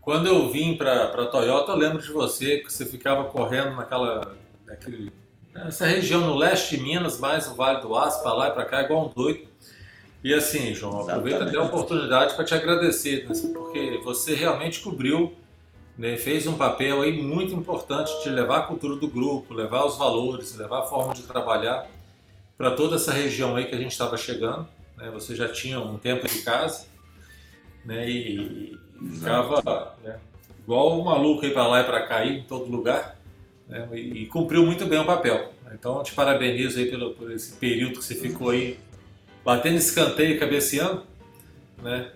Quando 0.00 0.26
eu 0.26 0.50
vim 0.50 0.76
para 0.76 1.04
a 1.04 1.26
Toyota, 1.26 1.72
eu 1.72 1.76
lembro 1.76 2.02
de 2.02 2.12
você, 2.12 2.58
que 2.58 2.72
você 2.72 2.84
ficava 2.84 3.24
correndo 3.24 3.74
naquela, 3.74 4.36
naquele, 4.66 5.12
nessa 5.54 5.86
região 5.86 6.20
no 6.20 6.36
leste 6.36 6.76
de 6.76 6.82
Minas, 6.82 7.18
mais 7.18 7.46
o 7.46 7.54
Vale 7.54 7.80
do 7.80 7.96
Aço, 7.96 8.22
para 8.22 8.34
lá 8.34 8.48
e 8.48 8.52
para 8.52 8.64
cá, 8.64 8.82
igual 8.82 9.06
um 9.06 9.08
doido. 9.08 9.48
E 10.22 10.32
assim, 10.32 10.74
João, 10.74 11.00
aproveito 11.00 11.42
até 11.42 11.56
a 11.56 11.62
oportunidade 11.62 12.34
para 12.34 12.44
te 12.44 12.54
agradecer, 12.54 13.28
né, 13.28 13.34
porque 13.52 14.00
você 14.02 14.34
realmente 14.34 14.80
cobriu 14.80 15.34
né, 15.96 16.16
fez 16.16 16.46
um 16.46 16.56
papel 16.56 17.02
aí 17.02 17.22
muito 17.22 17.54
importante 17.54 18.10
de 18.22 18.30
levar 18.30 18.58
a 18.58 18.62
cultura 18.62 18.96
do 18.96 19.06
grupo, 19.06 19.54
levar 19.54 19.84
os 19.84 19.96
valores, 19.96 20.56
levar 20.56 20.80
a 20.80 20.86
forma 20.86 21.14
de 21.14 21.22
trabalhar 21.22 21.88
para 22.58 22.72
toda 22.72 22.96
essa 22.96 23.12
região 23.12 23.56
aí 23.56 23.66
que 23.66 23.74
a 23.74 23.78
gente 23.78 23.92
estava 23.92 24.16
chegando. 24.16 24.66
Né? 24.96 25.10
Você 25.12 25.34
já 25.34 25.48
tinha 25.48 25.78
um 25.78 25.96
tempo 25.96 26.26
de 26.28 26.42
casa 26.42 26.86
né? 27.84 28.08
e, 28.08 28.76
ficava 29.12 29.96
né? 30.02 30.18
igual 30.62 30.98
o 30.98 31.04
maluco 31.04 31.44
aí 31.44 31.52
para 31.52 31.66
lá 31.66 31.80
e 31.80 31.84
para 31.84 32.06
cá, 32.06 32.16
aí, 32.18 32.38
em 32.38 32.42
todo 32.42 32.70
lugar, 32.70 33.16
né? 33.68 33.88
e, 33.92 34.22
e, 34.22 34.26
cumpriu 34.26 34.64
muito 34.64 34.86
bem 34.86 34.98
o 34.98 35.06
papel. 35.06 35.52
Então, 35.72 36.02
te 36.02 36.12
parabenizo 36.12 36.78
aí 36.78 36.86
pelo, 36.90 37.14
por 37.14 37.30
esse 37.30 37.56
período 37.56 37.98
que 37.98 38.04
você 38.04 38.14
ficou 38.14 38.50
aí 38.50 38.78
batendo 39.44 39.76
escanteio 39.76 40.38
cabeceando, 40.38 41.02
né? 41.82 42.10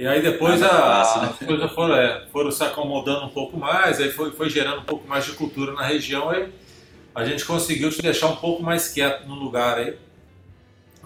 E 0.00 0.06
aí 0.06 0.22
depois 0.22 0.62
a, 0.62 0.68
fácil, 0.70 1.20
né? 1.20 1.28
as 1.28 1.46
coisas 1.46 1.72
foram, 1.72 1.94
é, 1.94 2.26
foram 2.32 2.50
se 2.50 2.64
acomodando 2.64 3.26
um 3.26 3.28
pouco 3.28 3.58
mais, 3.58 4.00
aí 4.00 4.10
foi, 4.10 4.32
foi 4.32 4.48
gerando 4.48 4.80
um 4.80 4.84
pouco 4.84 5.06
mais 5.06 5.26
de 5.26 5.32
cultura 5.32 5.74
na 5.74 5.82
região, 5.82 6.30
aí 6.30 6.50
a 7.14 7.22
gente 7.22 7.44
conseguiu 7.44 7.90
te 7.90 8.00
deixar 8.00 8.28
um 8.28 8.36
pouco 8.36 8.62
mais 8.62 8.88
quieto 8.88 9.28
no 9.28 9.34
lugar 9.34 9.76
aí. 9.76 9.98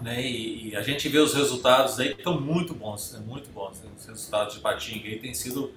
Né? 0.01 0.21
E, 0.21 0.69
e 0.69 0.75
a 0.77 0.81
gente 0.81 1.09
vê 1.09 1.17
os 1.17 1.33
resultados 1.33 1.99
aí 1.99 2.13
que 2.13 2.21
estão 2.21 2.39
muito 2.39 2.73
bons, 2.73 3.11
né? 3.11 3.19
muito 3.27 3.49
bons. 3.49 3.81
Né? 3.81 3.89
Os 3.99 4.05
resultados 4.05 4.53
de 4.53 4.61
Patinga 4.61 5.09
aí 5.09 5.19
têm 5.19 5.33
sido 5.33 5.73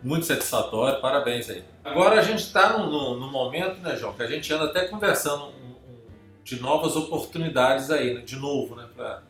muito 0.00 0.24
satisfatórios, 0.24 1.00
parabéns 1.00 1.50
aí. 1.50 1.64
Agora 1.84 2.20
a 2.20 2.22
gente 2.22 2.44
está 2.44 2.78
no, 2.78 3.28
momento, 3.28 3.80
né, 3.80 3.96
João, 3.96 4.12
que 4.12 4.22
a 4.22 4.28
gente 4.28 4.52
anda 4.54 4.66
até 4.66 4.84
conversando 4.84 5.46
um, 5.46 5.48
um, 5.48 5.98
de 6.44 6.60
novas 6.60 6.94
oportunidades 6.94 7.90
aí, 7.90 8.14
né? 8.14 8.20
de 8.20 8.36
novo, 8.36 8.76
né, 8.76 8.86
pra, 8.94 9.20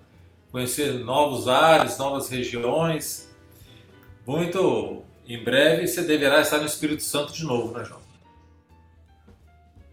conhecer 0.52 0.92
novos 1.02 1.48
ares, 1.48 1.96
novas 1.96 2.28
regiões. 2.28 3.34
Muito 4.26 5.02
em 5.26 5.42
breve 5.42 5.88
você 5.88 6.02
deverá 6.02 6.42
estar 6.42 6.58
no 6.58 6.66
Espírito 6.66 7.02
Santo 7.02 7.32
de 7.32 7.44
novo, 7.44 7.76
né, 7.76 7.84
João? 7.84 8.02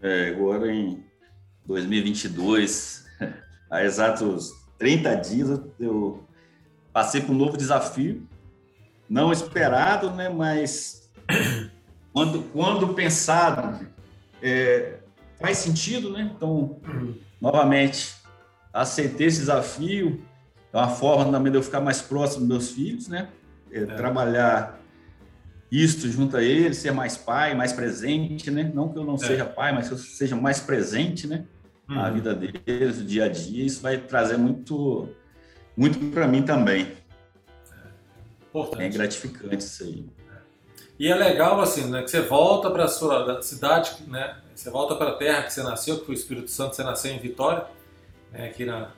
É, 0.02 0.28
agora 0.28 0.70
em 0.72 1.02
2022, 1.66 3.06
há 3.70 3.82
exatos 3.82 4.52
30 4.78 5.14
dias, 5.16 5.60
eu 5.78 6.24
passei 6.92 7.20
por 7.20 7.32
um 7.32 7.38
novo 7.38 7.56
desafio, 7.56 8.26
não 9.08 9.32
esperado, 9.32 10.10
né, 10.10 10.28
mas 10.28 11.10
quando, 12.12 12.42
quando 12.52 12.94
pensado, 12.94 13.86
é, 14.42 14.98
faz 15.38 15.58
sentido, 15.58 16.10
né? 16.10 16.30
Então, 16.34 16.80
uhum. 16.86 17.14
novamente, 17.40 18.14
aceitei 18.72 19.26
esse 19.26 19.40
desafio, 19.40 20.22
é 20.72 20.76
uma 20.76 20.88
forma 20.88 21.32
também 21.32 21.50
de 21.50 21.58
eu 21.58 21.62
ficar 21.62 21.80
mais 21.80 22.00
próximo 22.00 22.40
dos 22.40 22.48
meus 22.48 22.70
filhos, 22.70 23.08
né? 23.08 23.28
É, 23.70 23.82
é. 23.82 23.86
Trabalhar 23.86 24.80
isto 25.70 26.08
junto 26.08 26.36
a 26.36 26.42
eles, 26.42 26.78
ser 26.78 26.92
mais 26.92 27.16
pai, 27.16 27.54
mais 27.54 27.72
presente, 27.72 28.50
né? 28.50 28.70
Não 28.74 28.88
que 28.88 28.98
eu 28.98 29.04
não 29.04 29.14
é. 29.14 29.18
seja 29.18 29.44
pai, 29.44 29.72
mas 29.72 29.88
que 29.88 29.94
eu 29.94 29.98
seja 29.98 30.36
mais 30.36 30.60
presente, 30.60 31.26
né? 31.26 31.44
Uhum. 31.88 31.96
Na 31.96 32.10
vida 32.10 32.34
deles, 32.34 32.98
no 32.98 33.04
dia 33.04 33.24
a 33.24 33.28
dia. 33.28 33.64
Isso 33.64 33.80
vai 33.80 33.98
trazer 33.98 34.36
muito, 34.36 35.08
muito 35.76 35.98
para 36.12 36.26
mim 36.26 36.42
também. 36.42 36.92
É, 38.78 38.86
é 38.86 38.88
gratificante 38.88 39.64
isso 39.64 39.84
aí. 39.84 40.04
E 40.98 41.08
é 41.08 41.14
legal 41.14 41.60
assim, 41.60 41.88
né? 41.88 42.02
Que 42.02 42.10
você 42.10 42.20
volta 42.20 42.70
para 42.70 42.84
a 42.84 42.88
sua 42.88 43.40
cidade, 43.40 44.04
né? 44.06 44.36
Você 44.54 44.68
volta 44.68 44.94
para 44.96 45.10
a 45.10 45.14
terra 45.14 45.44
que 45.44 45.52
você 45.52 45.62
nasceu, 45.62 45.98
que 45.98 46.04
foi 46.04 46.14
o 46.14 46.18
Espírito 46.18 46.50
Santo, 46.50 46.76
você 46.76 46.84
nasceu 46.84 47.12
em 47.12 47.18
Vitória, 47.18 47.64
né? 48.30 48.48
aqui 48.48 48.66
na, 48.66 48.90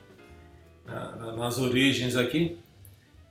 nas 0.85 1.57
origens 1.57 2.15
aqui, 2.15 2.57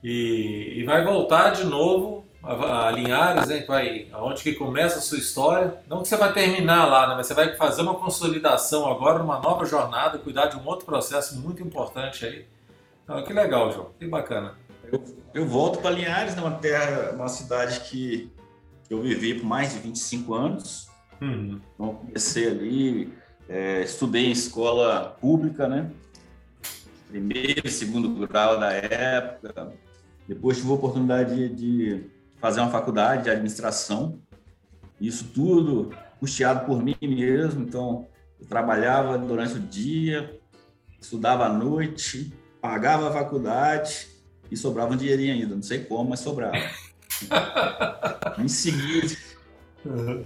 e, 0.03 0.73
e, 0.77 0.83
vai 0.83 1.03
voltar 1.03 1.51
de 1.51 1.63
novo 1.63 2.25
a, 2.43 2.87
a 2.87 2.91
Linhares, 2.91 3.47
né, 3.47 3.63
vai, 3.65 4.07
onde 4.15 4.43
que 4.43 4.53
começa 4.53 4.99
a 4.99 5.01
sua 5.01 5.17
história. 5.17 5.77
Não 5.87 6.01
que 6.01 6.09
você 6.09 6.17
vai 6.17 6.33
terminar 6.33 6.85
lá, 6.85 7.07
né, 7.07 7.15
mas 7.15 7.27
você 7.27 7.33
vai 7.33 7.55
fazer 7.55 7.83
uma 7.83 7.95
consolidação 7.95 8.85
agora, 8.91 9.23
uma 9.23 9.39
nova 9.39 9.65
jornada, 9.65 10.17
cuidar 10.17 10.47
de 10.47 10.57
um 10.57 10.67
outro 10.67 10.85
processo 10.85 11.39
muito 11.39 11.63
importante 11.63 12.25
aí. 12.25 12.45
Então, 13.03 13.23
que 13.23 13.31
legal, 13.31 13.71
João, 13.71 13.91
que 13.97 14.05
bacana. 14.05 14.55
Eu, 14.91 15.03
eu 15.33 15.45
volto 15.45 15.79
para 15.79 15.91
Linhares, 15.91 16.35
né, 16.35 16.41
uma 16.41 16.55
terra, 16.55 17.11
uma 17.13 17.29
cidade 17.29 17.79
que 17.81 18.29
eu 18.89 19.01
vivi 19.01 19.35
por 19.35 19.45
mais 19.45 19.73
de 19.73 19.79
25 19.79 20.33
anos. 20.33 20.87
Uhum. 21.21 21.61
Então, 21.73 21.95
comecei 21.95 22.47
ali, 22.47 23.13
é, 23.47 23.81
estudei 23.81 24.25
em 24.25 24.31
escola 24.31 25.17
pública, 25.21 25.67
né? 25.67 25.89
Primeiro 27.13 27.61
e 27.63 27.69
segundo 27.69 28.27
grau 28.27 28.59
da 28.59 28.71
época. 28.73 29.73
Depois 30.27 30.57
tive 30.57 30.71
a 30.71 30.73
oportunidade 30.73 31.49
de, 31.49 32.09
fazer 32.37 32.59
uma 32.59 32.71
faculdade 32.71 33.23
de 33.23 33.29
administração. 33.29 34.19
Isso 34.99 35.25
tudo 35.25 35.95
custeado 36.19 36.65
por 36.65 36.83
mim 36.83 36.97
mesmo. 37.01 37.61
Então, 37.61 38.07
Eu 38.39 38.47
trabalhava 38.47 39.17
durante 39.17 39.53
o 39.53 39.59
dia, 39.59 40.37
estudava 40.99 41.45
à 41.45 41.49
noite, 41.49 42.33
pagava 42.59 43.07
a 43.07 43.13
faculdade 43.13 44.07
e 44.51 44.57
sobrava 44.57 44.93
um 44.93 44.97
dinheirinho 44.97 45.33
ainda. 45.33 45.55
Não 45.55 45.61
sei 45.61 45.85
como, 45.85 46.09
mas 46.09 46.19
sobrava. 46.19 46.57
em 48.39 48.47
seguida, 48.47 49.15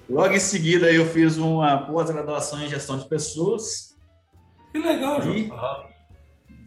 logo 0.09 0.33
em 0.33 0.39
seguida 0.39 0.91
eu 0.91 1.05
fiz 1.05 1.37
uma 1.37 1.85
pós-graduação 1.85 2.61
em 2.61 2.69
gestão 2.69 2.97
de 2.97 3.07
pessoas. 3.07 3.95
Que 4.71 4.79
legal, 4.79 5.21
João. 5.21 5.35
E, 5.35 5.51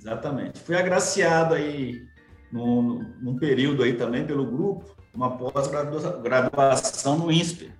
Exatamente. 0.00 0.58
Fui 0.60 0.76
agraciado 0.76 1.54
aí 1.54 2.02
num, 2.50 3.04
num 3.20 3.36
período 3.36 3.82
aí 3.82 3.92
também 3.92 4.24
pelo 4.24 4.46
grupo, 4.46 4.96
uma 5.14 5.36
pós-graduação 5.36 7.18
no 7.18 7.30
INSPER. 7.30 7.70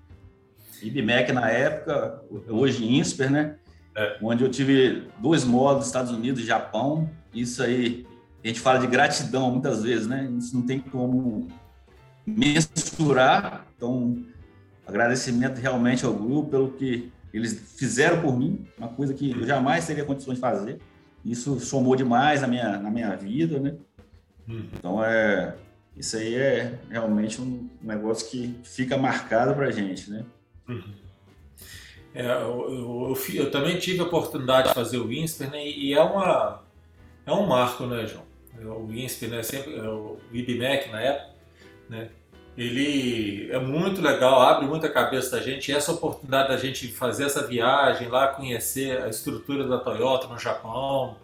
IBMEC 0.82 1.32
na 1.32 1.50
época, 1.50 2.22
hoje 2.48 2.84
INSPER, 2.84 3.30
né? 3.30 3.56
É. 3.96 4.18
Onde 4.22 4.44
eu 4.44 4.50
tive 4.50 5.08
dois 5.18 5.44
módulos, 5.44 5.86
Estados 5.86 6.12
Unidos 6.12 6.42
e 6.42 6.46
Japão. 6.46 7.10
Isso 7.34 7.62
aí, 7.62 8.06
a 8.42 8.46
gente 8.46 8.60
fala 8.60 8.78
de 8.78 8.86
gratidão 8.86 9.50
muitas 9.50 9.82
vezes, 9.82 10.06
né? 10.06 10.30
Isso 10.38 10.54
não 10.54 10.62
tem 10.62 10.78
como 10.78 11.48
mensurar. 12.26 13.66
Então, 13.76 14.24
agradecimento 14.86 15.58
realmente 15.58 16.04
ao 16.04 16.12
grupo 16.12 16.50
pelo 16.50 16.70
que 16.72 17.12
eles 17.32 17.74
fizeram 17.76 18.20
por 18.20 18.36
mim, 18.36 18.66
uma 18.76 18.88
coisa 18.88 19.14
que 19.14 19.30
eu 19.30 19.46
jamais 19.46 19.86
teria 19.86 20.04
condições 20.04 20.34
de 20.34 20.40
fazer. 20.40 20.80
Isso 21.24 21.60
somou 21.60 21.94
demais 21.94 22.40
na 22.40 22.48
minha, 22.48 22.78
na 22.78 22.90
minha 22.90 23.14
vida, 23.16 23.58
né? 23.58 23.74
Uhum. 24.48 24.68
Então, 24.72 25.04
é, 25.04 25.54
isso 25.96 26.16
aí 26.16 26.34
é 26.34 26.78
realmente 26.90 27.40
um 27.40 27.68
negócio 27.82 28.28
que 28.28 28.58
fica 28.64 28.96
marcado 28.96 29.54
para 29.54 29.66
a 29.66 29.70
gente, 29.70 30.10
né? 30.10 30.24
Uhum. 30.68 30.94
É, 32.14 32.26
eu, 32.26 32.32
eu, 32.32 33.16
eu, 33.16 33.34
eu, 33.34 33.50
também 33.50 33.78
tive 33.78 34.00
a 34.00 34.04
oportunidade 34.04 34.68
de 34.68 34.74
fazer 34.74 34.98
o 34.98 35.12
INSPER, 35.12 35.50
né? 35.50 35.64
E 35.64 35.92
é, 35.92 36.02
uma, 36.02 36.62
é 37.24 37.32
um 37.32 37.46
marco, 37.46 37.86
né, 37.86 38.06
João? 38.06 38.24
É, 38.58 38.64
o 38.66 38.92
INSPER, 38.92 39.30
né? 39.30 39.42
Sempre, 39.42 39.76
é 39.76 39.82
o 39.82 40.18
IBMEC 40.32 40.90
na 40.90 41.00
época, 41.00 41.34
né? 41.88 42.10
Ele 42.56 43.50
é 43.50 43.58
muito 43.58 44.02
legal, 44.02 44.42
abre 44.42 44.66
muita 44.66 44.88
cabeça 44.88 45.36
da 45.36 45.42
gente. 45.42 45.70
E 45.70 45.74
essa 45.74 45.92
oportunidade 45.92 46.48
da 46.48 46.56
gente 46.56 46.88
fazer 46.88 47.24
essa 47.24 47.46
viagem 47.46 48.08
lá, 48.08 48.28
conhecer 48.28 49.02
a 49.02 49.08
estrutura 49.08 49.66
da 49.66 49.78
Toyota 49.78 50.26
no 50.26 50.38
Japão, 50.38 51.16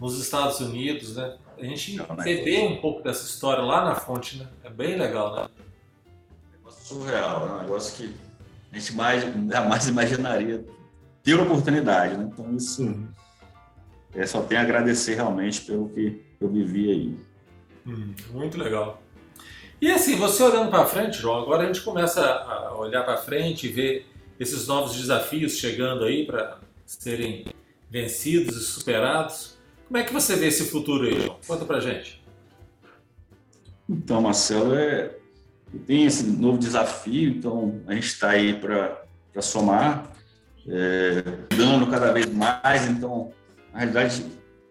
nos 0.00 0.18
Estados 0.20 0.60
Unidos, 0.60 1.16
né? 1.16 1.36
A 1.58 1.64
gente 1.64 1.96
beber 2.22 2.64
um 2.64 2.80
pouco 2.80 3.02
dessa 3.02 3.24
história 3.24 3.62
lá 3.62 3.84
na 3.84 3.94
fonte, 3.94 4.38
né? 4.38 4.48
É 4.64 4.70
bem 4.70 4.98
legal, 4.98 5.34
né? 5.34 5.42
É 5.42 6.56
um 6.56 6.58
negócio 6.58 6.84
surreal, 6.86 7.48
é 7.48 7.52
um 7.52 7.58
negócio 7.62 7.96
que 7.96 8.14
a 8.72 8.78
gente 8.78 8.94
mais, 8.94 9.22
jamais 9.22 9.88
imaginaria 9.88 10.64
ter 11.22 11.34
oportunidade, 11.34 12.16
né? 12.16 12.28
Então 12.30 12.54
isso 12.56 13.06
é, 14.14 14.26
só 14.26 14.42
tem 14.42 14.58
a 14.58 14.62
agradecer 14.62 15.14
realmente 15.14 15.60
pelo 15.62 15.88
que 15.88 16.20
eu 16.40 16.48
vivi 16.48 16.90
aí. 16.90 17.18
Uhum. 17.86 18.14
Muito 18.32 18.58
legal. 18.58 19.00
E 19.80 19.90
assim, 19.90 20.16
você 20.16 20.42
olhando 20.42 20.70
para 20.70 20.86
frente, 20.86 21.18
João, 21.18 21.42
agora 21.42 21.64
a 21.64 21.66
gente 21.66 21.82
começa 21.82 22.24
a 22.24 22.74
olhar 22.74 23.02
para 23.02 23.16
frente 23.16 23.66
e 23.66 23.70
ver 23.70 24.06
esses 24.38 24.66
novos 24.66 24.96
desafios 24.96 25.58
chegando 25.58 26.04
aí 26.04 26.24
para 26.24 26.58
serem 26.86 27.44
vencidos 27.90 28.56
e 28.56 28.64
superados. 28.64 29.56
Como 29.86 29.98
é 29.98 30.04
que 30.04 30.12
você 30.12 30.36
vê 30.36 30.46
esse 30.46 30.64
futuro 30.64 31.04
aí, 31.04 31.20
João? 31.20 31.38
Conta 31.46 31.64
para 31.64 31.80
gente. 31.80 32.22
Então, 33.88 34.22
Marcelo, 34.22 34.74
é, 34.74 35.16
tem 35.86 36.04
esse 36.06 36.24
novo 36.24 36.56
desafio, 36.56 37.30
então 37.30 37.80
a 37.86 37.94
gente 37.94 38.06
está 38.06 38.30
aí 38.30 38.54
para 38.54 39.04
somar, 39.42 40.10
é, 40.66 41.22
dando 41.54 41.86
cada 41.90 42.12
vez 42.12 42.32
mais. 42.32 42.88
Então, 42.88 43.32
na 43.72 43.80
realidade, 43.80 44.24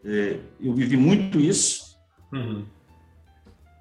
é, 0.03 0.39
eu 0.59 0.73
vivi 0.73 0.97
muito 0.97 1.39
isso. 1.39 1.95
Uhum 2.31 2.72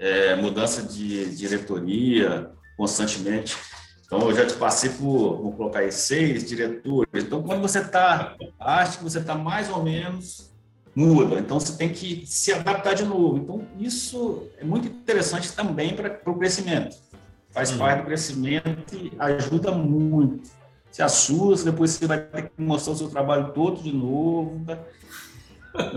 é, 0.03 0.35
mudança 0.35 0.83
de 0.83 1.33
diretoria 1.37 2.51
constantemente. 2.77 3.57
Então, 4.05 4.29
eu 4.29 4.35
já 4.35 4.45
te 4.45 4.55
passei 4.55 4.91
por, 4.91 5.41
vou 5.41 5.53
colocar 5.53 5.79
aí, 5.79 5.93
seis 5.93 6.45
diretores. 6.45 7.25
Então, 7.25 7.41
quando 7.43 7.63
você 7.63 7.79
está, 7.79 8.35
acha 8.59 8.99
que 8.99 9.05
você 9.05 9.21
está 9.21 9.37
mais 9.37 9.71
ou 9.71 9.83
menos, 9.83 10.51
muda. 10.95 11.39
Então, 11.39 11.59
você 11.59 11.79
tem 11.79 11.91
que 11.91 12.27
se 12.27 12.53
adaptar 12.53 12.95
de 12.95 13.05
novo. 13.05 13.39
Então, 13.39 13.67
isso 13.79 14.49
é 14.59 14.65
muito 14.65 14.89
interessante 14.89 15.53
também 15.53 15.95
para 15.95 16.21
o 16.27 16.35
crescimento. 16.35 16.97
Faz 17.51 17.71
hum. 17.71 17.79
parte 17.79 18.01
do 18.01 18.07
crescimento 18.07 18.97
e 18.97 19.13
ajuda 19.19 19.71
muito. 19.71 20.51
Se 20.91 21.01
assusta, 21.01 21.71
depois 21.71 21.93
você 21.93 22.07
vai 22.07 22.19
ter 22.21 22.51
que 22.51 22.61
mostrar 22.61 22.93
o 22.95 22.97
seu 22.97 23.09
trabalho 23.09 23.53
todo 23.53 23.81
de 23.81 23.93
novo. 23.93 24.63
Tá? 24.67 24.79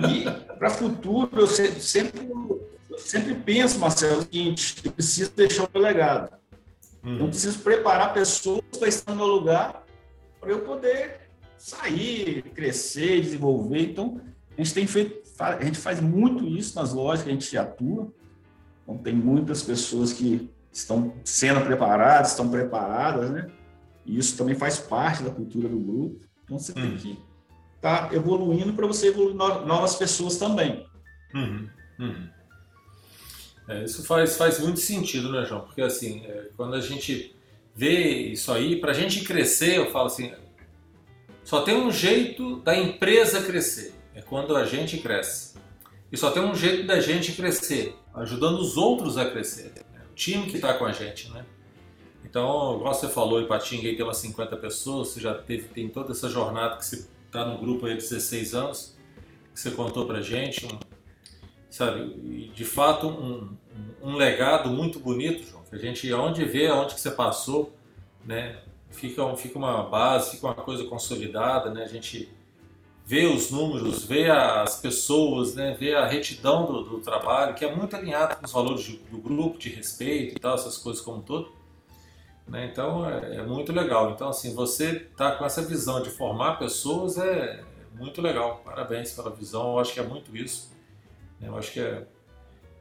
E 0.07 0.23
para 0.57 0.69
o 0.69 0.71
futuro, 0.71 1.29
eu 1.33 1.47
sempre 1.47 2.29
sempre 2.97 3.36
penso, 3.36 3.79
Marcelo, 3.79 4.19
o 4.19 4.21
seguinte: 4.23 4.77
eu 4.84 4.91
preciso 4.91 5.31
deixar 5.31 5.63
o 5.63 5.69
meu 5.73 5.81
legado. 5.81 6.36
Uhum. 7.03 7.19
Eu 7.19 7.27
preciso 7.27 7.60
preparar 7.60 8.13
pessoas 8.13 8.63
para 8.77 8.88
estar 8.88 9.12
no 9.12 9.17
meu 9.17 9.27
lugar 9.27 9.84
para 10.39 10.51
eu 10.51 10.60
poder 10.60 11.21
sair, 11.58 12.43
crescer, 12.53 13.21
desenvolver. 13.21 13.91
Então, 13.91 14.21
a 14.55 14.62
gente 14.62 14.73
tem 14.73 14.88
feito, 14.88 15.27
a 15.39 15.63
gente 15.63 15.77
faz 15.77 15.99
muito 15.99 16.45
isso 16.45 16.75
nas 16.75 16.93
lojas 16.93 17.23
que 17.23 17.29
a 17.29 17.34
gente 17.34 17.58
atua. 17.58 18.13
Então, 18.84 18.97
tem 18.97 19.13
muitas 19.13 19.63
pessoas 19.63 20.13
que 20.13 20.49
estão 20.71 21.13
sendo 21.23 21.62
preparadas, 21.62 22.31
estão 22.31 22.49
preparadas, 22.49 23.31
né? 23.31 23.49
E 24.05 24.17
isso 24.17 24.38
também 24.38 24.55
faz 24.55 24.77
parte 24.77 25.23
da 25.23 25.31
cultura 25.31 25.67
do 25.67 25.79
grupo. 25.79 26.19
Então, 26.43 26.60
você 26.60 26.71
uhum. 26.73 26.81
tem 26.81 26.97
que 26.97 27.19
estar 27.75 28.10
tá 28.10 28.15
evoluindo 28.15 28.73
para 28.73 28.86
você 28.86 29.08
evoluir 29.08 29.36
novas 29.36 29.95
pessoas 29.95 30.38
também. 30.38 30.86
Uhum. 31.34 31.69
Uhum. 31.99 32.29
É, 33.67 33.84
isso 33.84 34.04
faz, 34.06 34.38
faz 34.38 34.60
muito 34.60 34.80
sentido, 34.80 35.32
né, 35.32 35.45
João? 35.45 35.62
Porque 35.62 35.82
assim, 35.82 36.23
é, 36.25 36.49
quando 36.56 36.75
a 36.75 36.82
gente 36.82 37.36
vê 37.75 38.12
isso 38.28 38.51
aí, 38.51 38.80
para 38.80 38.91
a 38.91 38.93
gente 38.93 39.23
crescer, 39.23 39.78
eu 39.78 39.91
falo 39.91 40.08
assim, 40.08 40.32
só 41.43 41.62
tem 41.62 41.75
um 41.75 41.91
jeito 41.91 42.58
da 42.58 42.75
empresa 42.75 43.41
crescer, 43.41 43.93
é 44.13 44.21
quando 44.21 44.56
a 44.56 44.65
gente 44.65 44.97
cresce. 44.99 45.56
E 46.12 46.17
só 46.17 46.32
tem 46.32 46.41
um 46.41 46.56
jeito 46.56 46.86
da 46.86 46.99
gente 46.99 47.32
crescer, 47.34 47.95
ajudando 48.13 48.60
os 48.60 48.78
outros 48.78 49.17
a 49.17 49.30
crescer, 49.30 49.73
né? 49.93 50.01
o 50.10 50.13
time 50.15 50.45
que 50.45 50.56
está 50.58 50.73
com 50.75 50.86
a 50.86 50.91
gente, 50.91 51.30
né? 51.32 51.45
Então, 52.23 52.75
igual 52.75 52.93
você 52.93 53.08
falou, 53.08 53.41
em 53.41 53.47
Patinga 53.47 53.88
aí 53.88 53.95
tem 53.95 54.04
umas 54.04 54.17
50 54.17 54.58
pessoas, 54.58 55.10
você 55.10 55.19
já 55.19 55.34
teve, 55.34 55.67
tem 55.69 55.88
toda 55.88 56.12
essa 56.12 56.30
jornada 56.30 56.78
que 56.78 56.86
você 56.86 57.08
está 57.25 57.45
no 57.45 57.58
grupo 57.58 57.86
aí 57.86 57.93
há 57.93 57.95
16 57.95 58.54
anos, 58.54 58.97
que 59.54 59.60
você 59.60 59.71
contou 59.71 60.06
pra 60.06 60.21
gente, 60.21 60.65
um, 60.65 60.80
sabe? 61.75 62.51
de 62.55 62.63
fato, 62.63 63.05
um, 63.05 63.49
um, 64.01 64.15
legado 64.15 64.69
muito 64.69 64.97
bonito, 64.97 65.45
João, 65.45 65.61
que 65.69 65.75
a 65.75 65.77
gente, 65.77 66.09
aonde 66.13 66.45
vê, 66.45 66.67
aonde 66.67 66.95
que 66.95 67.01
você 67.01 67.11
passou, 67.11 67.73
né? 68.23 68.61
Fica, 68.91 69.35
fica 69.35 69.57
uma 69.57 69.83
base, 69.83 70.31
fica 70.31 70.47
uma 70.47 70.55
coisa 70.55 70.85
consolidada, 70.85 71.69
né? 71.71 71.83
A 71.83 71.88
gente 71.88 72.29
vê 73.05 73.25
os 73.25 73.51
números, 73.51 74.05
vê 74.05 74.31
as 74.31 74.79
pessoas, 74.79 75.53
né? 75.53 75.75
Vê 75.77 75.93
a 75.93 76.07
retidão 76.07 76.65
do, 76.65 76.83
do 76.83 76.99
trabalho, 76.99 77.53
que 77.55 77.65
é 77.65 77.75
muito 77.75 77.93
alinhado 77.93 78.38
com 78.38 78.45
os 78.45 78.53
valores 78.53 78.88
do, 78.88 78.97
do 79.09 79.17
grupo, 79.17 79.57
de 79.57 79.67
respeito 79.67 80.38
e 80.38 80.39
tal, 80.39 80.55
essas 80.55 80.77
coisas 80.77 81.03
como 81.03 81.17
um 81.17 81.21
todo. 81.21 81.51
Né? 82.47 82.69
Então 82.71 83.05
é, 83.09 83.35
é, 83.35 83.41
muito 83.41 83.73
legal. 83.73 84.11
Então 84.11 84.29
assim, 84.29 84.55
você 84.55 84.97
tá 85.17 85.35
com 85.35 85.43
essa 85.43 85.61
visão 85.61 86.01
de 86.01 86.09
formar 86.09 86.57
pessoas 86.57 87.17
é, 87.17 87.59
é 87.59 87.99
muito 87.99 88.21
legal. 88.21 88.61
Parabéns 88.63 89.11
pela 89.11 89.29
visão. 89.29 89.73
Eu 89.73 89.79
acho 89.79 89.93
que 89.93 89.99
é 89.99 90.03
muito 90.03 90.38
isso. 90.38 90.73
Eu 91.45 91.58
acho 91.58 91.71
que 91.71 91.79
é, 91.79 92.05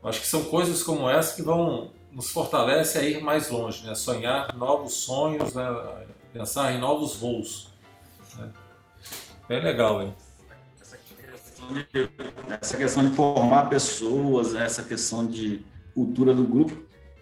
acho 0.02 0.20
que 0.20 0.26
são 0.26 0.44
coisas 0.44 0.82
como 0.82 1.08
essa 1.08 1.34
que 1.36 1.42
vão 1.42 1.90
nos 2.10 2.30
fortalece 2.30 2.98
a 2.98 3.02
ir 3.02 3.20
mais 3.22 3.50
longe, 3.50 3.84
né? 3.84 3.94
Sonhar 3.94 4.54
novos 4.56 4.94
sonhos, 4.94 5.54
né? 5.54 6.06
Pensar 6.32 6.72
em 6.72 6.78
novos 6.78 7.16
voos. 7.16 7.72
Né? 8.38 8.50
Legal, 9.60 10.02
hein? 10.02 10.14
Essa 12.60 12.76
questão 12.76 13.08
de, 13.08 13.14
formar 13.14 13.68
pessoas, 13.68 14.52
né? 14.52 14.64
essa 14.64 14.82
questão 14.82 15.26
de 15.26 15.64
cultura 15.94 16.34
do 16.34 16.44
grupo, 16.44 16.76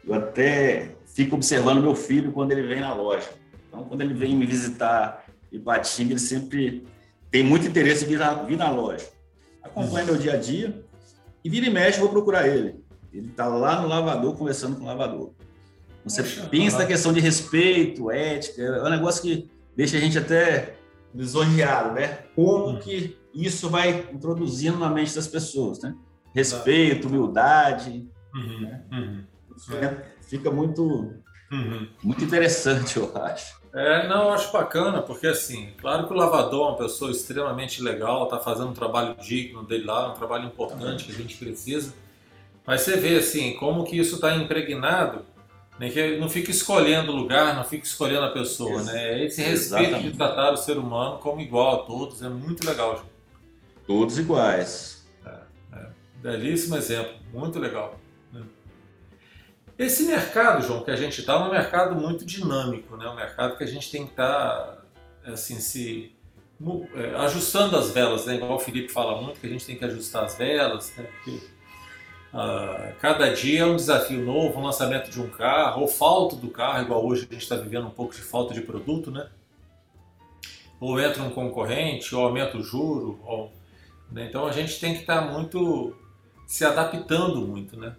eu 0.04 0.14
até 0.14 0.96
fico 1.06 1.36
observando 1.36 1.80
meu 1.80 1.94
filho 1.94 2.32
quando 2.32 2.52
ele 2.52 2.62
vem 2.62 2.80
na 2.80 2.92
loja. 2.94 3.28
Então, 3.68 3.84
quando 3.84 4.00
ele 4.00 4.14
vem 4.14 4.34
me 4.34 4.46
visitar 4.46 5.24
em 5.52 5.56
Ipatinga, 5.56 6.12
ele 6.12 6.20
sempre 6.20 6.86
tem 7.30 7.44
muito 7.44 7.66
interesse 7.66 8.04
em 8.04 8.08
vir 8.08 8.18
na, 8.18 8.34
vir 8.34 8.56
na 8.56 8.70
loja. 8.70 9.06
Acompanha 9.62 10.06
meu 10.06 10.16
dia 10.16 10.34
a 10.34 10.36
dia, 10.36 10.84
e 11.44 11.48
vira 11.48 11.66
e 11.66 11.70
mexe, 11.70 12.00
vou 12.00 12.08
procurar 12.08 12.46
ele. 12.48 12.82
Ele 13.12 13.28
está 13.28 13.46
lá 13.46 13.80
no 13.80 13.88
lavador 13.88 14.36
conversando 14.36 14.76
com 14.76 14.84
o 14.84 14.86
lavador. 14.86 15.32
Você 16.04 16.22
Poxa, 16.22 16.48
pensa 16.50 16.78
na 16.78 16.86
questão 16.86 17.12
de 17.12 17.20
respeito, 17.20 18.10
ética, 18.10 18.62
é 18.62 18.82
um 18.82 18.90
negócio 18.90 19.22
que 19.22 19.50
deixa 19.76 19.96
a 19.96 20.00
gente 20.00 20.18
até 20.18 20.76
lisonjeado, 21.14 21.94
né? 21.94 22.18
Como 22.34 22.70
hum. 22.70 22.78
que 22.78 23.16
isso 23.34 23.68
vai 23.68 24.08
introduzindo 24.12 24.78
na 24.78 24.88
mente 24.88 25.14
das 25.14 25.28
pessoas, 25.28 25.80
né? 25.80 25.94
Respeito, 26.34 27.08
humildade. 27.08 28.08
Uhum, 28.34 28.60
né? 28.60 28.82
uhum. 28.90 29.24
É, 29.76 30.04
fica 30.22 30.50
muito, 30.50 30.82
uhum. 31.52 31.88
muito 32.02 32.24
interessante, 32.24 32.96
eu 32.98 33.14
acho. 33.16 33.61
É, 33.74 34.06
não, 34.06 34.24
eu 34.24 34.30
acho 34.32 34.52
bacana, 34.52 35.00
porque 35.00 35.26
assim, 35.26 35.70
claro 35.78 36.06
que 36.06 36.12
o 36.12 36.16
lavador 36.16 36.66
é 36.66 36.70
uma 36.70 36.76
pessoa 36.76 37.10
extremamente 37.10 37.82
legal, 37.82 38.24
está 38.24 38.38
fazendo 38.38 38.68
um 38.68 38.74
trabalho 38.74 39.16
digno 39.16 39.62
dele 39.62 39.84
lá, 39.84 40.12
um 40.12 40.14
trabalho 40.14 40.44
importante 40.44 41.04
que 41.04 41.12
a 41.12 41.14
gente 41.14 41.36
precisa. 41.36 41.94
Mas 42.66 42.82
você 42.82 42.96
vê 42.96 43.16
assim, 43.16 43.54
como 43.54 43.84
que 43.84 43.98
isso 43.98 44.16
está 44.16 44.36
impregnado, 44.36 45.24
né, 45.78 45.88
que 45.88 46.18
não 46.18 46.28
fica 46.28 46.50
escolhendo 46.50 47.12
o 47.12 47.16
lugar, 47.16 47.56
não 47.56 47.64
fica 47.64 47.84
escolhendo 47.84 48.26
a 48.26 48.30
pessoa, 48.30 48.82
né? 48.82 49.14
É 49.14 49.24
esse 49.24 49.40
respeito 49.42 49.84
Exatamente. 49.84 50.10
de 50.12 50.18
tratar 50.18 50.52
o 50.52 50.56
ser 50.56 50.76
humano 50.76 51.18
como 51.18 51.40
igual 51.40 51.80
a 51.80 51.84
todos, 51.84 52.22
é 52.22 52.28
muito 52.28 52.66
legal. 52.66 52.96
João. 52.96 53.10
Todos 53.86 54.18
iguais. 54.18 55.06
É, 55.24 55.30
é. 55.72 55.86
Belíssimo 56.16 56.76
exemplo, 56.76 57.14
muito 57.32 57.58
legal. 57.58 57.98
Esse 59.78 60.04
mercado, 60.04 60.62
João, 60.66 60.84
que 60.84 60.90
a 60.90 60.96
gente 60.96 61.20
está, 61.20 61.34
é 61.34 61.38
um 61.38 61.50
mercado 61.50 61.94
muito 61.94 62.24
dinâmico, 62.24 62.96
né? 62.96 63.08
um 63.08 63.14
mercado 63.14 63.56
que 63.56 63.64
a 63.64 63.66
gente 63.66 63.90
tem 63.90 64.04
que 64.04 64.12
estar 64.12 64.78
tá, 65.24 65.32
assim, 65.32 65.58
se 65.58 66.14
é, 66.94 67.16
ajustando 67.16 67.76
as 67.76 67.90
velas, 67.90 68.26
né? 68.26 68.36
igual 68.36 68.54
o 68.54 68.58
Felipe 68.58 68.88
fala 68.88 69.20
muito, 69.20 69.40
que 69.40 69.46
a 69.46 69.50
gente 69.50 69.66
tem 69.66 69.76
que 69.76 69.84
ajustar 69.84 70.24
as 70.24 70.36
velas, 70.36 70.94
né? 70.96 71.04
Porque, 71.04 71.40
uh, 72.32 72.94
cada 73.00 73.32
dia 73.32 73.62
é 73.62 73.66
um 73.66 73.76
desafio 73.76 74.24
novo, 74.24 74.60
um 74.60 74.64
lançamento 74.64 75.10
de 75.10 75.20
um 75.20 75.28
carro, 75.28 75.82
ou 75.82 75.88
falta 75.88 76.36
do 76.36 76.48
carro, 76.48 76.82
igual 76.82 77.04
hoje 77.04 77.26
a 77.28 77.32
gente 77.32 77.42
está 77.42 77.56
vivendo 77.56 77.86
um 77.86 77.90
pouco 77.90 78.14
de 78.14 78.20
falta 78.20 78.54
de 78.54 78.60
produto, 78.60 79.10
né? 79.10 79.28
ou 80.82 80.98
entra 80.98 81.22
um 81.22 81.30
concorrente, 81.30 82.12
ou 82.12 82.24
aumenta 82.24 82.58
o 82.58 82.62
juro, 82.62 83.20
ou, 83.24 83.52
né? 84.10 84.26
então 84.28 84.44
a 84.44 84.50
gente 84.50 84.80
tem 84.80 84.94
que 84.94 85.02
estar 85.02 85.22
tá 85.22 85.32
muito 85.32 85.96
se 86.44 86.64
adaptando 86.64 87.46
muito, 87.46 87.78
né? 87.78 87.94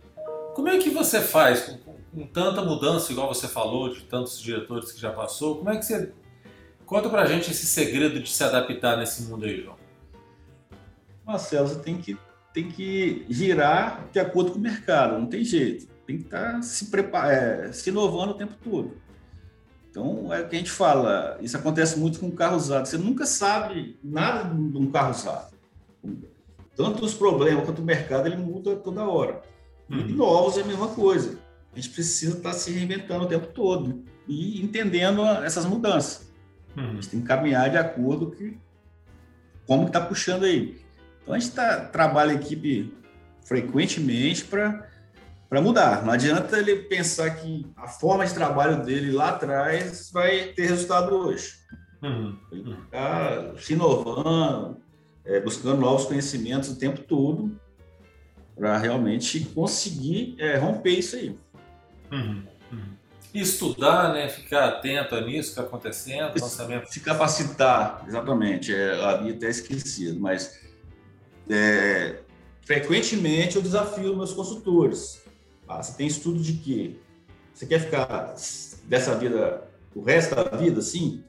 Como 0.53 0.69
é 0.69 0.77
que 0.77 0.89
você 0.89 1.19
faz 1.19 1.61
com, 1.61 1.77
com, 2.13 2.27
tanta 2.27 2.61
mudança, 2.61 3.11
igual 3.11 3.33
você 3.33 3.47
falou, 3.47 3.89
de 3.89 4.01
tantos 4.01 4.39
diretores 4.39 4.91
que 4.91 5.01
já 5.01 5.11
passou? 5.11 5.57
Como 5.57 5.69
é 5.69 5.77
que 5.77 5.85
você. 5.85 6.11
Conta 6.85 7.09
pra 7.09 7.25
gente 7.25 7.49
esse 7.49 7.65
segredo 7.65 8.19
de 8.19 8.29
se 8.29 8.43
adaptar 8.43 8.97
nesse 8.97 9.23
mundo 9.23 9.45
aí, 9.45 9.61
João. 9.61 9.77
Marcelo, 11.25 11.67
você 11.67 11.79
tem 11.79 11.97
que, 11.97 12.17
tem 12.53 12.69
que 12.69 13.25
girar 13.29 14.07
de 14.11 14.19
acordo 14.19 14.51
com 14.51 14.59
o 14.59 14.61
mercado, 14.61 15.17
não 15.17 15.25
tem 15.25 15.43
jeito. 15.43 15.87
Tem 16.05 16.17
que 16.17 16.25
estar 16.25 16.53
tá 16.53 16.61
se, 16.61 16.91
prepar, 16.91 17.31
é, 17.31 17.71
se 17.71 17.89
inovando 17.89 18.33
o 18.33 18.37
tempo 18.37 18.53
todo. 18.63 18.97
Então, 19.89 20.33
é 20.33 20.41
o 20.41 20.49
que 20.49 20.55
a 20.55 20.59
gente 20.59 20.71
fala, 20.71 21.37
isso 21.41 21.55
acontece 21.55 21.97
muito 21.97 22.19
com 22.19 22.29
carro 22.29 22.57
usado. 22.57 22.85
Você 22.85 22.97
nunca 22.97 23.25
sabe 23.25 23.97
nada 24.03 24.53
de 24.53 24.77
um 24.77 24.91
carro 24.91 25.11
usado. 25.11 25.53
Tanto 26.75 27.05
os 27.05 27.13
problemas 27.13 27.63
quanto 27.65 27.81
o 27.81 27.85
mercado, 27.85 28.27
ele 28.27 28.35
muda 28.35 28.75
toda 28.75 29.07
hora. 29.07 29.52
Uhum. 29.89 29.99
E 29.99 30.13
novos 30.13 30.57
é 30.57 30.61
a 30.61 30.65
mesma 30.65 30.87
coisa. 30.89 31.37
A 31.71 31.75
gente 31.75 31.89
precisa 31.89 32.37
estar 32.37 32.53
se 32.53 32.71
reinventando 32.71 33.25
o 33.25 33.27
tempo 33.27 33.47
todo 33.47 34.03
e 34.27 34.61
entendendo 34.61 35.25
essas 35.25 35.65
mudanças. 35.65 36.31
Uhum. 36.77 36.91
A 36.91 36.93
gente 36.93 37.09
tem 37.09 37.21
que 37.21 37.27
caminhar 37.27 37.69
de 37.69 37.77
acordo 37.77 38.31
com 38.31 38.53
como 39.65 39.87
está 39.87 40.01
puxando 40.01 40.43
aí. 40.43 40.77
Então 41.21 41.33
a 41.33 41.39
gente 41.39 41.53
tá, 41.53 41.85
trabalha 41.85 42.31
a 42.31 42.35
equipe 42.35 42.93
frequentemente 43.45 44.43
para 44.45 44.91
para 45.49 45.61
mudar. 45.61 46.03
Não 46.03 46.11
adianta 46.11 46.57
ele 46.57 46.75
pensar 46.77 47.29
que 47.29 47.71
a 47.77 47.87
forma 47.87 48.25
de 48.25 48.33
trabalho 48.33 48.83
dele 48.83 49.11
lá 49.11 49.29
atrás 49.29 50.09
vai 50.11 50.45
ter 50.47 50.65
resultado 50.65 51.13
hoje. 51.13 51.53
Uhum. 52.01 52.35
Ele 52.51 52.75
está 52.83 53.53
se 53.59 53.73
inovando, 53.73 54.81
é, 55.23 55.39
buscando 55.39 55.79
novos 55.79 56.05
conhecimentos 56.05 56.69
o 56.69 56.79
tempo 56.79 57.01
todo 57.01 57.55
para 58.55 58.77
realmente 58.77 59.39
conseguir 59.53 60.35
é, 60.37 60.57
romper 60.57 60.99
isso 60.99 61.15
aí. 61.15 61.35
Uhum, 62.11 62.43
uhum. 62.71 62.93
Estudar, 63.33 64.13
né? 64.13 64.29
Ficar 64.29 64.65
atento 64.65 65.19
nisso 65.21 65.53
que 65.53 65.59
está 65.59 65.61
acontecendo, 65.63 66.39
lançamento. 66.39 66.87
Se 66.87 66.99
capacitar, 66.99 68.03
exatamente. 68.07 68.73
É, 68.73 69.03
havia 69.03 69.33
até 69.33 69.49
esquecido, 69.49 70.19
mas 70.19 70.59
é, 71.49 72.19
frequentemente 72.61 73.55
eu 73.55 73.61
desafio 73.61 74.15
meus 74.15 74.33
consultores. 74.33 75.23
Ah, 75.67 75.81
você 75.81 75.93
tem 75.97 76.07
estudo 76.07 76.39
de 76.39 76.53
quê? 76.53 76.95
Você 77.53 77.65
quer 77.65 77.79
ficar 77.79 78.35
dessa 78.85 79.15
vida 79.15 79.67
o 79.95 80.01
resto 80.03 80.35
da 80.35 80.43
vida 80.55 80.79
assim? 80.79 81.23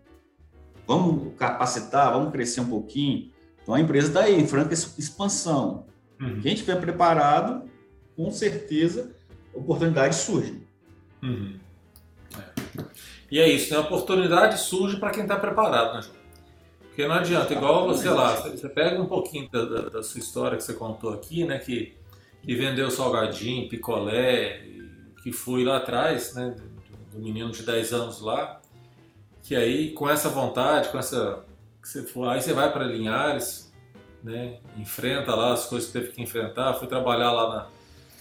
Vamos 0.87 1.35
capacitar, 1.39 2.13
vamos 2.13 2.33
crescer 2.33 2.61
um 2.61 2.69
pouquinho. 2.69 3.31
Então 3.63 3.75
a 3.75 3.81
empresa 3.81 4.09
está 4.09 4.21
aí, 4.21 4.39
em 4.39 4.47
franca 4.47 4.75
expansão. 4.75 5.87
Uhum. 6.21 6.41
Quem 6.41 6.55
estiver 6.55 6.81
preparado, 6.81 7.69
com 8.17 8.31
certeza, 8.31 9.15
oportunidades 9.53 10.19
surgem. 10.19 10.63
Uhum. 11.23 11.59
É. 12.37 12.85
E 13.31 13.41
é 13.41 13.49
isso, 13.49 13.73
né? 13.73 13.79
A 13.79 13.83
oportunidade 13.83 14.59
surge 14.59 14.97
para 14.97 15.11
quem 15.11 15.23
está 15.23 15.37
preparado, 15.37 15.95
né, 15.95 16.03
João? 16.03 16.25
Porque 16.83 17.09
não 17.09 17.17
adianta, 17.17 17.53
igual 17.53 17.89
você 17.89 18.09
lá, 18.09 18.37
você 18.37 18.69
pega 18.69 19.03
um 19.03 19.07
pouquinho 19.07 19.51
da, 19.51 19.65
da, 19.65 19.89
da, 19.89 20.03
sua 20.03 20.21
história 20.21 20.57
que 20.57 20.63
você 20.63 20.75
contou 20.75 21.13
aqui, 21.13 21.45
né? 21.45 21.59
Que, 21.59 21.93
que 22.41 22.55
vendeu 22.55 22.89
salgadinho, 22.89 23.69
picolé, 23.69 24.63
que 25.21 25.33
foi 25.33 25.65
lá 25.65 25.79
atrás, 25.79 26.35
né? 26.35 26.55
Do, 26.57 26.75
do 27.15 27.23
menino 27.23 27.51
de 27.51 27.65
10 27.65 27.93
anos 27.93 28.21
lá, 28.21 28.61
que 29.43 29.57
aí 29.57 29.93
com 29.93 30.09
essa 30.09 30.29
vontade, 30.29 30.89
com 30.91 30.99
essa. 30.99 31.45
Que 31.83 31.89
você 31.89 32.03
for, 32.03 32.29
aí 32.29 32.41
você 32.41 32.53
vai 32.53 32.73
para 32.73 32.85
Linhares, 32.85 33.64
né? 34.25 34.57
enfrenta 34.79 35.35
lá 35.35 35.53
as 35.53 35.67
coisas 35.67 35.91
que 35.91 35.99
teve 35.99 36.13
que 36.13 36.23
enfrentar. 36.23 36.75
Fui 36.75 36.89
trabalhar 36.89 37.31
lá 37.31 37.49
na, 37.49 37.67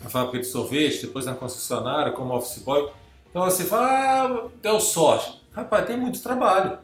na 0.03 0.09
fábrica 0.09 0.39
de 0.39 0.45
sorvete, 0.45 1.07
depois 1.07 1.25
na 1.25 1.33
concessionária 1.33 2.11
como 2.11 2.35
office 2.35 2.61
boy. 2.61 2.91
Então 3.29 3.43
você 3.45 3.63
fala, 3.63 3.87
ah, 3.87 4.49
deu 4.61 4.79
sorte. 4.79 5.41
Rapaz, 5.53 5.85
tem 5.87 5.97
muito 5.97 6.21
trabalho, 6.21 6.77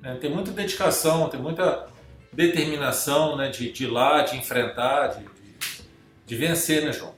né? 0.00 0.16
tem 0.16 0.30
muita 0.30 0.50
dedicação, 0.50 1.28
tem 1.28 1.40
muita 1.40 1.86
determinação 2.32 3.36
né? 3.36 3.48
de, 3.48 3.72
de 3.72 3.84
ir 3.84 3.86
lá, 3.88 4.22
de 4.22 4.36
enfrentar, 4.36 5.08
de, 5.08 5.24
de, 5.24 5.84
de 6.26 6.36
vencer, 6.36 6.84
né, 6.84 6.92
João? 6.92 7.14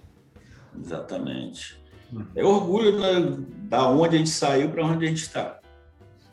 Exatamente. 0.78 1.78
Hum. 2.12 2.24
É 2.34 2.44
orgulho 2.44 2.98
né, 2.98 3.36
da 3.64 3.88
onde 3.88 4.16
a 4.16 4.18
gente 4.18 4.30
saiu 4.30 4.70
para 4.70 4.84
onde 4.84 5.04
a 5.04 5.08
gente 5.08 5.22
está. 5.22 5.58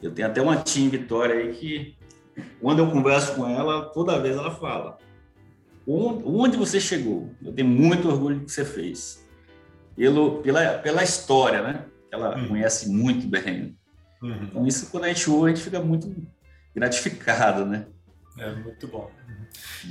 Eu 0.01 0.11
tenho 0.13 0.27
até 0.27 0.41
uma 0.41 0.57
tia 0.57 0.85
em 0.85 0.89
Vitória 0.89 1.35
aí 1.35 1.53
que 1.53 1.98
quando 2.61 2.79
eu 2.79 2.89
converso 2.89 3.35
com 3.35 3.47
ela, 3.47 3.85
toda 3.85 4.19
vez 4.19 4.35
ela 4.35 4.51
fala: 4.51 4.97
onde 5.87 6.57
você 6.57 6.79
chegou? 6.79 7.29
Eu 7.43 7.53
tenho 7.53 7.67
muito 7.67 8.07
orgulho 8.07 8.39
do 8.39 8.45
que 8.45 8.51
você 8.51 8.65
fez. 8.65 9.27
Pelo, 9.95 10.41
pela, 10.41 10.77
pela 10.79 11.03
história, 11.03 11.61
né? 11.61 11.85
Ela 12.11 12.37
uhum. 12.37 12.47
conhece 12.49 12.89
muito 12.89 13.27
bem. 13.27 13.77
Uhum. 14.21 14.43
Então, 14.43 14.67
isso 14.67 14.89
quando 14.89 15.05
a 15.05 15.07
gente 15.09 15.29
ouve, 15.29 15.51
a 15.51 15.55
gente 15.55 15.63
fica 15.63 15.79
muito 15.79 16.15
gratificado, 16.75 17.65
né? 17.65 17.87
É 18.37 18.51
muito 18.51 18.87
bom. 18.87 19.11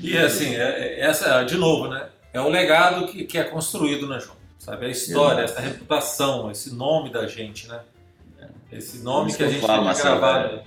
E 0.00 0.16
assim, 0.16 0.54
é, 0.54 0.60
é, 0.60 1.00
essa, 1.00 1.42
de 1.44 1.56
novo, 1.56 1.88
né? 1.88 2.08
É 2.32 2.40
o 2.40 2.48
legado 2.48 3.06
que, 3.08 3.24
que 3.24 3.38
é 3.38 3.44
construído, 3.44 4.08
né, 4.08 4.20
João? 4.20 4.36
Sabe? 4.58 4.86
A 4.86 4.88
história, 4.88 5.42
essa 5.42 5.60
reputação, 5.60 6.50
esse 6.50 6.74
nome 6.74 7.10
da 7.10 7.26
gente, 7.26 7.68
né? 7.68 7.80
Esse 8.70 8.98
nome 8.98 9.34
que 9.34 9.42
a 9.42 9.48
gente 9.48 9.66
falo, 9.66 9.90
tem 9.92 10.02
gravado 10.02 10.62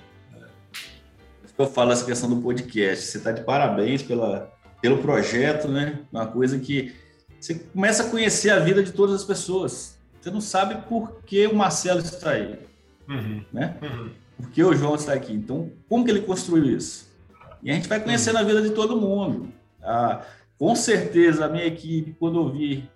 eu 1.58 1.66
falo 1.66 1.92
essa 1.92 2.04
questão 2.04 2.28
do 2.28 2.40
podcast. 2.40 3.04
Você 3.04 3.18
está 3.18 3.32
de 3.32 3.42
parabéns 3.42 4.02
pela, 4.02 4.52
pelo 4.80 4.98
projeto, 4.98 5.68
né? 5.68 6.00
Uma 6.10 6.26
coisa 6.26 6.58
que 6.58 6.94
você 7.40 7.54
começa 7.54 8.04
a 8.04 8.08
conhecer 8.08 8.50
a 8.50 8.58
vida 8.58 8.82
de 8.82 8.92
todas 8.92 9.16
as 9.16 9.24
pessoas. 9.24 9.98
Você 10.20 10.30
não 10.30 10.40
sabe 10.40 10.86
por 10.88 11.20
que 11.24 11.46
o 11.46 11.54
Marcelo 11.54 12.00
está 12.00 12.30
aí, 12.30 12.58
uhum. 13.08 13.44
né? 13.52 13.76
Uhum. 13.82 14.10
Por 14.36 14.50
que 14.50 14.62
o 14.62 14.74
João 14.74 14.94
está 14.94 15.12
aqui. 15.12 15.32
Então, 15.32 15.70
como 15.88 16.04
que 16.04 16.10
ele 16.10 16.22
construiu 16.22 16.76
isso? 16.76 17.10
E 17.62 17.70
a 17.70 17.74
gente 17.74 17.88
vai 17.88 18.00
conhecendo 18.00 18.36
uhum. 18.36 18.42
a 18.42 18.44
vida 18.44 18.62
de 18.62 18.70
todo 18.70 19.00
mundo. 19.00 19.48
Ah, 19.82 20.24
com 20.58 20.74
certeza, 20.76 21.44
a 21.44 21.48
minha 21.48 21.66
equipe, 21.66 22.14
quando 22.18 22.36
ouvir 22.36 22.88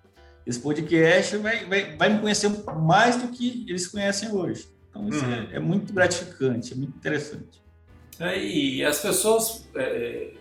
esse 0.46 0.60
podcast, 0.60 1.36
vai, 1.38 1.64
vai, 1.64 1.96
vai 1.96 2.08
me 2.08 2.20
conhecer 2.20 2.48
mais 2.76 3.16
do 3.16 3.28
que 3.28 3.66
eles 3.68 3.88
conhecem 3.88 4.30
hoje. 4.30 4.68
Então, 4.88 5.08
isso 5.08 5.24
uhum. 5.24 5.32
é, 5.32 5.56
é 5.56 5.58
muito 5.58 5.92
gratificante, 5.92 6.72
é 6.72 6.76
muito 6.76 6.96
interessante. 6.96 7.65
É, 8.18 8.38
e 8.38 8.84
as 8.84 8.98
pessoas, 9.00 9.68
é, 9.74 10.32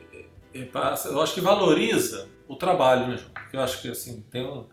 é, 0.54 0.60
é 0.60 0.68
eu 1.06 1.22
acho 1.22 1.34
que 1.34 1.42
valoriza 1.42 2.28
o 2.48 2.56
trabalho, 2.56 3.08
né, 3.08 3.20
Porque 3.34 3.58
eu 3.58 3.62
acho 3.62 3.82
que 3.82 3.90
assim, 3.90 4.24
tem 4.32 4.46
um, 4.46 4.66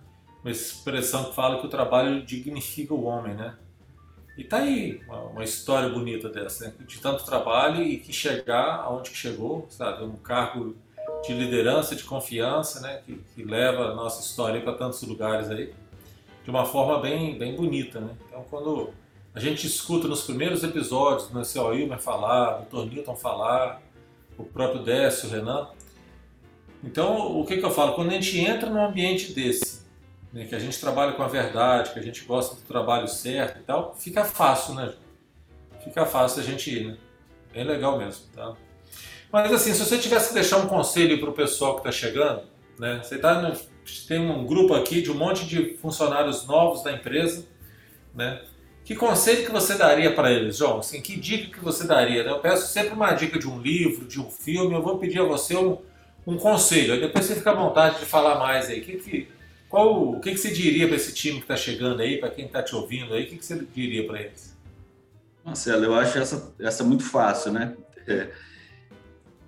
uma 0.42 0.50
expressão 0.50 1.24
que 1.24 1.34
fala 1.34 1.58
que 1.60 1.66
o 1.66 1.70
trabalho 1.70 2.22
dignifica 2.22 2.94
o 2.94 3.04
homem, 3.04 3.34
né? 3.34 3.56
E 4.36 4.44
tá 4.44 4.58
aí 4.58 5.00
uma, 5.06 5.22
uma 5.24 5.44
história 5.44 5.88
bonita 5.88 6.28
dessa, 6.28 6.66
né? 6.66 6.74
de 6.86 7.00
tanto 7.00 7.24
trabalho 7.24 7.82
e 7.82 7.98
que 7.98 8.12
chegar 8.12 8.76
aonde 8.80 9.10
que 9.10 9.16
chegou, 9.16 9.66
sabe? 9.68 10.04
Um 10.04 10.16
cargo 10.16 10.74
de 11.26 11.32
liderança, 11.34 11.94
de 11.94 12.04
confiança, 12.04 12.80
né? 12.80 13.02
Que, 13.04 13.20
que 13.34 13.44
leva 13.44 13.90
a 13.90 13.94
nossa 13.94 14.22
história 14.22 14.60
para 14.60 14.72
tantos 14.74 15.02
lugares 15.02 15.50
aí, 15.50 15.72
de 16.44 16.50
uma 16.50 16.64
forma 16.64 17.00
bem, 17.00 17.38
bem 17.38 17.54
bonita, 17.54 18.00
né? 18.00 18.14
Então, 18.26 18.44
quando 18.48 18.90
a 19.34 19.40
gente 19.40 19.66
escuta 19.66 20.06
nos 20.06 20.22
primeiros 20.22 20.62
episódios, 20.62 21.30
né, 21.30 21.42
o 21.60 21.74
Ilmer 21.74 21.98
falar, 21.98 22.60
o 22.60 22.64
Dr. 22.64 22.92
Newton 22.92 23.16
falar, 23.16 23.80
o 24.36 24.44
próprio 24.44 24.82
Décio, 24.82 25.28
o 25.28 25.32
Renan. 25.32 25.68
Então, 26.84 27.38
o 27.40 27.46
que, 27.46 27.56
que 27.56 27.64
eu 27.64 27.70
falo? 27.70 27.94
Quando 27.94 28.10
a 28.10 28.14
gente 28.14 28.38
entra 28.38 28.68
num 28.68 28.84
ambiente 28.84 29.32
desse, 29.32 29.82
né, 30.32 30.44
que 30.44 30.54
a 30.54 30.58
gente 30.58 30.78
trabalha 30.80 31.12
com 31.12 31.22
a 31.22 31.28
verdade, 31.28 31.92
que 31.92 31.98
a 31.98 32.02
gente 32.02 32.24
gosta 32.24 32.56
do 32.56 32.62
trabalho 32.62 33.08
certo 33.08 33.60
e 33.60 33.62
tal, 33.62 33.94
fica 33.98 34.24
fácil, 34.24 34.74
né? 34.74 34.92
fica 35.82 36.06
fácil 36.06 36.40
a 36.40 36.44
gente 36.44 36.70
ir, 36.70 36.86
né? 36.86 36.96
Bem 37.52 37.64
legal 37.64 37.98
mesmo, 37.98 38.24
tá? 38.34 38.54
Mas 39.30 39.52
assim, 39.52 39.72
se 39.72 39.80
você 39.80 39.98
tivesse 39.98 40.28
que 40.28 40.34
deixar 40.34 40.58
um 40.58 40.68
conselho 40.68 41.18
para 41.18 41.30
o 41.30 41.32
pessoal 41.32 41.74
que 41.74 41.80
está 41.80 41.92
chegando, 41.92 42.42
né? 42.78 43.00
Você 43.02 43.18
tá 43.18 43.40
no, 43.42 43.56
tem 44.06 44.18
um 44.18 44.46
grupo 44.46 44.74
aqui 44.74 45.02
de 45.02 45.10
um 45.10 45.14
monte 45.14 45.46
de 45.46 45.76
funcionários 45.76 46.46
novos 46.46 46.82
da 46.82 46.92
empresa, 46.92 47.46
né? 48.14 48.42
Que 48.84 48.96
conselho 48.96 49.44
que 49.44 49.52
você 49.52 49.74
daria 49.76 50.12
para 50.12 50.30
eles, 50.30 50.56
João? 50.56 50.78
Assim, 50.78 51.00
que 51.00 51.16
dica 51.16 51.56
que 51.56 51.64
você 51.64 51.86
daria? 51.86 52.24
Né? 52.24 52.30
Eu 52.30 52.40
peço 52.40 52.72
sempre 52.72 52.94
uma 52.94 53.12
dica 53.12 53.38
de 53.38 53.48
um 53.48 53.60
livro, 53.60 54.06
de 54.06 54.20
um 54.20 54.28
filme. 54.28 54.74
Eu 54.74 54.82
vou 54.82 54.98
pedir 54.98 55.20
a 55.20 55.24
você 55.24 55.56
um, 55.56 55.78
um 56.26 56.36
conselho. 56.36 56.94
Aí 56.94 57.00
depois 57.00 57.24
você 57.24 57.36
fica 57.36 57.52
à 57.52 57.54
vontade 57.54 58.00
de 58.00 58.04
falar 58.04 58.38
mais 58.38 58.68
aí. 58.68 58.80
Que, 58.80 58.96
que, 58.96 59.28
qual, 59.68 60.14
o 60.14 60.20
que, 60.20 60.32
que 60.32 60.36
você 60.36 60.50
diria 60.50 60.86
para 60.88 60.96
esse 60.96 61.14
time 61.14 61.36
que 61.36 61.44
está 61.44 61.56
chegando 61.56 62.02
aí, 62.02 62.18
para 62.18 62.30
quem 62.30 62.46
está 62.46 62.62
te 62.62 62.74
ouvindo 62.74 63.14
aí? 63.14 63.24
O 63.24 63.26
que, 63.26 63.36
que 63.36 63.44
você 63.44 63.64
diria 63.72 64.04
para 64.06 64.20
eles? 64.20 64.56
Marcelo, 65.44 65.84
eu 65.84 65.94
acho 65.94 66.18
essa, 66.18 66.52
essa 66.58 66.84
muito 66.84 67.04
fácil, 67.04 67.52
né? 67.52 67.76
É, 68.06 68.30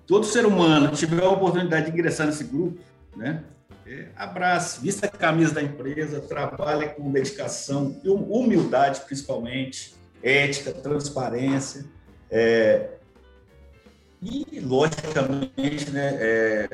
todo 0.07 0.25
ser 0.25 0.45
humano 0.45 0.89
que 0.89 0.97
tiver 0.97 1.23
a 1.23 1.29
oportunidade 1.29 1.85
de 1.85 1.91
ingressar 1.91 2.25
nesse 2.25 2.43
grupo, 2.45 2.79
né? 3.15 3.43
É, 3.87 4.07
abrace, 4.15 4.81
vista 4.81 5.05
a 5.05 5.09
camisa 5.09 5.53
da 5.53 5.61
empresa, 5.61 6.19
trabalhe 6.19 6.89
com 6.89 7.11
dedicação, 7.11 8.01
humildade 8.03 9.01
principalmente, 9.01 9.93
ética, 10.23 10.71
transparência. 10.71 11.85
É, 12.31 12.89
e, 14.19 14.59
logicamente, 14.59 15.91
né, 15.91 16.17
é, 16.19 16.69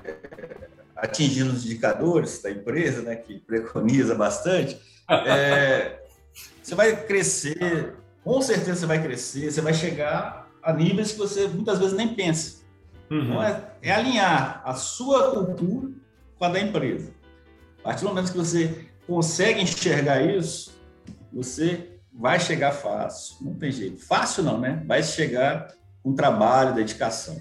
atingindo 0.96 1.52
os 1.52 1.66
indicadores 1.66 2.42
da 2.42 2.50
empresa, 2.50 3.02
né, 3.02 3.18
que 3.18 3.40
preconiza 3.40 4.16
bastante, 4.16 4.80
é, 5.10 6.00
você 6.64 6.76
vai 6.76 6.96
crescer, 6.96 7.94
com 8.24 8.42
certeza 8.42 8.76
você 8.76 8.86
vai 8.86 9.04
crescer, 9.04 9.52
você 9.52 9.60
vai 9.60 9.74
chegar 9.74 10.50
a 10.64 10.72
níveis 10.72 11.12
que 11.12 11.18
você 11.18 11.46
muitas 11.48 11.78
vezes 11.78 11.94
nem 11.94 12.16
pensa. 12.16 12.62
Uhum. 13.10 13.24
Então, 13.24 13.44
é, 13.44 13.64
é 13.82 13.92
alinhar 13.92 14.62
a 14.64 14.74
sua 14.76 15.32
cultura 15.32 16.01
com 16.42 16.46
a 16.46 16.50
da 16.50 16.60
empresa. 16.60 17.14
A 17.82 17.84
partir 17.84 18.02
do 18.02 18.10
momento 18.10 18.32
que 18.32 18.38
você 18.38 18.88
consegue 19.06 19.62
enxergar 19.62 20.24
isso, 20.24 20.72
você 21.32 22.00
vai 22.12 22.40
chegar 22.40 22.72
fácil. 22.72 23.36
Não 23.42 23.54
tem 23.54 23.72
jeito. 23.72 24.04
Fácil 24.04 24.42
não, 24.42 24.60
né? 24.60 24.84
Vai 24.88 25.04
chegar 25.04 25.68
com 26.02 26.16
trabalho, 26.16 26.74
dedicação. 26.74 27.40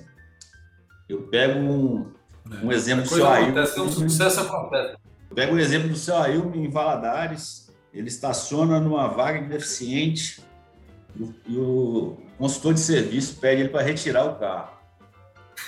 Eu 1.08 1.22
pego 1.28 1.58
um, 1.58 2.12
um 2.62 2.70
exemplo 2.70 3.04
do 3.04 3.08
seu 3.08 3.26
Ailton. 3.26 3.84
Um 3.84 3.88
sucesso 3.88 4.40
acontece. 4.40 4.96
Eu 5.30 5.34
pego 5.34 5.52
o 5.52 5.56
um 5.56 5.58
exemplo 5.58 5.88
do 5.88 5.96
seu 5.96 6.18
Ailton 6.18 6.58
em 6.58 6.68
Valadares. 6.68 7.72
Ele 7.94 8.08
estaciona 8.08 8.78
numa 8.80 9.08
vaga 9.08 9.40
de 9.40 9.48
deficiente 9.48 10.42
e 11.46 11.56
o 11.56 12.18
consultor 12.36 12.74
de 12.74 12.80
serviço 12.80 13.36
pede 13.36 13.62
ele 13.62 13.70
para 13.70 13.82
retirar 13.82 14.24
o 14.26 14.34
carro. 14.34 14.78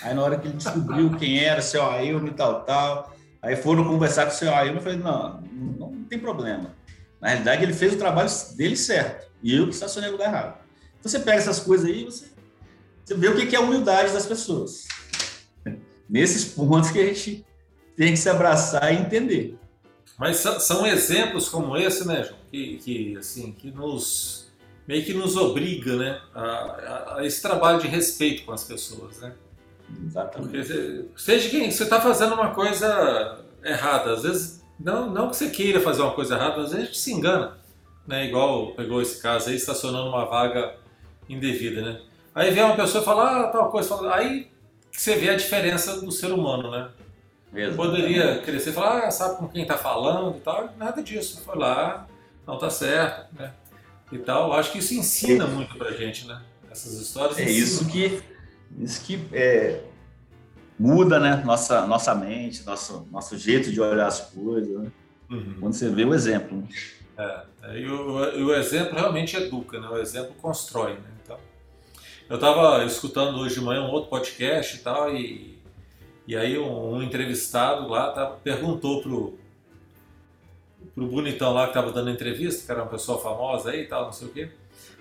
Aí 0.02 0.12
na 0.12 0.22
hora 0.22 0.38
que 0.38 0.48
ele 0.48 0.56
descobriu 0.56 1.16
quem 1.16 1.42
era, 1.42 1.62
seu 1.62 1.82
Ailton 1.82 2.26
e 2.26 2.30
tal, 2.32 2.62
tal, 2.64 3.11
Aí 3.42 3.56
foram 3.56 3.84
conversar 3.84 4.26
com 4.26 4.32
o 4.32 4.34
seu 4.34 4.54
Ailton, 4.54 4.76
eu 4.76 4.82
falei, 4.82 4.98
não, 4.98 5.40
não 5.78 6.04
tem 6.04 6.18
problema. 6.18 6.76
Na 7.20 7.28
realidade, 7.28 7.64
ele 7.64 7.72
fez 7.72 7.92
o 7.92 7.98
trabalho 7.98 8.30
dele 8.56 8.76
certo, 8.76 9.30
e 9.42 9.54
eu 9.54 9.66
que 9.66 9.74
estacionei 9.74 10.10
no 10.10 10.16
lugar 10.16 10.28
errado. 10.28 10.58
Então, 10.98 11.10
você 11.10 11.18
pega 11.18 11.38
essas 11.38 11.58
coisas 11.58 11.86
aí, 11.86 12.04
você, 12.04 12.26
você 13.04 13.14
vê 13.14 13.28
o 13.28 13.36
que 13.36 13.56
é 13.56 13.58
a 13.58 13.62
humildade 13.62 14.12
das 14.12 14.26
pessoas. 14.26 14.86
Nesses 16.08 16.44
pontos 16.44 16.90
que 16.92 17.00
a 17.00 17.06
gente 17.06 17.44
tem 17.96 18.12
que 18.12 18.18
se 18.18 18.28
abraçar 18.28 18.94
e 18.94 18.98
entender. 18.98 19.58
Mas 20.16 20.36
são 20.36 20.86
exemplos 20.86 21.48
como 21.48 21.76
esse, 21.76 22.06
né, 22.06 22.22
João, 22.22 22.38
que, 22.50 22.76
que, 22.78 23.16
assim, 23.16 23.52
que 23.52 23.72
nos 23.72 24.52
meio 24.86 25.04
que 25.04 25.14
nos 25.14 25.36
obriga, 25.36 25.96
né, 25.96 26.20
a, 26.34 26.42
a, 26.42 27.16
a 27.18 27.26
esse 27.26 27.40
trabalho 27.40 27.80
de 27.80 27.86
respeito 27.86 28.44
com 28.44 28.52
as 28.52 28.64
pessoas, 28.64 29.18
né? 29.18 29.32
Exatamente. 30.04 30.50
Porque 30.50 31.04
seja 31.16 31.48
quem 31.48 31.70
você 31.70 31.84
está 31.84 32.00
fazendo 32.00 32.34
uma 32.34 32.50
coisa 32.50 33.38
errada, 33.64 34.14
às 34.14 34.22
vezes 34.22 34.62
não, 34.78 35.10
não 35.10 35.28
que 35.30 35.36
você 35.36 35.50
queira 35.50 35.80
fazer 35.80 36.02
uma 36.02 36.12
coisa 36.12 36.34
errada, 36.34 36.62
às 36.62 36.70
vezes 36.70 36.76
a 36.76 36.86
gente 36.86 36.98
se 36.98 37.12
engana, 37.12 37.58
né? 38.06 38.26
Igual 38.26 38.72
pegou 38.74 39.00
esse 39.00 39.20
caso 39.20 39.48
aí, 39.48 39.56
estacionando 39.56 40.08
uma 40.08 40.24
vaga 40.24 40.74
indevida, 41.28 41.82
né? 41.82 42.00
Aí 42.34 42.50
vem 42.50 42.62
uma 42.62 42.76
pessoa 42.76 43.02
e 43.02 43.04
fala, 43.04 43.42
ah, 43.42 43.48
tal 43.48 43.70
coisa, 43.70 43.88
fala, 43.88 44.14
aí 44.16 44.50
você 44.90 45.16
vê 45.16 45.30
a 45.30 45.36
diferença 45.36 46.00
do 46.00 46.10
ser 46.10 46.32
humano, 46.32 46.70
né? 46.70 46.88
Mesmo. 47.52 47.76
Poderia 47.76 48.38
crescer 48.38 48.70
e 48.70 48.72
falar, 48.72 49.04
ah, 49.04 49.10
sabe 49.10 49.36
com 49.36 49.48
quem 49.48 49.62
está 49.62 49.76
falando 49.76 50.36
e 50.38 50.40
tal, 50.40 50.70
nada 50.78 51.02
disso. 51.02 51.42
Foi 51.44 51.56
lá, 51.56 52.06
não 52.46 52.58
tá 52.58 52.70
certo, 52.70 53.34
né? 53.38 53.52
E 54.10 54.18
tal. 54.18 54.52
Acho 54.52 54.72
que 54.72 54.78
isso 54.78 54.94
ensina 54.94 55.46
muito 55.46 55.76
pra 55.76 55.90
gente, 55.92 56.26
né? 56.26 56.40
Essas 56.70 56.94
histórias. 56.94 57.38
É 57.38 57.50
isso 57.50 57.86
que 57.86 58.22
isso 58.78 59.04
que 59.04 59.20
é, 59.32 59.80
muda, 60.78 61.20
né? 61.20 61.42
Nossa, 61.44 61.86
nossa 61.86 62.14
mente, 62.14 62.64
nosso, 62.64 63.06
nosso 63.10 63.36
jeito 63.38 63.70
de 63.70 63.80
olhar 63.80 64.06
as 64.06 64.20
coisas, 64.20 64.80
né? 64.80 64.92
Uhum. 65.30 65.56
Quando 65.60 65.74
você 65.74 65.88
vê 65.88 66.04
o 66.04 66.14
exemplo. 66.14 66.58
Né? 66.58 66.68
É, 67.16 67.42
é 67.62 67.78
e 67.78 67.88
o, 67.88 68.24
e 68.38 68.42
o, 68.42 68.54
exemplo 68.54 68.98
realmente 68.98 69.36
educa, 69.36 69.80
né? 69.80 69.88
O 69.88 69.98
exemplo 69.98 70.34
constrói, 70.40 70.94
né? 70.94 71.10
Então, 71.22 71.38
eu 72.28 72.34
estava 72.34 72.84
escutando 72.84 73.38
hoje 73.38 73.54
de 73.56 73.60
manhã 73.60 73.82
um 73.82 73.90
outro 73.90 74.10
podcast 74.10 74.76
e 74.76 74.80
tal, 74.80 75.14
e, 75.14 75.58
e 76.26 76.36
aí 76.36 76.58
um, 76.58 76.94
um 76.94 77.02
entrevistado 77.02 77.88
lá 77.88 78.10
tá, 78.12 78.26
perguntou 78.26 79.02
pro, 79.02 79.38
pro 80.94 81.06
bonitão 81.06 81.52
lá 81.52 81.64
que 81.64 81.70
estava 81.70 81.92
dando 81.92 82.10
entrevista, 82.10 82.66
que 82.66 82.72
era 82.72 82.82
uma 82.82 82.90
pessoa 82.90 83.20
famosa 83.20 83.70
aí 83.70 83.82
e 83.82 83.86
tal, 83.86 84.06
não 84.06 84.12
sei 84.12 84.28
o 84.28 84.32
quê. 84.32 84.50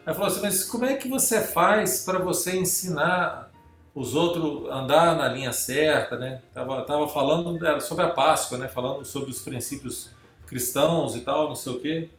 Aí 0.06 0.14
falou 0.14 0.30
assim, 0.30 0.42
mas 0.42 0.64
como 0.64 0.86
é 0.86 0.96
que 0.96 1.08
você 1.08 1.42
faz 1.42 2.04
para 2.04 2.20
você 2.20 2.58
ensinar 2.58 3.51
os 3.94 4.16
outros 4.16 4.70
andar 4.72 5.16
na 5.18 5.28
linha 5.28 5.52
certa, 5.52 6.18
né? 6.18 6.42
Tava, 6.54 6.82
tava 6.84 7.08
falando 7.08 7.60
sobre 7.82 8.06
a 8.06 8.10
Páscoa, 8.10 8.58
né? 8.58 8.68
Falando 8.68 9.04
sobre 9.06 9.30
os 9.30 9.42
princípios 9.42 10.10
cristãos 10.48 11.16
e 11.16 11.22
tal, 11.22 11.50
não 11.50 11.56
sei 11.56 11.74
o 11.74 11.80
quê. 11.80 12.10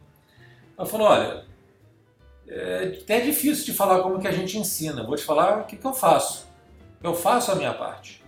Ela 0.77 0.87
falou, 0.87 1.07
olha, 1.07 1.45
é 2.47 2.99
até 3.01 3.21
difícil 3.21 3.65
de 3.65 3.73
falar 3.73 4.01
como 4.01 4.19
que 4.19 4.27
a 4.27 4.31
gente 4.31 4.57
ensina. 4.57 5.03
Vou 5.03 5.15
te 5.15 5.23
falar 5.23 5.61
o 5.61 5.63
que, 5.65 5.75
que 5.75 5.85
eu 5.85 5.93
faço. 5.93 6.47
Eu 7.01 7.13
faço 7.13 7.51
a 7.51 7.55
minha 7.55 7.73
parte. 7.73 8.23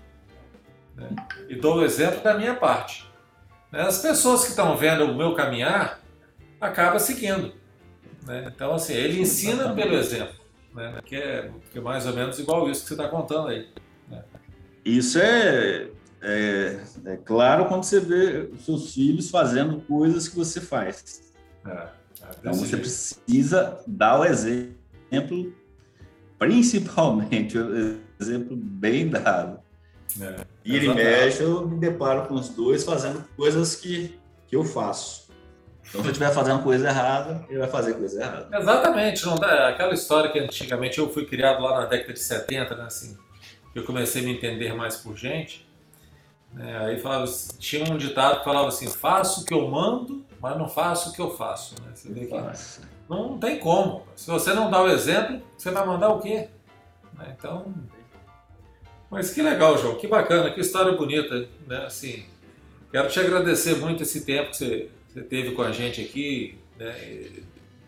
Né? 0.96 1.10
E 1.48 1.56
dou 1.56 1.78
o 1.78 1.86
exemplo 1.86 2.22
da 2.22 2.34
minha 2.34 2.56
parte. 2.56 3.06
Né? 3.72 3.82
As 3.82 4.00
pessoas 4.00 4.44
que 4.44 4.50
estão 4.50 4.76
vendo 4.76 5.06
o 5.06 5.16
meu 5.16 5.36
caminhar 5.36 6.02
acabam 6.60 7.00
seguindo. 7.00 7.54
Né? 8.26 8.52
Então, 8.54 8.74
assim, 8.74 8.94
ele 8.94 9.22
ensina 9.22 9.74
pelo 9.74 9.94
exemplo 9.94 10.45
né? 10.76 11.00
Que 11.04 11.16
é, 11.16 11.52
que 11.72 11.80
é 11.80 11.82
mais 11.82 12.06
ou 12.06 12.14
menos 12.14 12.38
igual 12.38 12.70
isso 12.70 12.82
que 12.82 12.90
você 12.90 12.94
está 12.94 13.08
contando 13.08 13.48
aí. 13.48 13.68
Né? 14.10 14.24
Isso 14.84 15.18
é, 15.18 15.88
é, 16.22 16.80
é, 17.06 17.18
claro 17.24 17.66
quando 17.66 17.84
você 17.84 18.00
vê 18.00 18.50
os 18.54 18.66
seus 18.66 18.94
filhos 18.94 19.30
fazendo 19.30 19.80
coisas 19.82 20.28
que 20.28 20.36
você 20.36 20.60
faz. 20.60 21.32
É, 21.66 21.70
é 21.72 21.90
então 22.40 22.54
você 22.54 22.72
jeito. 22.72 22.82
precisa 22.82 23.82
dar 23.88 24.20
o 24.20 24.26
exemplo, 24.26 25.54
principalmente 26.38 27.58
o 27.58 27.98
exemplo 28.20 28.56
bem 28.56 29.08
dado. 29.08 29.60
É, 30.20 30.46
e 30.64 30.76
ele 30.76 30.94
mexe, 30.94 31.42
eu 31.42 31.68
me 31.68 31.80
deparo 31.80 32.28
com 32.28 32.36
os 32.36 32.50
dois 32.50 32.84
fazendo 32.84 33.24
coisas 33.36 33.76
que, 33.76 34.20
que 34.48 34.56
eu 34.56 34.64
faço. 34.64 35.25
Então, 35.88 36.02
se 36.02 36.08
eu 36.08 36.12
estiver 36.12 36.34
fazendo 36.34 36.64
coisa 36.64 36.88
errada, 36.88 37.46
ele 37.48 37.60
vai 37.60 37.70
fazer 37.70 37.94
coisa 37.94 38.22
errada. 38.22 38.58
Exatamente. 38.58 39.26
Não 39.26 39.36
dá, 39.36 39.70
aquela 39.70 39.94
história 39.94 40.32
que 40.32 40.40
antigamente 40.40 40.98
eu 40.98 41.10
fui 41.10 41.26
criado 41.26 41.62
lá 41.62 41.82
na 41.82 41.86
década 41.86 42.14
de 42.14 42.20
70, 42.20 42.76
né, 42.76 42.84
assim, 42.86 43.18
eu 43.74 43.84
comecei 43.84 44.22
a 44.22 44.26
me 44.26 44.34
entender 44.34 44.74
mais 44.74 44.98
por 44.98 45.16
gente. 45.16 45.66
Né, 46.54 46.78
aí 46.80 47.00
falava, 47.00 47.26
tinha 47.60 47.84
um 47.92 47.98
ditado 47.98 48.40
que 48.40 48.46
falava 48.46 48.70
assim: 48.70 48.88
faço 48.88 49.42
o 49.42 49.46
que 49.46 49.54
eu 49.54 49.68
mando, 49.70 50.26
mas 50.42 50.58
não 50.58 50.70
faço 50.70 51.10
o 51.10 51.14
que 51.14 51.22
eu 51.22 51.36
faço. 51.36 51.76
Né? 51.82 51.92
Você 51.94 52.12
vê 52.12 52.26
que 52.26 52.34
não 53.10 53.38
tem 53.38 53.60
como. 53.60 54.06
Se 54.16 54.30
você 54.30 54.54
não 54.54 54.72
dá 54.72 54.82
o 54.82 54.90
exemplo, 54.90 55.42
você 55.58 55.70
vai 55.70 55.86
mandar 55.86 56.10
o 56.10 56.20
quê? 56.20 56.50
Né? 57.14 57.36
Então. 57.38 57.74
Mas 59.10 59.32
que 59.32 59.42
legal, 59.42 59.78
João, 59.78 59.96
que 59.96 60.08
bacana, 60.08 60.50
que 60.52 60.62
história 60.62 60.94
bonita. 60.94 61.48
Né? 61.68 61.86
Assim, 61.86 62.26
quero 62.92 63.08
te 63.10 63.20
agradecer 63.20 63.76
muito 63.76 64.04
esse 64.04 64.26
tempo 64.26 64.52
que 64.52 64.58
você 64.58 64.90
você 65.16 65.24
teve 65.24 65.52
com 65.52 65.62
a 65.62 65.72
gente 65.72 66.02
aqui, 66.02 66.58
né, 66.78 66.94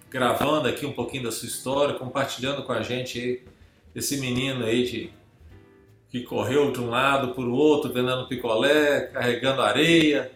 gravando 0.10 0.70
aqui 0.70 0.86
um 0.86 0.94
pouquinho 0.94 1.24
da 1.24 1.32
sua 1.32 1.46
história, 1.46 1.96
compartilhando 1.96 2.64
com 2.64 2.72
a 2.72 2.82
gente 2.82 3.44
esse 3.94 4.16
menino 4.22 4.64
aí 4.64 4.86
de, 4.86 5.10
que 6.10 6.22
correu 6.22 6.72
de 6.72 6.80
um 6.80 6.90
lado 6.90 7.34
para 7.34 7.44
o 7.44 7.52
outro, 7.52 7.92
vendendo 7.92 8.30
picolé, 8.30 9.08
carregando 9.08 9.62
areia, 9.62 10.32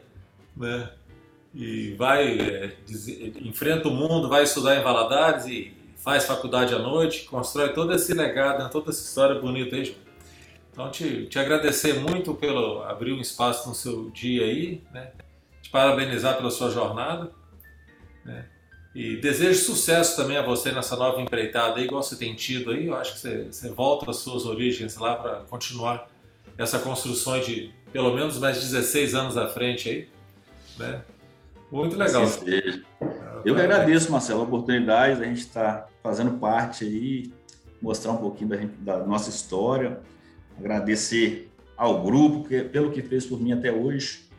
né? 0.57 0.89
E 1.55 1.93
vai, 1.93 2.37
é, 2.37 2.75
enfrenta 3.41 3.87
o 3.87 3.91
mundo, 3.91 4.27
vai 4.27 4.43
estudar 4.43 4.75
em 4.75 4.83
Valadares 4.83 5.45
e 5.45 5.73
faz 5.95 6.25
faculdade 6.25 6.73
à 6.75 6.79
noite, 6.79 7.23
constrói 7.23 7.71
todo 7.71 7.93
esse 7.93 8.13
legado, 8.13 8.63
né, 8.63 8.69
toda 8.69 8.89
essa 8.89 9.01
história 9.01 9.39
bonita 9.39 9.77
aí, 9.77 9.95
Então, 10.73 10.91
te, 10.91 11.25
te 11.27 11.39
agradecer 11.39 12.01
muito 12.01 12.33
pelo 12.33 12.83
abrir 12.83 13.13
um 13.13 13.21
espaço 13.21 13.69
no 13.69 13.75
seu 13.75 14.09
dia 14.09 14.43
aí, 14.43 14.81
né? 14.91 15.11
Parabenizar 15.71 16.37
pela 16.37 16.51
sua 16.51 16.69
jornada. 16.69 17.31
Né? 18.25 18.45
E 18.93 19.15
desejo 19.17 19.63
sucesso 19.63 20.17
também 20.17 20.37
a 20.37 20.41
você 20.41 20.71
nessa 20.71 20.95
nova 20.97 21.21
empreitada 21.21 21.79
igual 21.79 22.03
você 22.03 22.15
tem 22.15 22.35
tido 22.35 22.71
aí. 22.71 22.87
Eu 22.87 22.95
acho 22.95 23.13
que 23.13 23.19
você, 23.19 23.45
você 23.45 23.69
volta 23.69 24.11
às 24.11 24.17
suas 24.17 24.45
origens 24.45 24.97
lá 24.97 25.15
para 25.15 25.35
continuar 25.49 26.09
essa 26.57 26.77
construção 26.77 27.39
de 27.39 27.71
pelo 27.91 28.13
menos 28.13 28.37
mais 28.37 28.59
16 28.59 29.15
anos 29.15 29.37
à 29.37 29.47
frente 29.47 29.89
aí. 29.89 30.09
Né? 30.77 31.01
Muito 31.71 31.95
legal. 31.95 32.23
Eu 33.45 33.55
que 33.55 33.61
agradeço, 33.61 34.11
Marcelo, 34.11 34.41
a 34.41 34.43
oportunidade 34.43 35.21
a 35.21 35.25
gente 35.25 35.39
estar 35.39 35.73
tá 35.73 35.87
fazendo 36.03 36.37
parte 36.37 36.83
aí, 36.83 37.31
mostrar 37.81 38.11
um 38.11 38.17
pouquinho 38.17 38.49
da, 38.49 38.57
gente, 38.57 38.73
da 38.73 38.97
nossa 38.99 39.29
história, 39.29 39.99
agradecer 40.59 41.49
ao 41.77 42.03
grupo 42.03 42.47
que, 42.47 42.61
pelo 42.61 42.91
que 42.91 43.01
fez 43.01 43.25
por 43.25 43.39
mim 43.39 43.53
até 43.53 43.71
hoje. 43.71 44.29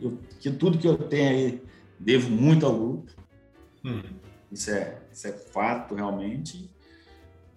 Eu, 0.00 0.18
que 0.40 0.50
tudo 0.50 0.78
que 0.78 0.86
eu 0.86 0.96
tenho 0.96 1.30
aí 1.30 1.62
devo 1.98 2.30
muito 2.30 2.64
ao 2.64 2.74
grupo. 2.74 3.12
Hum. 3.84 4.02
Isso, 4.50 4.70
é, 4.70 4.98
isso 5.12 5.26
é 5.28 5.32
fato, 5.32 5.94
realmente. 5.94 6.70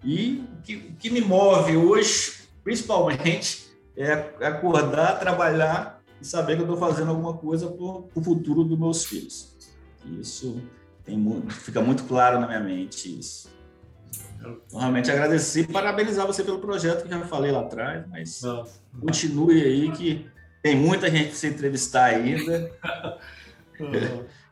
E 0.04 0.44
o 0.58 0.62
que, 0.62 0.76
que 0.98 1.10
me 1.10 1.20
move 1.20 1.76
hoje, 1.76 2.48
principalmente, 2.64 3.66
é 3.96 4.12
acordar, 4.46 5.18
trabalhar 5.18 6.02
e 6.20 6.26
saber 6.26 6.56
que 6.56 6.62
eu 6.62 6.72
estou 6.72 6.78
fazendo 6.78 7.10
alguma 7.10 7.34
coisa 7.34 7.66
para 7.68 7.84
o 7.84 8.22
futuro 8.22 8.64
dos 8.64 8.78
meus 8.78 9.04
filhos. 9.04 9.56
Isso 10.20 10.60
tem, 11.04 11.42
fica 11.48 11.80
muito 11.80 12.04
claro 12.04 12.40
na 12.40 12.46
minha 12.46 12.60
mente 12.60 13.18
isso. 13.18 13.50
Então, 14.36 14.58
realmente 14.72 15.10
agradecer 15.10 15.62
e 15.62 15.66
parabenizar 15.66 16.26
você 16.26 16.42
pelo 16.42 16.58
projeto 16.58 17.04
que 17.04 17.08
já 17.08 17.20
falei 17.26 17.52
lá 17.52 17.60
atrás, 17.60 18.04
mas 18.08 18.42
não. 18.42 18.64
continue 19.00 19.62
aí 19.62 19.92
que 19.92 20.26
tem 20.62 20.76
muita 20.76 21.10
gente 21.10 21.28
para 21.28 21.36
se 21.36 21.46
entrevistar 21.48 22.04
ainda. 22.04 22.70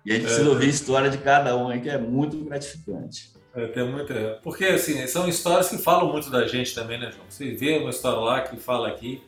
e 0.05 0.11
a 0.11 0.15
gente 0.15 0.25
precisa 0.25 0.47
é, 0.47 0.49
ouvir 0.49 0.67
a 0.67 0.71
história 0.71 1.11
de 1.11 1.19
cada 1.19 1.57
um 1.57 1.69
aí, 1.69 1.81
que 1.81 1.89
é 1.89 1.99
muito 1.99 2.37
gratificante. 2.39 3.31
É, 3.55 3.67
tem 3.69 3.89
muita... 3.89 4.41
Porque, 4.43 4.65
assim, 4.65 5.07
são 5.07 5.29
histórias 5.29 5.69
que 5.69 5.79
falam 5.79 6.11
muito 6.11 6.31
da 6.31 6.47
gente 6.47 6.75
também, 6.75 6.99
né, 6.99 7.11
João? 7.13 7.25
Você 7.29 7.53
vê 7.53 7.79
uma 7.79 7.91
história 7.91 8.19
lá 8.19 8.41
que 8.43 8.57
fala 8.57 8.89
aqui. 8.89 9.23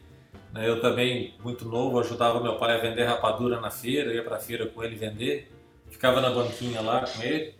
Né? 0.52 0.68
Eu 0.68 0.80
também, 0.80 1.34
muito 1.42 1.64
novo, 1.64 1.98
ajudava 2.00 2.40
meu 2.40 2.56
pai 2.56 2.76
a 2.76 2.80
vender 2.80 3.04
rapadura 3.04 3.60
na 3.60 3.70
feira, 3.70 4.12
ia 4.12 4.22
para 4.22 4.36
a 4.36 4.40
feira 4.40 4.66
com 4.66 4.82
ele 4.82 4.96
vender, 4.96 5.50
ficava 5.90 6.20
na 6.20 6.30
banquinha 6.30 6.80
lá 6.80 7.04
com 7.06 7.22
ele. 7.22 7.54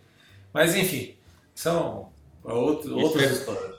Mas, 0.53 0.75
enfim, 0.75 1.15
são 1.55 2.11
outro, 2.43 2.97
outras 2.97 3.23
é, 3.23 3.33
histórias. 3.33 3.75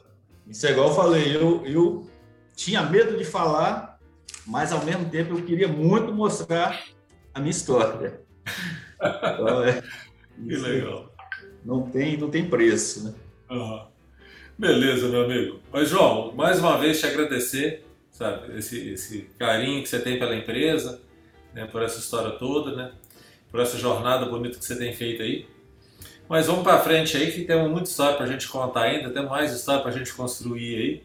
Isso 0.47 0.67
é 0.67 0.71
igual 0.73 0.89
eu 0.89 0.95
falei, 0.95 1.37
eu, 1.37 1.65
eu 1.65 2.11
tinha 2.55 2.83
medo 2.83 3.17
de 3.17 3.25
falar, 3.25 3.94
mas 4.47 4.73
ao 4.73 4.85
mesmo 4.85 5.09
tempo 5.09 5.37
eu 5.37 5.45
queria 5.45 5.69
muito 5.69 6.13
mostrar 6.13 6.85
a 7.33 7.41
minha 7.41 7.51
história. 7.51 8.21
Então, 8.99 9.65
é, 9.65 9.83
que 10.37 10.57
legal. 10.57 11.15
Não 11.65 11.83
tem, 11.91 12.17
não 12.17 12.31
tem 12.31 12.49
preço, 12.49 13.05
né? 13.05 13.15
Uhum. 13.51 13.87
Beleza, 14.57 15.09
meu 15.09 15.25
amigo. 15.25 15.61
Mas, 15.73 15.89
João, 15.89 16.33
mais 16.33 16.61
uma 16.61 16.79
vez 16.79 17.01
te 17.01 17.07
agradecer, 17.07 17.85
sabe, 18.11 18.57
esse, 18.57 18.91
esse 18.91 19.31
carinho 19.39 19.83
que 19.83 19.89
você 19.89 19.99
tem 19.99 20.19
pela 20.19 20.37
empresa, 20.37 21.01
né, 21.53 21.67
por 21.67 21.83
essa 21.83 21.99
história 21.99 22.33
toda, 22.33 22.77
né, 22.77 22.93
por 23.51 23.61
essa 23.61 23.77
jornada 23.79 24.27
bonita 24.27 24.59
que 24.59 24.65
você 24.65 24.77
tem 24.77 24.93
feito 24.93 25.23
aí. 25.23 25.47
Mas 26.29 26.47
vamos 26.47 26.63
para 26.63 26.81
frente 26.81 27.17
aí, 27.17 27.33
que 27.33 27.45
temos 27.45 27.71
muita 27.71 27.89
história 27.89 28.17
para 28.17 28.27
a 28.27 28.29
gente 28.29 28.49
contar 28.49 28.83
ainda, 28.83 29.11
temos 29.11 29.31
mais 29.31 29.53
história 29.53 29.83
para 29.83 29.91
a 29.91 29.95
gente 29.97 30.13
construir 30.15 30.77
aí. 30.77 31.03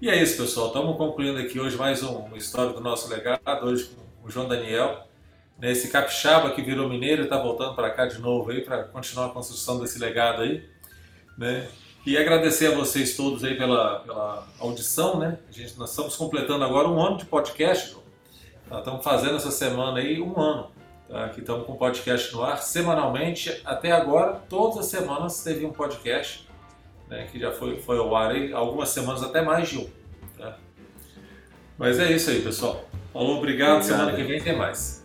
E 0.00 0.08
é 0.08 0.16
isso, 0.16 0.38
pessoal. 0.38 0.68
Estamos 0.68 0.96
concluindo 0.96 1.38
aqui 1.38 1.60
hoje 1.60 1.76
mais 1.76 2.02
um, 2.02 2.34
história 2.34 2.72
do 2.72 2.80
nosso 2.80 3.06
legado, 3.10 3.66
hoje 3.66 3.90
com 4.20 4.26
o 4.26 4.30
João 4.30 4.48
Daniel. 4.48 5.06
Né, 5.58 5.72
esse 5.72 5.90
capixaba 5.90 6.52
que 6.52 6.62
virou 6.62 6.88
mineiro 6.88 7.24
está 7.24 7.36
voltando 7.36 7.74
para 7.74 7.90
cá 7.90 8.06
de 8.06 8.18
novo 8.18 8.50
aí 8.50 8.62
para 8.62 8.84
continuar 8.84 9.26
a 9.26 9.28
construção 9.28 9.78
desse 9.78 9.98
legado 9.98 10.40
aí. 10.40 10.66
Né? 11.36 11.68
E 12.06 12.16
agradecer 12.16 12.72
a 12.72 12.74
vocês 12.74 13.14
todos 13.14 13.44
aí 13.44 13.58
pela, 13.58 14.00
pela 14.00 14.48
audição, 14.58 15.18
né? 15.18 15.38
A 15.46 15.52
gente, 15.52 15.78
nós 15.78 15.90
estamos 15.90 16.16
completando 16.16 16.64
agora 16.64 16.88
um 16.88 16.98
ano 16.98 17.18
de 17.18 17.26
podcast. 17.26 17.94
Nós 18.70 18.78
estamos 18.78 19.04
fazendo 19.04 19.36
essa 19.36 19.50
semana 19.50 19.98
aí 19.98 20.18
um 20.18 20.40
ano. 20.40 20.70
Tá? 21.10 21.28
Que 21.28 21.40
estamos 21.40 21.66
com 21.66 21.74
o 21.74 21.76
podcast 21.76 22.32
no 22.32 22.42
ar 22.42 22.62
semanalmente. 22.62 23.60
Até 23.66 23.92
agora, 23.92 24.40
todas 24.48 24.78
as 24.78 24.86
semanas 24.86 25.44
teve 25.44 25.66
um 25.66 25.72
podcast, 25.72 26.48
né? 27.10 27.26
Que 27.30 27.38
já 27.38 27.50
foi, 27.50 27.78
foi 27.78 27.98
ao 27.98 28.14
ar 28.16 28.30
aí, 28.30 28.52
algumas 28.52 28.88
semanas 28.88 29.22
até 29.22 29.42
mais 29.42 29.68
de 29.68 29.78
um. 29.78 29.90
Tá? 30.38 30.56
Mas 31.76 31.98
é 31.98 32.10
isso 32.12 32.30
aí, 32.30 32.40
pessoal. 32.40 32.88
Falou, 33.12 33.38
obrigado. 33.38 33.72
obrigado 33.72 33.82
semana 33.82 34.16
que 34.16 34.22
vem 34.22 34.40
tem 34.40 34.56
mais. 34.56 35.04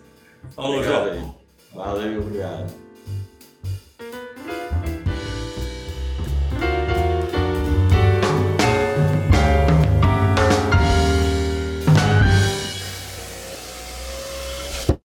Falou, 0.55 0.77
obrigado 0.77 1.15
João. 1.15 1.35
Valeu, 1.73 2.21
obrigado. 2.21 2.84